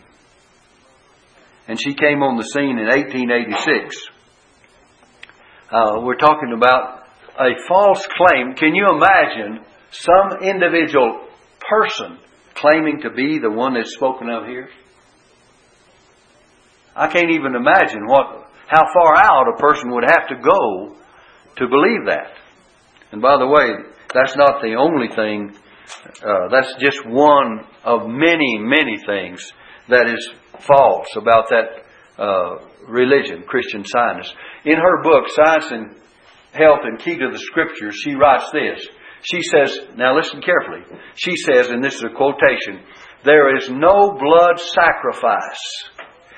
And 1.67 1.79
she 1.81 1.95
came 1.95 2.21
on 2.21 2.37
the 2.37 2.43
scene 2.43 2.77
in 2.77 2.87
1886. 2.87 3.95
Uh, 5.71 6.01
we're 6.01 6.15
talking 6.15 6.53
about 6.55 7.07
a 7.39 7.57
false 7.67 8.05
claim. 8.05 8.53
Can 8.55 8.75
you 8.75 8.87
imagine 8.89 9.65
some 9.91 10.43
individual 10.43 11.27
person 11.67 12.19
claiming 12.53 13.01
to 13.01 13.09
be 13.09 13.39
the 13.39 13.49
one 13.49 13.73
that's 13.73 13.93
spoken 13.93 14.29
of 14.29 14.45
here? 14.45 14.69
I 16.95 17.07
can't 17.07 17.31
even 17.31 17.55
imagine 17.55 18.05
what, 18.07 18.49
how 18.67 18.83
far 18.93 19.15
out 19.17 19.47
a 19.47 19.59
person 19.59 19.91
would 19.91 20.05
have 20.05 20.27
to 20.29 20.35
go 20.35 20.95
to 21.57 21.67
believe 21.67 22.05
that. 22.07 22.33
And 23.11 23.21
by 23.21 23.37
the 23.37 23.47
way, 23.47 23.69
that's 24.13 24.35
not 24.35 24.61
the 24.61 24.75
only 24.75 25.07
thing, 25.15 25.55
uh, 26.23 26.47
that's 26.49 26.73
just 26.79 27.05
one 27.05 27.65
of 27.83 28.07
many, 28.07 28.57
many 28.59 28.97
things 29.05 29.51
that 29.89 30.07
is 30.07 30.33
false 30.67 31.07
about 31.15 31.49
that 31.49 31.85
uh, 32.17 32.57
religion, 32.87 33.43
Christian 33.47 33.83
Science. 33.85 34.33
In 34.63 34.77
her 34.77 35.03
book, 35.03 35.25
Science 35.29 35.71
and 35.71 35.95
Health 36.53 36.79
and 36.83 36.99
Key 36.99 37.17
to 37.17 37.29
the 37.31 37.39
Scriptures, 37.39 37.95
she 38.03 38.15
writes 38.15 38.49
this. 38.51 38.87
She 39.21 39.41
says, 39.41 39.77
now 39.95 40.15
listen 40.15 40.41
carefully. 40.41 40.81
She 41.15 41.35
says, 41.35 41.69
and 41.69 41.83
this 41.83 41.95
is 41.95 42.03
a 42.03 42.15
quotation, 42.15 42.81
there 43.23 43.55
is 43.57 43.69
no 43.69 44.17
blood 44.19 44.59
sacrifice, 44.59 45.83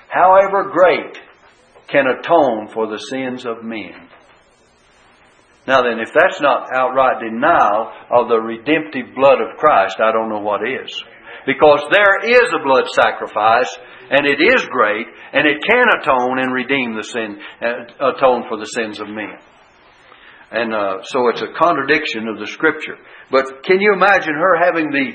however 0.07 0.71
great, 0.71 1.19
can 1.87 2.05
atone 2.07 2.67
for 2.73 2.87
the 2.87 2.97
sins 2.97 3.45
of 3.45 3.63
men. 3.63 4.09
Now 5.67 5.83
then, 5.83 5.99
if 5.99 6.13
that's 6.13 6.39
not 6.39 6.69
outright 6.73 7.19
denial 7.19 7.91
of 8.09 8.29
the 8.29 8.39
redemptive 8.39 9.13
blood 9.15 9.41
of 9.41 9.57
Christ, 9.57 9.97
I 9.99 10.11
don't 10.11 10.29
know 10.29 10.39
what 10.39 10.61
is. 10.67 11.03
Because 11.45 11.81
there 11.91 12.29
is 12.29 12.53
a 12.53 12.63
blood 12.63 12.85
sacrifice, 12.91 13.69
and 14.09 14.25
it 14.25 14.39
is 14.39 14.65
great, 14.69 15.07
and 15.33 15.45
it 15.45 15.61
can 15.69 15.85
atone 15.99 16.39
and 16.39 16.53
redeem 16.53 16.95
the 16.95 17.03
sin, 17.03 17.39
uh, 17.61 18.11
atone 18.11 18.45
for 18.47 18.57
the 18.57 18.65
sins 18.65 18.99
of 18.99 19.07
men. 19.07 19.35
And 20.51 20.73
uh, 20.73 21.03
so 21.03 21.27
it's 21.29 21.41
a 21.41 21.53
contradiction 21.57 22.27
of 22.27 22.39
the 22.39 22.47
Scripture. 22.47 22.95
But 23.29 23.63
can 23.63 23.81
you 23.81 23.93
imagine 23.93 24.33
her 24.33 24.63
having 24.63 24.91
the 24.91 25.11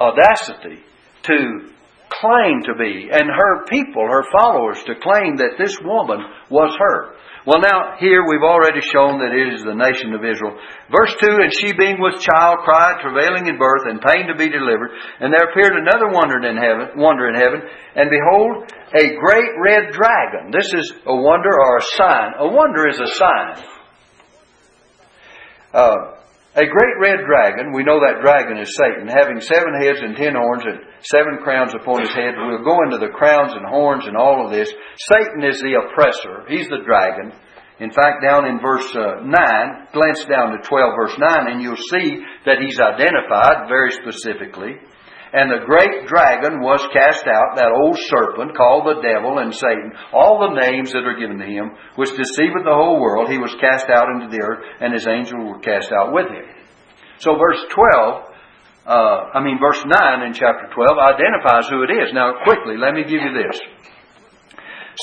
audacity 0.00 0.82
to 1.22 1.70
claim 2.10 2.62
to 2.64 2.74
be, 2.74 3.08
and 3.12 3.28
her 3.28 3.64
people, 3.68 4.06
her 4.08 4.24
followers, 4.32 4.82
to 4.84 4.94
claim 4.96 5.36
that 5.36 5.56
this 5.58 5.76
woman 5.80 6.20
was 6.50 6.74
her? 6.78 7.14
Well, 7.48 7.64
now, 7.64 7.96
here 7.96 8.28
we've 8.28 8.44
already 8.44 8.84
shown 8.84 9.24
that 9.24 9.32
it 9.32 9.56
is 9.56 9.64
the 9.64 9.72
nation 9.72 10.12
of 10.12 10.20
Israel. 10.20 10.52
Verse 10.92 11.16
2 11.16 11.40
And 11.40 11.48
she, 11.48 11.72
being 11.72 11.96
with 11.96 12.20
child, 12.20 12.60
cried, 12.60 13.00
travailing 13.00 13.48
in 13.48 13.56
birth, 13.56 13.88
and 13.88 14.04
pain 14.04 14.28
to 14.28 14.36
be 14.36 14.52
delivered. 14.52 14.92
And 15.20 15.32
there 15.32 15.48
appeared 15.48 15.72
another 15.72 16.12
wonder 16.12 16.44
in 16.44 16.60
heaven, 16.60 17.00
wonder 17.00 17.24
in 17.32 17.40
heaven, 17.40 17.64
and 17.96 18.12
behold, 18.12 18.68
a 18.92 19.16
great 19.16 19.52
red 19.64 19.96
dragon. 19.96 20.52
This 20.52 20.68
is 20.76 20.92
a 21.06 21.16
wonder 21.16 21.48
or 21.56 21.78
a 21.78 21.86
sign. 21.96 22.36
A 22.36 22.48
wonder 22.52 22.84
is 22.84 23.00
a 23.00 23.10
sign. 23.16 23.64
Uh, 25.72 26.17
a 26.58 26.66
great 26.66 26.98
red 26.98 27.22
dragon, 27.22 27.70
we 27.70 27.86
know 27.86 28.02
that 28.02 28.18
dragon 28.18 28.58
is 28.58 28.74
Satan, 28.74 29.06
having 29.06 29.38
seven 29.38 29.78
heads 29.78 30.02
and 30.02 30.18
ten 30.18 30.34
horns 30.34 30.66
and 30.66 30.82
seven 31.06 31.38
crowns 31.38 31.70
upon 31.70 32.02
his 32.02 32.10
head. 32.10 32.34
We'll 32.34 32.66
go 32.66 32.82
into 32.82 32.98
the 32.98 33.14
crowns 33.14 33.54
and 33.54 33.62
horns 33.62 34.06
and 34.10 34.16
all 34.18 34.42
of 34.42 34.50
this. 34.50 34.66
Satan 35.06 35.46
is 35.46 35.62
the 35.62 35.78
oppressor. 35.78 36.50
He's 36.50 36.66
the 36.66 36.82
dragon. 36.82 37.30
In 37.78 37.94
fact, 37.94 38.26
down 38.26 38.50
in 38.50 38.58
verse 38.58 38.90
uh, 38.90 39.22
9, 39.22 39.94
glance 39.94 40.26
down 40.26 40.58
to 40.58 40.66
12 40.66 40.98
verse 40.98 41.14
9 41.14 41.46
and 41.46 41.62
you'll 41.62 41.78
see 41.94 42.18
that 42.42 42.58
he's 42.58 42.80
identified 42.82 43.70
very 43.70 43.94
specifically. 43.94 44.82
And 45.32 45.52
the 45.52 45.66
great 45.68 46.08
dragon 46.08 46.64
was 46.64 46.80
cast 46.92 47.28
out, 47.28 47.56
that 47.60 47.68
old 47.68 47.98
serpent 48.08 48.56
called 48.56 48.88
the 48.88 49.04
devil 49.04 49.38
and 49.38 49.52
Satan, 49.52 49.92
all 50.12 50.40
the 50.40 50.56
names 50.56 50.92
that 50.92 51.04
are 51.04 51.20
given 51.20 51.36
to 51.38 51.44
him, 51.44 51.76
which 51.96 52.16
deceiveth 52.16 52.64
the 52.64 52.72
whole 52.72 53.00
world. 53.00 53.28
He 53.28 53.36
was 53.36 53.52
cast 53.60 53.92
out 53.92 54.08
into 54.08 54.32
the 54.32 54.40
earth, 54.40 54.64
and 54.80 54.94
his 54.94 55.06
angels 55.06 55.44
were 55.44 55.60
cast 55.60 55.92
out 55.92 56.12
with 56.16 56.32
him. 56.32 56.48
So 57.20 57.36
verse 57.36 57.60
12, 57.68 58.24
uh, 58.88 59.36
I 59.36 59.44
mean 59.44 59.60
verse 59.60 59.84
9 59.84 59.92
in 60.24 60.32
chapter 60.32 60.70
12 60.72 60.96
identifies 60.96 61.68
who 61.68 61.84
it 61.84 61.92
is. 61.92 62.14
Now 62.14 62.40
quickly, 62.44 62.80
let 62.80 62.94
me 62.94 63.04
give 63.04 63.20
you 63.20 63.34
this. 63.36 63.60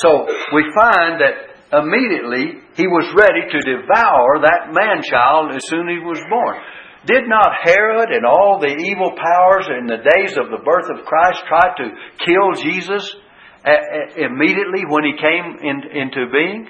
So 0.02 0.26
we 0.56 0.66
find 0.74 1.22
that 1.22 1.56
immediately 1.70 2.66
he 2.76 2.88
was 2.88 3.08
ready 3.14 3.46
to 3.52 3.60
devour 3.62 4.42
that 4.42 4.74
man 4.74 5.04
child 5.04 5.54
as 5.54 5.62
soon 5.68 5.88
as 5.90 6.00
he 6.00 6.04
was 6.04 6.20
born. 6.30 6.58
Did 7.06 7.28
not 7.28 7.54
Herod 7.64 8.10
and 8.12 8.26
all 8.26 8.60
the 8.60 8.74
evil 8.74 9.12
powers 9.14 9.68
in 9.80 9.86
the 9.86 10.02
days 10.02 10.38
of 10.38 10.50
the 10.50 10.64
birth 10.64 10.90
of 10.90 11.06
Christ 11.06 11.44
try 11.48 11.76
to 11.78 11.86
kill 12.26 12.54
Jesus 12.58 13.16
immediately 14.18 14.86
when 14.90 15.04
he 15.04 15.14
came 15.14 15.58
in, 15.62 15.78
into 15.94 16.26
being? 16.32 16.70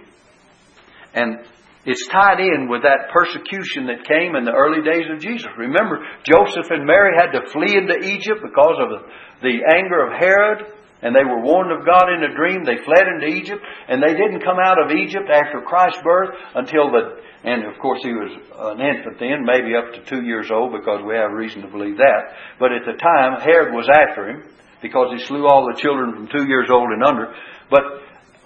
And 1.13 1.39
it's 1.85 2.07
tied 2.07 2.39
in 2.39 2.67
with 2.67 2.83
that 2.83 3.13
persecution 3.13 3.87
that 3.87 4.07
came 4.07 4.35
in 4.35 4.43
the 4.43 4.51
early 4.51 4.83
days 4.83 5.05
of 5.09 5.19
Jesus. 5.19 5.47
Remember, 5.57 6.03
Joseph 6.23 6.69
and 6.69 6.85
Mary 6.85 7.15
had 7.15 7.31
to 7.31 7.49
flee 7.51 7.77
into 7.77 7.95
Egypt 7.95 8.41
because 8.43 8.75
of 8.81 9.07
the 9.41 9.63
anger 9.71 10.03
of 10.03 10.19
Herod 10.19 10.75
and 11.05 11.13
they 11.13 11.23
were 11.23 11.45
warned 11.45 11.69
of 11.69 11.85
God 11.85 12.09
in 12.09 12.23
a 12.23 12.33
dream. 12.33 12.65
They 12.65 12.81
fled 12.81 13.05
into 13.05 13.27
Egypt, 13.27 13.61
and 13.87 14.01
they 14.01 14.17
didn't 14.17 14.41
come 14.41 14.57
out 14.57 14.81
of 14.81 14.89
Egypt 14.89 15.29
after 15.29 15.61
Christ's 15.61 16.01
birth 16.01 16.33
until 16.55 16.89
the, 16.89 17.21
and 17.45 17.63
of 17.65 17.77
course 17.79 18.01
he 18.01 18.11
was 18.11 18.33
an 18.33 18.81
infant 18.81 19.19
then, 19.19 19.45
maybe 19.45 19.77
up 19.77 19.93
to 19.93 20.01
two 20.09 20.25
years 20.25 20.49
old, 20.49 20.73
because 20.73 21.05
we 21.05 21.13
have 21.13 21.31
reason 21.31 21.61
to 21.61 21.67
believe 21.69 21.97
that. 21.97 22.33
But 22.59 22.73
at 22.73 22.85
the 22.85 22.97
time, 22.97 23.39
Herod 23.39 23.73
was 23.73 23.87
after 23.87 24.29
him 24.29 24.43
because 24.81 25.13
he 25.13 25.25
slew 25.25 25.45
all 25.45 25.69
the 25.71 25.79
children 25.79 26.13
from 26.13 26.27
two 26.27 26.47
years 26.47 26.69
old 26.71 26.89
and 26.89 27.03
under. 27.03 27.33
But 27.69 27.83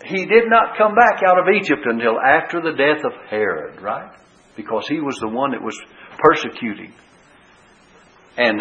he 0.03 0.25
did 0.25 0.47
not 0.47 0.77
come 0.77 0.95
back 0.95 1.21
out 1.25 1.39
of 1.39 1.45
Egypt 1.47 1.85
until 1.85 2.19
after 2.19 2.61
the 2.61 2.75
death 2.75 3.03
of 3.05 3.13
Herod, 3.29 3.81
right? 3.81 4.11
Because 4.55 4.85
he 4.87 4.99
was 4.99 5.17
the 5.19 5.29
one 5.29 5.51
that 5.51 5.61
was 5.61 5.79
persecuting. 6.17 6.93
And 8.37 8.59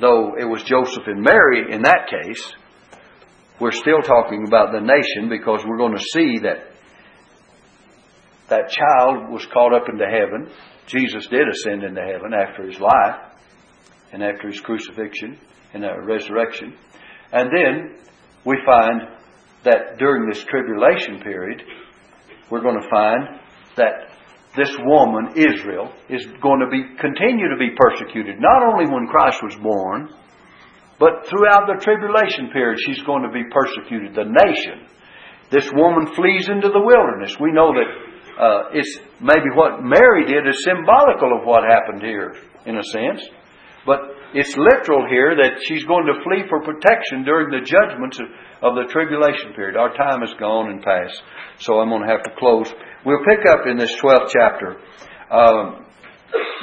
though 0.00 0.34
it 0.38 0.44
was 0.44 0.62
Joseph 0.62 1.06
and 1.06 1.22
Mary 1.22 1.72
in 1.72 1.82
that 1.82 2.08
case, 2.08 2.54
we're 3.60 3.72
still 3.72 4.02
talking 4.02 4.44
about 4.46 4.72
the 4.72 4.80
nation 4.80 5.28
because 5.28 5.64
we're 5.66 5.78
going 5.78 5.96
to 5.96 6.04
see 6.12 6.38
that 6.42 6.73
that 8.48 8.70
child 8.70 9.30
was 9.30 9.46
caught 9.46 9.74
up 9.74 9.88
into 9.88 10.04
heaven. 10.04 10.50
Jesus 10.86 11.26
did 11.28 11.48
ascend 11.48 11.82
into 11.82 12.02
heaven 12.02 12.32
after 12.34 12.66
his 12.66 12.78
life 12.78 13.32
and 14.12 14.22
after 14.22 14.48
his 14.48 14.60
crucifixion 14.60 15.38
and 15.72 15.84
resurrection. 16.06 16.76
And 17.32 17.50
then 17.50 17.96
we 18.44 18.56
find 18.64 19.02
that 19.64 19.98
during 19.98 20.28
this 20.28 20.44
tribulation 20.44 21.20
period, 21.20 21.62
we're 22.50 22.60
going 22.60 22.80
to 22.80 22.88
find 22.90 23.40
that 23.76 24.10
this 24.56 24.70
woman, 24.84 25.34
Israel, 25.34 25.90
is 26.08 26.26
going 26.40 26.60
to 26.60 26.70
be 26.70 26.84
continue 27.00 27.48
to 27.48 27.58
be 27.58 27.74
persecuted. 27.74 28.36
Not 28.38 28.62
only 28.62 28.86
when 28.86 29.08
Christ 29.08 29.42
was 29.42 29.56
born, 29.56 30.10
but 31.00 31.26
throughout 31.26 31.66
the 31.66 31.82
tribulation 31.82 32.52
period, 32.52 32.78
she's 32.86 33.02
going 33.02 33.24
to 33.24 33.32
be 33.32 33.42
persecuted. 33.50 34.14
The 34.14 34.30
nation. 34.30 34.86
This 35.50 35.68
woman 35.74 36.14
flees 36.14 36.48
into 36.48 36.68
the 36.68 36.80
wilderness. 36.80 37.34
We 37.40 37.50
know 37.50 37.74
that 37.74 37.88
uh, 38.38 38.74
it's 38.74 38.98
maybe 39.20 39.50
what 39.54 39.82
Mary 39.82 40.26
did 40.26 40.46
is 40.48 40.64
symbolical 40.64 41.38
of 41.38 41.46
what 41.46 41.62
happened 41.62 42.02
here, 42.02 42.34
in 42.66 42.76
a 42.76 42.82
sense. 42.82 43.22
But 43.86 44.00
it's 44.32 44.56
literal 44.56 45.06
here 45.08 45.36
that 45.36 45.60
she's 45.62 45.84
going 45.84 46.06
to 46.06 46.18
flee 46.24 46.48
for 46.48 46.62
protection 46.64 47.22
during 47.24 47.50
the 47.50 47.62
judgments 47.62 48.18
of, 48.18 48.74
the 48.74 48.88
tribulation 48.90 49.52
period. 49.54 49.76
Our 49.76 49.94
time 49.94 50.22
is 50.22 50.32
gone 50.40 50.70
and 50.70 50.82
past, 50.82 51.22
so 51.58 51.78
I'm 51.78 51.90
going 51.90 52.02
to 52.02 52.08
have 52.08 52.24
to 52.24 52.32
close. 52.38 52.72
We'll 53.04 53.22
pick 53.28 53.46
up 53.46 53.66
in 53.70 53.76
this 53.76 53.92
12th 54.00 54.32
chapter. 54.32 54.80
Um, 55.30 55.84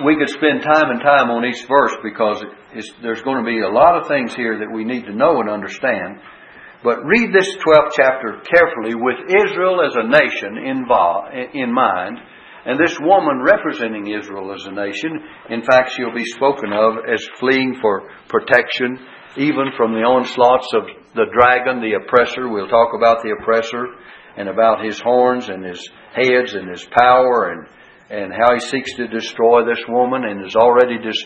we 0.03 0.17
could 0.17 0.30
spend 0.30 0.63
time 0.63 0.89
and 0.89 0.99
time 0.99 1.30
on 1.30 1.45
each 1.45 1.65
verse 1.67 1.93
because 2.03 2.43
there's 3.01 3.22
going 3.22 3.45
to 3.45 3.47
be 3.47 3.61
a 3.61 3.69
lot 3.69 4.01
of 4.01 4.07
things 4.07 4.34
here 4.34 4.59
that 4.59 4.72
we 4.74 4.84
need 4.84 5.05
to 5.05 5.13
know 5.13 5.39
and 5.39 5.49
understand. 5.49 6.19
But 6.84 7.05
read 7.05 7.32
this 7.34 7.55
12th 7.57 7.91
chapter 7.95 8.41
carefully 8.41 8.95
with 8.95 9.17
Israel 9.29 9.82
as 9.86 9.93
a 9.95 10.07
nation 10.07 10.57
in 10.57 11.73
mind, 11.73 12.17
and 12.65 12.79
this 12.79 12.97
woman 12.99 13.41
representing 13.43 14.07
Israel 14.07 14.51
as 14.53 14.65
a 14.65 14.71
nation. 14.71 15.21
In 15.49 15.61
fact, 15.61 15.91
she'll 15.91 16.13
be 16.13 16.25
spoken 16.25 16.73
of 16.73 17.05
as 17.11 17.23
fleeing 17.39 17.77
for 17.82 18.09
protection, 18.27 18.97
even 19.38 19.71
from 19.77 19.93
the 19.93 20.01
onslaughts 20.01 20.73
of 20.73 20.84
the 21.13 21.25
dragon, 21.32 21.82
the 21.82 22.01
oppressor. 22.01 22.49
We'll 22.49 22.67
talk 22.67 22.93
about 22.97 23.21
the 23.21 23.36
oppressor 23.39 23.86
and 24.38 24.49
about 24.49 24.84
his 24.84 24.99
horns 24.99 25.49
and 25.49 25.63
his 25.63 25.88
heads 26.13 26.53
and 26.53 26.69
his 26.69 26.88
power 26.97 27.51
and 27.51 27.67
and 28.11 28.34
how 28.34 28.53
he 28.53 28.59
seeks 28.59 28.93
to 28.95 29.07
destroy 29.07 29.63
this 29.63 29.79
woman 29.88 30.25
and 30.25 30.45
is 30.45 30.57
already 30.57 30.97
destroyed 30.97 31.19